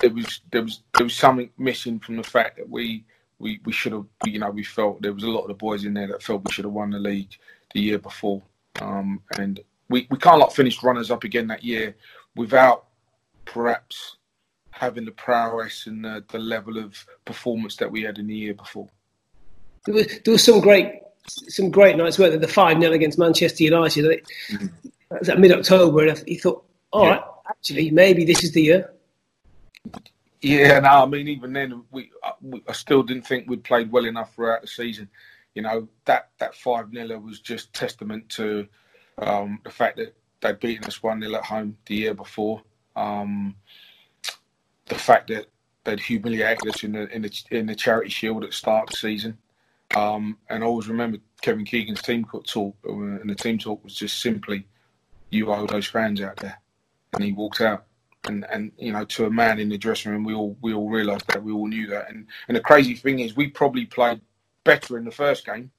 there 0.00 0.10
was 0.10 0.40
there 0.52 0.62
was 0.62 0.82
there 0.96 1.04
was 1.04 1.14
something 1.14 1.50
missing 1.58 1.98
from 1.98 2.16
the 2.16 2.22
fact 2.22 2.56
that 2.58 2.68
we 2.68 3.04
we, 3.38 3.60
we 3.64 3.72
should 3.72 3.92
have 3.92 4.06
you 4.24 4.38
know 4.38 4.50
we 4.50 4.64
felt 4.64 5.02
there 5.02 5.12
was 5.12 5.24
a 5.24 5.30
lot 5.30 5.42
of 5.42 5.48
the 5.48 5.54
boys 5.54 5.84
in 5.84 5.94
there 5.94 6.08
that 6.08 6.22
felt 6.22 6.44
we 6.44 6.52
should 6.52 6.64
have 6.64 6.74
won 6.74 6.90
the 6.90 6.98
league 6.98 7.36
the 7.74 7.80
year 7.80 7.98
before, 7.98 8.42
um, 8.80 9.22
and 9.38 9.60
we 9.88 10.06
we 10.10 10.18
can't 10.18 10.40
like 10.40 10.52
finish 10.52 10.82
runners 10.82 11.10
up 11.10 11.24
again 11.24 11.48
that 11.48 11.64
year 11.64 11.96
without 12.36 12.86
perhaps 13.44 14.16
having 14.70 15.04
the 15.04 15.10
prowess 15.10 15.86
and 15.86 16.04
the, 16.04 16.24
the 16.28 16.38
level 16.38 16.78
of 16.78 17.04
performance 17.24 17.76
that 17.76 17.90
we 17.90 18.02
had 18.02 18.18
in 18.18 18.28
the 18.28 18.34
year 18.34 18.54
before. 18.54 18.88
There 19.86 20.04
there 20.24 20.32
was 20.32 20.44
some 20.44 20.60
great 20.60 21.00
some 21.28 21.70
great 21.70 21.96
nights, 21.96 22.18
weren't 22.18 22.32
there? 22.32 22.40
The 22.40 22.48
5 22.48 22.80
0 22.80 22.92
against 22.92 23.18
Manchester 23.18 23.64
United. 23.64 24.04
Mm-hmm. 24.04 24.66
That 25.10 25.20
was 25.20 25.28
at 25.28 25.38
mid 25.38 25.52
October, 25.52 26.06
and 26.06 26.22
he 26.26 26.36
thought, 26.36 26.64
all 26.90 27.04
yeah. 27.04 27.10
right, 27.10 27.22
actually, 27.48 27.90
maybe 27.90 28.24
this 28.24 28.44
is 28.44 28.52
the 28.52 28.62
year. 28.62 28.92
Yeah, 30.40 30.78
no, 30.80 30.88
I 30.88 31.06
mean, 31.06 31.28
even 31.28 31.52
then, 31.52 31.82
we, 31.90 32.10
we, 32.40 32.62
I 32.68 32.72
still 32.72 33.02
didn't 33.02 33.26
think 33.26 33.48
we'd 33.48 33.64
played 33.64 33.90
well 33.90 34.04
enough 34.04 34.34
throughout 34.34 34.62
the 34.62 34.68
season. 34.68 35.08
You 35.54 35.62
know, 35.62 35.88
that 36.04 36.30
that 36.38 36.54
5 36.54 36.92
0 36.92 37.18
was 37.18 37.40
just 37.40 37.72
testament 37.72 38.28
to 38.30 38.68
um, 39.18 39.60
the 39.64 39.70
fact 39.70 39.96
that 39.96 40.14
they'd 40.40 40.60
beaten 40.60 40.84
us 40.84 41.02
1 41.02 41.20
0 41.20 41.34
at 41.34 41.44
home 41.44 41.76
the 41.86 41.94
year 41.94 42.14
before. 42.14 42.62
Um, 42.94 43.56
the 44.86 44.94
fact 44.94 45.28
that 45.28 45.46
they'd 45.84 46.00
humiliated 46.00 46.68
us 46.68 46.82
in 46.84 46.92
the 46.92 47.08
in 47.14 47.22
the 47.22 47.42
in 47.50 47.66
the 47.66 47.74
charity 47.74 48.10
shield 48.10 48.44
at 48.44 48.50
the 48.50 48.56
start 48.56 48.84
of 48.84 48.90
the 48.90 48.96
season, 48.96 49.38
um, 49.96 50.38
and 50.48 50.62
I 50.62 50.66
always 50.66 50.88
remember 50.88 51.18
Kevin 51.40 51.64
Keegan's 51.64 52.02
team 52.02 52.26
talk, 52.46 52.76
uh, 52.86 52.92
and 52.92 53.30
the 53.30 53.34
team 53.34 53.58
talk 53.58 53.82
was 53.84 53.94
just 53.94 54.20
simply, 54.20 54.66
"You 55.30 55.52
owe 55.52 55.66
those 55.66 55.86
fans 55.86 56.20
out 56.20 56.36
there," 56.36 56.60
and 57.14 57.24
he 57.24 57.32
walked 57.32 57.60
out. 57.60 57.84
And, 58.24 58.44
and 58.50 58.72
you 58.76 58.92
know, 58.92 59.04
to 59.04 59.26
a 59.26 59.30
man 59.30 59.58
in 59.58 59.68
the 59.68 59.78
dressing 59.78 60.12
room, 60.12 60.24
we 60.24 60.34
all 60.34 60.56
we 60.60 60.74
all 60.74 60.90
realised 60.90 61.26
that 61.28 61.42
we 61.42 61.52
all 61.52 61.68
knew 61.68 61.86
that. 61.88 62.10
And 62.10 62.26
and 62.48 62.56
the 62.56 62.60
crazy 62.60 62.94
thing 62.94 63.20
is, 63.20 63.36
we 63.36 63.48
probably 63.48 63.86
played 63.86 64.20
better 64.64 64.98
in 64.98 65.04
the 65.04 65.10
first 65.10 65.46
game, 65.46 65.70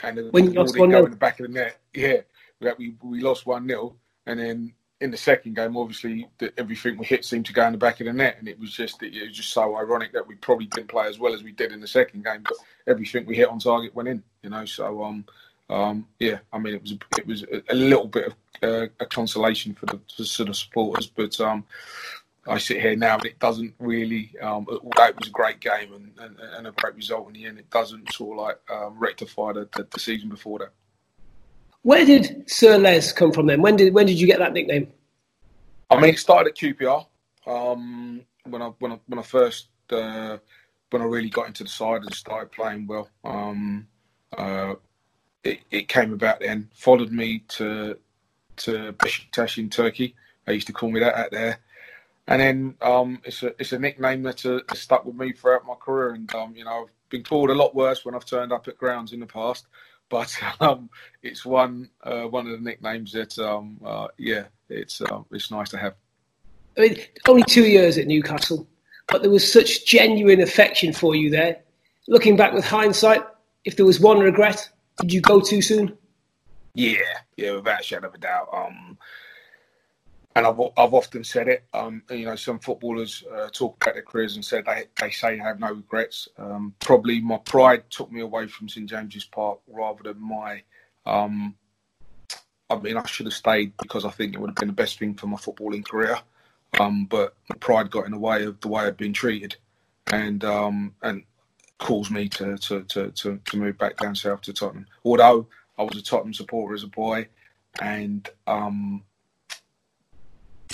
and 0.00 0.32
when 0.32 0.52
you 0.52 0.52
lost 0.52 0.78
one 0.78 0.90
go 0.90 1.04
in 1.04 1.10
the 1.10 1.16
back 1.16 1.38
of 1.40 1.46
the 1.46 1.52
net, 1.52 1.78
yeah, 1.94 2.22
we 2.78 2.94
we 3.02 3.20
lost 3.20 3.46
one 3.46 3.68
0 3.68 3.96
and 4.26 4.38
then 4.38 4.72
in 5.00 5.10
the 5.10 5.16
second 5.16 5.54
game, 5.54 5.76
obviously, 5.76 6.28
the, 6.38 6.52
everything 6.58 6.98
we 6.98 7.06
hit 7.06 7.24
seemed 7.24 7.46
to 7.46 7.52
go 7.52 7.64
in 7.66 7.72
the 7.72 7.78
back 7.78 8.00
of 8.00 8.06
the 8.06 8.12
net, 8.12 8.36
and 8.38 8.48
it 8.48 8.58
was 8.58 8.72
just 8.72 9.02
it 9.02 9.28
was 9.28 9.36
just 9.36 9.52
so 9.52 9.76
ironic 9.76 10.12
that 10.12 10.26
we 10.26 10.34
probably 10.36 10.66
didn't 10.66 10.88
play 10.88 11.06
as 11.06 11.18
well 11.18 11.34
as 11.34 11.42
we 11.42 11.52
did 11.52 11.72
in 11.72 11.80
the 11.80 11.86
second 11.86 12.24
game, 12.24 12.42
but 12.42 12.56
everything 12.86 13.24
we 13.24 13.36
hit 13.36 13.48
on 13.48 13.58
target 13.58 13.94
went 13.94 14.08
in. 14.08 14.22
You 14.42 14.50
know, 14.50 14.64
so 14.64 15.04
um, 15.04 15.24
um, 15.70 16.06
yeah, 16.18 16.38
I 16.52 16.58
mean, 16.58 16.74
it 16.74 16.82
was 16.82 16.96
it 17.16 17.26
was 17.26 17.44
a, 17.68 17.74
little 17.74 18.08
bit 18.08 18.26
of 18.26 18.34
uh, 18.62 18.86
a 18.98 19.06
consolation 19.06 19.74
for 19.74 19.86
the 19.86 20.00
for 20.16 20.24
sort 20.24 20.48
of 20.48 20.56
supporters, 20.56 21.06
but 21.06 21.40
um, 21.40 21.64
I 22.48 22.58
sit 22.58 22.80
here 22.80 22.96
now, 22.96 23.16
and 23.16 23.26
it 23.26 23.38
doesn't 23.38 23.74
really. 23.78 24.32
Um, 24.40 24.66
although 24.68 25.10
it 25.10 25.18
was 25.18 25.28
a 25.28 25.32
great 25.32 25.60
game 25.60 25.92
and, 25.92 26.12
and, 26.18 26.40
and, 26.40 26.66
a 26.66 26.72
great 26.72 26.94
result 26.94 27.28
in 27.28 27.34
the 27.34 27.46
end, 27.46 27.58
it 27.58 27.70
doesn't 27.70 28.12
sort 28.12 28.38
of 28.38 28.44
like 28.44 28.58
um, 28.70 28.98
rectify 28.98 29.52
the, 29.52 29.68
the, 29.76 29.86
the 29.90 30.00
season 30.00 30.28
before 30.28 30.58
that. 30.60 30.70
Where 31.82 32.04
did 32.04 32.50
Sir 32.50 32.78
Les 32.78 33.12
come 33.12 33.32
from 33.32 33.46
then? 33.46 33.62
When 33.62 33.76
did 33.76 33.94
when 33.94 34.06
did 34.06 34.20
you 34.20 34.26
get 34.26 34.38
that 34.40 34.52
nickname? 34.52 34.92
I 35.90 36.00
mean, 36.00 36.14
it 36.14 36.18
started 36.18 36.50
at 36.50 36.56
QPR 36.56 37.06
um, 37.46 38.22
when 38.44 38.62
I 38.62 38.66
when 38.78 38.92
I 38.92 39.00
when 39.06 39.18
I 39.18 39.22
first 39.22 39.68
uh, 39.90 40.38
when 40.90 41.02
I 41.02 41.04
really 41.04 41.30
got 41.30 41.46
into 41.46 41.62
the 41.62 41.70
side 41.70 42.02
and 42.02 42.14
started 42.14 42.52
playing 42.52 42.86
well. 42.86 43.08
Um, 43.24 43.86
uh, 44.36 44.74
it, 45.44 45.60
it 45.70 45.88
came 45.88 46.12
about 46.12 46.40
then. 46.40 46.68
Followed 46.74 47.12
me 47.12 47.44
to 47.48 47.96
to 48.56 48.92
Besiktas 48.94 49.58
in 49.58 49.70
Turkey. 49.70 50.14
They 50.44 50.54
used 50.54 50.66
to 50.66 50.72
call 50.72 50.90
me 50.90 51.00
that 51.00 51.14
out 51.14 51.30
there. 51.30 51.58
And 52.26 52.42
then 52.42 52.74
um, 52.82 53.20
it's 53.24 53.42
a 53.42 53.54
it's 53.58 53.72
a 53.72 53.78
nickname 53.78 54.22
that 54.24 54.44
uh, 54.44 54.60
stuck 54.74 55.04
with 55.04 55.14
me 55.14 55.32
throughout 55.32 55.66
my 55.66 55.74
career. 55.74 56.10
And 56.10 56.32
um, 56.34 56.54
you 56.54 56.64
know, 56.64 56.82
I've 56.82 57.08
been 57.08 57.24
called 57.24 57.50
a 57.50 57.54
lot 57.54 57.74
worse 57.74 58.04
when 58.04 58.14
I've 58.14 58.26
turned 58.26 58.52
up 58.52 58.68
at 58.68 58.76
grounds 58.76 59.12
in 59.12 59.20
the 59.20 59.26
past 59.26 59.66
but 60.08 60.34
um, 60.60 60.90
it's 61.22 61.44
one 61.44 61.90
uh, 62.02 62.24
one 62.24 62.46
of 62.46 62.52
the 62.52 62.64
nicknames 62.64 63.12
that 63.12 63.38
um, 63.38 63.80
uh, 63.84 64.08
yeah, 64.18 64.44
it's 64.68 65.00
uh, 65.00 65.22
it's 65.32 65.50
nice 65.50 65.68
to 65.70 65.78
have. 65.78 65.94
I 66.76 66.82
mean, 66.82 66.98
only 67.26 67.42
two 67.42 67.64
years 67.64 67.98
at 67.98 68.06
Newcastle, 68.06 68.66
but 69.08 69.22
there 69.22 69.30
was 69.30 69.50
such 69.50 69.84
genuine 69.84 70.40
affection 70.40 70.92
for 70.92 71.14
you 71.14 71.30
there. 71.30 71.60
Looking 72.06 72.36
back 72.36 72.52
with 72.52 72.64
hindsight, 72.64 73.22
if 73.64 73.76
there 73.76 73.84
was 73.84 74.00
one 74.00 74.20
regret, 74.20 74.68
did 75.00 75.12
you 75.12 75.20
go 75.20 75.40
too 75.40 75.60
soon? 75.60 75.96
Yeah, 76.74 77.00
yeah, 77.36 77.52
without 77.52 77.80
a 77.80 77.82
shadow 77.82 78.08
of 78.08 78.14
a 78.14 78.18
doubt. 78.18 78.48
Um, 78.52 78.96
and 80.34 80.46
I've, 80.46 80.60
I've 80.76 80.94
often 80.94 81.24
said 81.24 81.48
it. 81.48 81.64
Um, 81.72 82.02
you 82.10 82.26
know, 82.26 82.36
some 82.36 82.58
footballers 82.58 83.24
uh, 83.34 83.48
talk 83.52 83.76
about 83.82 83.94
their 83.94 84.02
careers 84.02 84.36
and 84.36 84.44
said 84.44 84.64
they, 84.66 84.84
they 85.00 85.10
say 85.10 85.36
they 85.36 85.42
have 85.42 85.58
no 85.58 85.72
regrets. 85.72 86.28
Um, 86.38 86.74
probably 86.80 87.20
my 87.20 87.38
pride 87.38 87.84
took 87.90 88.12
me 88.12 88.20
away 88.20 88.46
from 88.46 88.68
St 88.68 88.88
James's 88.88 89.24
Park 89.24 89.58
rather 89.66 90.02
than 90.04 90.20
my. 90.20 90.62
Um, 91.06 91.54
I 92.70 92.76
mean, 92.78 92.96
I 92.96 93.06
should 93.06 93.26
have 93.26 93.32
stayed 93.32 93.72
because 93.78 94.04
I 94.04 94.10
think 94.10 94.34
it 94.34 94.40
would 94.40 94.50
have 94.50 94.56
been 94.56 94.68
the 94.68 94.74
best 94.74 94.98
thing 94.98 95.14
for 95.14 95.26
my 95.26 95.38
footballing 95.38 95.84
career. 95.84 96.18
Um, 96.78 97.06
but 97.06 97.34
pride 97.60 97.90
got 97.90 98.04
in 98.04 98.12
the 98.12 98.18
way 98.18 98.44
of 98.44 98.60
the 98.60 98.68
way 98.68 98.84
I'd 98.84 98.98
been 98.98 99.14
treated, 99.14 99.56
and 100.12 100.44
um, 100.44 100.94
and 101.02 101.24
caused 101.78 102.10
me 102.10 102.28
to 102.28 102.58
to, 102.58 102.82
to 102.82 103.10
to 103.10 103.40
to 103.42 103.56
move 103.56 103.78
back 103.78 103.96
down 103.96 104.14
south 104.14 104.42
to 104.42 104.52
Tottenham. 104.52 104.86
Although 105.02 105.46
I 105.78 105.82
was 105.82 105.96
a 105.96 106.02
Tottenham 106.02 106.34
supporter 106.34 106.74
as 106.74 106.82
a 106.82 106.88
boy, 106.88 107.28
and 107.80 108.28
um, 108.46 109.02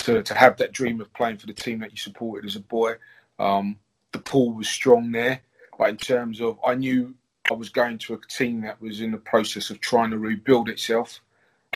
to, 0.05 0.21
to 0.21 0.33
have 0.35 0.57
that 0.57 0.71
dream 0.71 1.01
of 1.01 1.11
playing 1.13 1.37
for 1.37 1.47
the 1.47 1.53
team 1.53 1.79
that 1.79 1.91
you 1.91 1.97
supported 1.97 2.47
as 2.47 2.55
a 2.55 2.59
boy. 2.59 2.93
Um, 3.39 3.77
the 4.11 4.19
pool 4.19 4.53
was 4.53 4.69
strong 4.69 5.11
there, 5.11 5.41
but 5.77 5.89
in 5.89 5.97
terms 5.97 6.41
of, 6.41 6.59
I 6.65 6.75
knew 6.75 7.15
I 7.49 7.55
was 7.55 7.69
going 7.69 7.97
to 7.99 8.13
a 8.13 8.19
team 8.27 8.61
that 8.61 8.79
was 8.79 9.01
in 9.01 9.11
the 9.11 9.17
process 9.17 9.71
of 9.71 9.81
trying 9.81 10.11
to 10.11 10.19
rebuild 10.19 10.69
itself. 10.69 11.21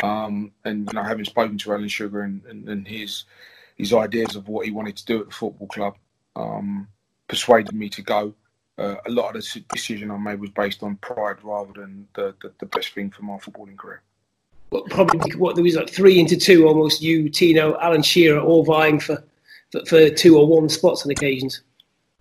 Um, 0.03 0.51
and 0.63 0.87
you 0.87 0.93
know, 0.93 1.03
having 1.03 1.25
spoken 1.25 1.57
to 1.57 1.73
Alan 1.73 1.87
Sugar 1.87 2.21
and, 2.21 2.41
and, 2.45 2.69
and, 2.69 2.87
his 2.87 3.25
his 3.75 3.91
ideas 3.91 4.37
of 4.37 4.47
what 4.47 4.65
he 4.65 4.71
wanted 4.71 4.95
to 4.95 5.05
do 5.05 5.19
at 5.19 5.25
the 5.25 5.33
football 5.33 5.67
club, 5.67 5.95
um, 6.37 6.87
persuaded 7.27 7.73
me 7.73 7.89
to 7.89 8.01
go. 8.01 8.33
Uh, 8.77 8.95
a 9.05 9.09
lot 9.09 9.35
of 9.35 9.43
the 9.43 9.59
decision 9.73 10.09
I 10.09 10.17
made 10.17 10.39
was 10.39 10.51
based 10.51 10.83
on 10.83 10.95
pride 10.97 11.37
rather 11.43 11.73
than 11.73 12.07
the, 12.13 12.33
the, 12.41 12.53
the 12.59 12.65
best 12.67 12.93
thing 12.93 13.09
for 13.09 13.23
my 13.23 13.35
footballing 13.37 13.77
career 13.77 14.01
probably 14.69 15.36
what 15.36 15.55
there 15.55 15.63
was 15.63 15.75
like 15.75 15.89
three 15.89 16.19
into 16.19 16.38
two 16.38 16.67
almost. 16.67 17.01
You, 17.01 17.29
Tino, 17.29 17.77
Alan 17.79 18.01
Shearer, 18.01 18.39
all 18.39 18.63
vying 18.63 18.99
for, 18.99 19.23
for, 19.71 19.86
for 19.86 20.10
two 20.10 20.38
or 20.38 20.47
one 20.47 20.69
spots 20.69 21.05
on 21.05 21.12
occasions. 21.12 21.62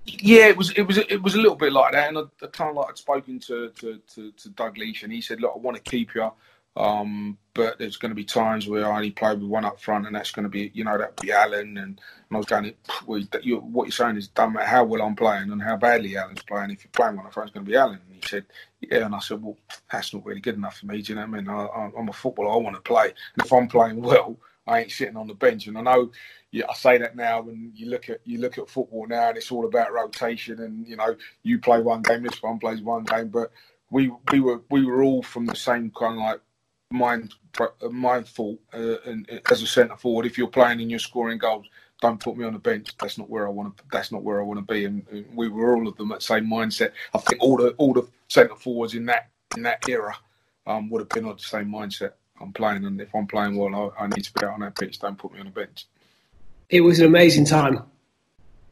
Yeah, 0.07 0.47
it 0.47 0.57
was 0.57 0.71
it 0.71 0.83
was 0.83 0.97
it 0.97 1.23
was 1.23 1.35
a 1.35 1.39
little 1.39 1.57
bit 1.57 1.73
like 1.73 1.93
that, 1.93 2.09
and 2.09 2.19
I, 2.19 2.23
I 2.43 2.47
kind 2.47 2.71
of 2.71 2.77
like 2.77 2.89
I'd 2.89 2.99
spoken 2.99 3.39
to, 3.41 3.69
to, 3.69 4.01
to, 4.15 4.33
to 4.33 4.49
Dalglish, 4.51 5.03
and 5.03 5.13
he 5.13 5.21
said, 5.21 5.41
"Look, 5.41 5.53
I 5.55 5.59
want 5.59 5.77
to 5.77 5.83
keep 5.83 6.15
you, 6.15 6.31
um, 6.79 7.39
but 7.55 7.79
there's 7.79 7.97
going 7.97 8.11
to 8.11 8.15
be 8.15 8.25
times 8.25 8.69
where 8.69 8.87
I 8.87 8.97
only 8.97 9.11
play 9.11 9.35
with 9.35 9.43
one 9.43 9.65
up 9.65 9.81
front, 9.81 10.07
and 10.07 10.15
that's 10.15 10.31
going 10.31 10.45
to 10.45 10.49
be, 10.49 10.71
you 10.75 10.85
know, 10.85 10.97
that 10.97 11.21
be 11.21 11.33
Alan." 11.33 11.77
And, 11.77 11.79
and 11.79 12.01
I 12.31 12.37
was 12.37 12.47
going, 12.47 12.73
well, 13.05 13.21
you, 13.43 13.57
"What 13.59 13.85
you're 13.85 13.93
saying 13.93 14.17
is, 14.17 14.29
done 14.29 14.53
matter 14.53 14.67
how 14.67 14.85
well 14.85 15.03
I'm 15.03 15.17
playing 15.17 15.51
and 15.51 15.61
how 15.61 15.77
badly 15.77 16.17
Alan's 16.17 16.43
playing. 16.45 16.71
If 16.71 16.85
you're 16.85 16.93
playing 16.93 17.17
one 17.17 17.27
up 17.27 17.35
front, 17.35 17.49
it's 17.49 17.55
going 17.55 17.67
to 17.67 17.71
be 17.71 17.77
Alan." 17.77 17.99
And 18.07 18.15
he 18.15 18.29
said, 18.29 18.45
"Yeah," 18.81 19.07
and 19.07 19.15
I 19.15 19.19
said, 19.19 19.43
"Well, 19.43 19.57
that's 19.91 20.15
not 20.15 20.25
really 20.25 20.41
good 20.41 20.55
enough 20.55 20.79
for 20.79 20.87
me. 20.87 21.03
Do 21.03 21.13
you 21.13 21.17
know 21.17 21.27
what 21.27 21.39
I 21.39 21.41
mean? 21.41 21.49
I, 21.51 21.91
I'm 21.99 22.09
a 22.09 22.13
footballer. 22.13 22.53
I 22.53 22.57
want 22.57 22.77
to 22.77 22.83
play, 22.83 23.07
and 23.07 23.45
if 23.45 23.53
I'm 23.53 23.67
playing 23.67 24.01
well, 24.01 24.39
I 24.69 24.81
ain't 24.81 24.93
sitting 24.93 25.17
on 25.17 25.27
the 25.27 25.35
bench. 25.35 25.67
And 25.67 25.79
I 25.79 25.81
know, 25.81 26.13
yeah, 26.53 26.67
I 26.71 26.75
say 26.75 26.99
that 26.99 27.17
now. 27.17 27.41
When 27.41 27.73
you 27.75 27.91
look 27.91 28.09
at 28.09 28.21
you 28.25 28.39
look 28.39 28.57
at 28.59 28.71
football 28.71 29.07
now, 29.09 29.31
and 29.31 29.37
it's 29.37 29.51
all 29.51 29.67
about 29.67 29.93
rotation. 29.93 30.61
And 30.61 30.87
you 30.87 30.95
know, 30.95 31.17
you 31.43 31.59
play 31.59 31.81
one 31.81 32.03
game, 32.03 32.23
this 32.23 32.41
one 32.41 32.61
plays 32.61 32.81
one 32.81 33.03
game. 33.03 33.29
But 33.29 33.51
we 33.91 34.13
we 34.31 34.41
were 34.41 34.61
we 34.71 34.85
were 34.85 35.03
all 35.03 35.23
from 35.23 35.47
the 35.47 35.57
same 35.57 35.91
kind 35.99 36.15
of 36.15 36.21
like 36.21 36.41
mind 36.91 37.35
mindful 37.91 38.59
uh, 38.73 38.97
and, 39.05 39.41
as 39.51 39.63
a 39.63 39.67
centre 39.67 39.97
forward. 39.97 40.27
If 40.27 40.39
you're 40.39 40.49
playing 40.49 40.81
and 40.81 40.91
you're 40.91 40.99
scoring 40.99 41.39
goals, 41.39 41.67
don't 42.01 42.21
put 42.21 42.37
me 42.37 42.45
on 42.45 42.53
the 42.53 42.59
bench. 42.59 42.97
That's 42.99 43.19
not 43.19 43.29
where 43.29 43.47
I 43.47 43.51
want 43.51 43.77
to. 43.77 43.85
That's 43.93 44.13
not 44.13 44.23
where 44.23 44.41
I 44.41 44.45
want 44.45 44.67
to 44.67 44.73
be. 44.73 44.85
And, 44.85 45.07
and, 45.11 45.27
we 45.35 45.49
were 45.49 45.77
all 45.77 45.89
of 45.89 45.97
them 45.97 46.13
at 46.13 46.21
the 46.21 46.25
same 46.25 46.47
mindset. 46.47 46.93
I 47.15 47.19
think 47.19 47.43
all 47.43 47.57
the 47.57 47.71
all 47.73 47.93
the 47.93 48.09
centre 48.29 48.55
forwards 48.55 48.95
in 48.95 49.07
that 49.07 49.31
in 49.57 49.63
that 49.65 49.89
era 49.89 50.17
um, 50.67 50.89
would 50.91 51.01
have 51.01 51.09
been 51.09 51.27
on 51.27 51.37
the 51.37 51.43
same 51.43 51.69
mindset. 51.69 52.13
I'm 52.41 52.53
playing, 52.53 52.85
and 52.85 53.01
if 53.01 53.15
I'm 53.15 53.27
playing 53.27 53.57
well, 53.57 53.93
I, 53.99 54.05
I, 54.05 54.07
need 54.07 54.23
to 54.23 54.33
be 54.33 54.47
out 54.47 54.55
on 54.55 54.61
that 54.61 54.79
pitch. 54.79 55.01
Don't 55.01 55.19
put 55.19 55.33
me 55.33 55.41
on 55.41 55.47
the 55.47 55.53
bench. 55.53 55.87
It 56.71 56.83
was 56.83 57.01
an 57.01 57.07
amazing 57.07 57.47
time. 57.47 57.83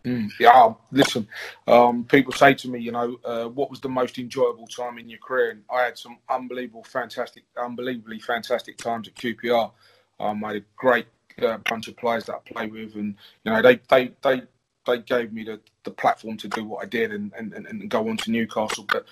Mm, 0.06 0.30
yeah, 0.40 0.74
listen. 0.92 1.28
Um, 1.68 2.04
people 2.06 2.34
say 2.34 2.54
to 2.56 2.70
me, 2.70 2.80
you 2.80 2.92
know, 2.92 3.18
uh, 3.24 3.46
what 3.46 3.70
was 3.70 3.80
the 3.80 3.90
most 3.90 4.18
enjoyable 4.18 4.66
time 4.66 4.98
in 4.98 5.08
your 5.10 5.20
career? 5.20 5.52
And 5.52 5.64
I 5.70 5.84
had 5.84 5.98
some 5.98 6.18
unbelievable, 6.28 6.84
fantastic, 6.84 7.44
unbelievably 7.56 8.20
fantastic 8.20 8.78
times 8.78 9.08
at 9.08 9.16
QPR. 9.16 9.72
Um, 10.20 10.44
I 10.44 10.48
had 10.54 10.56
a 10.58 10.66
great 10.76 11.06
uh, 11.42 11.58
bunch 11.70 11.88
of 11.88 11.98
players 11.98 12.26
that 12.26 12.36
I 12.36 12.52
play 12.52 12.68
with, 12.68 12.96
and 12.96 13.16
you 13.44 13.52
know, 13.52 13.62
they 13.62 13.80
they 13.90 14.12
they 14.24 14.42
they 14.88 14.98
gave 15.00 15.32
me 15.32 15.44
the, 15.44 15.60
the 15.84 15.92
platform 15.92 16.36
to 16.38 16.48
do 16.48 16.66
what 16.66 16.84
I 16.84 16.88
did 16.88 17.12
and, 17.12 17.32
and, 17.38 17.54
and 17.54 17.88
go 17.90 18.10
on 18.10 18.18
to 18.18 18.32
Newcastle. 18.32 18.86
But 18.92 19.06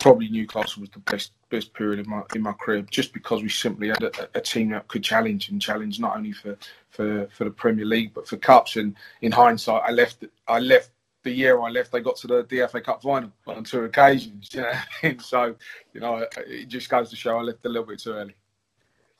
probably 0.00 0.28
Newcastle 0.30 0.82
was 0.82 0.90
the 0.90 1.00
best 1.00 1.32
best 1.48 1.72
period 1.74 2.04
in 2.04 2.10
my 2.10 2.22
in 2.34 2.42
my 2.42 2.52
career, 2.52 2.82
just 2.90 3.12
because 3.12 3.42
we 3.42 3.48
simply 3.48 3.88
had 3.88 4.02
a, 4.02 4.28
a, 4.34 4.40
team 4.40 4.70
that 4.70 4.88
could 4.88 5.04
challenge 5.04 5.48
and 5.48 5.60
challenge 5.60 6.00
not 6.00 6.16
only 6.16 6.32
for, 6.32 6.56
for, 6.90 7.28
for 7.28 7.44
the 7.44 7.50
Premier 7.50 7.84
League 7.84 8.12
but 8.14 8.26
for 8.26 8.36
cups. 8.36 8.76
And 8.76 8.94
in 9.20 9.32
hindsight, 9.32 9.82
I 9.86 9.92
left 9.92 10.24
I 10.48 10.58
left 10.58 10.90
the 11.22 11.30
year 11.30 11.60
I 11.60 11.70
left. 11.70 11.92
They 11.92 12.00
got 12.00 12.16
to 12.16 12.26
the 12.26 12.44
DFA 12.44 12.84
Cup 12.84 13.02
final 13.02 13.32
on 13.46 13.64
two 13.64 13.84
occasions. 13.84 14.50
You 14.54 14.62
know, 14.62 14.72
and 15.02 15.22
so 15.22 15.56
you 15.92 16.00
know 16.00 16.26
it 16.36 16.66
just 16.66 16.88
goes 16.88 17.10
to 17.10 17.16
show 17.16 17.38
I 17.38 17.42
left 17.42 17.64
a 17.64 17.68
little 17.68 17.86
bit 17.86 18.00
too 18.00 18.12
early. 18.12 18.34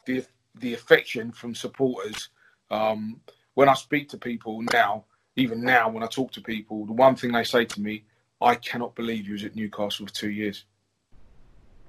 The 0.05 0.25
the 0.57 0.75
affection 0.75 1.33
from 1.33 1.55
supporters. 1.55 2.31
Um, 2.71 3.21
when 3.55 3.69
I 3.69 3.75
speak 3.75 4.09
to 4.11 4.19
people 4.19 4.63
now, 4.73 5.05
even 5.37 5.63
now 5.63 5.89
when 5.89 6.03
I 6.03 6.09
talk 6.09 6.33
to 6.33 6.41
people, 6.41 6.85
the 6.85 6.93
one 6.93 7.17
thing 7.17 7.33
they 7.33 7.45
say 7.45 7.65
to 7.65 7.81
me 7.81 8.05
I 8.41 8.55
cannot 8.55 8.95
believe 8.95 9.27
you 9.27 9.33
was 9.33 9.45
at 9.45 9.57
Newcastle 9.57 10.07
for 10.07 10.13
two 10.13 10.31
years. 10.31 10.65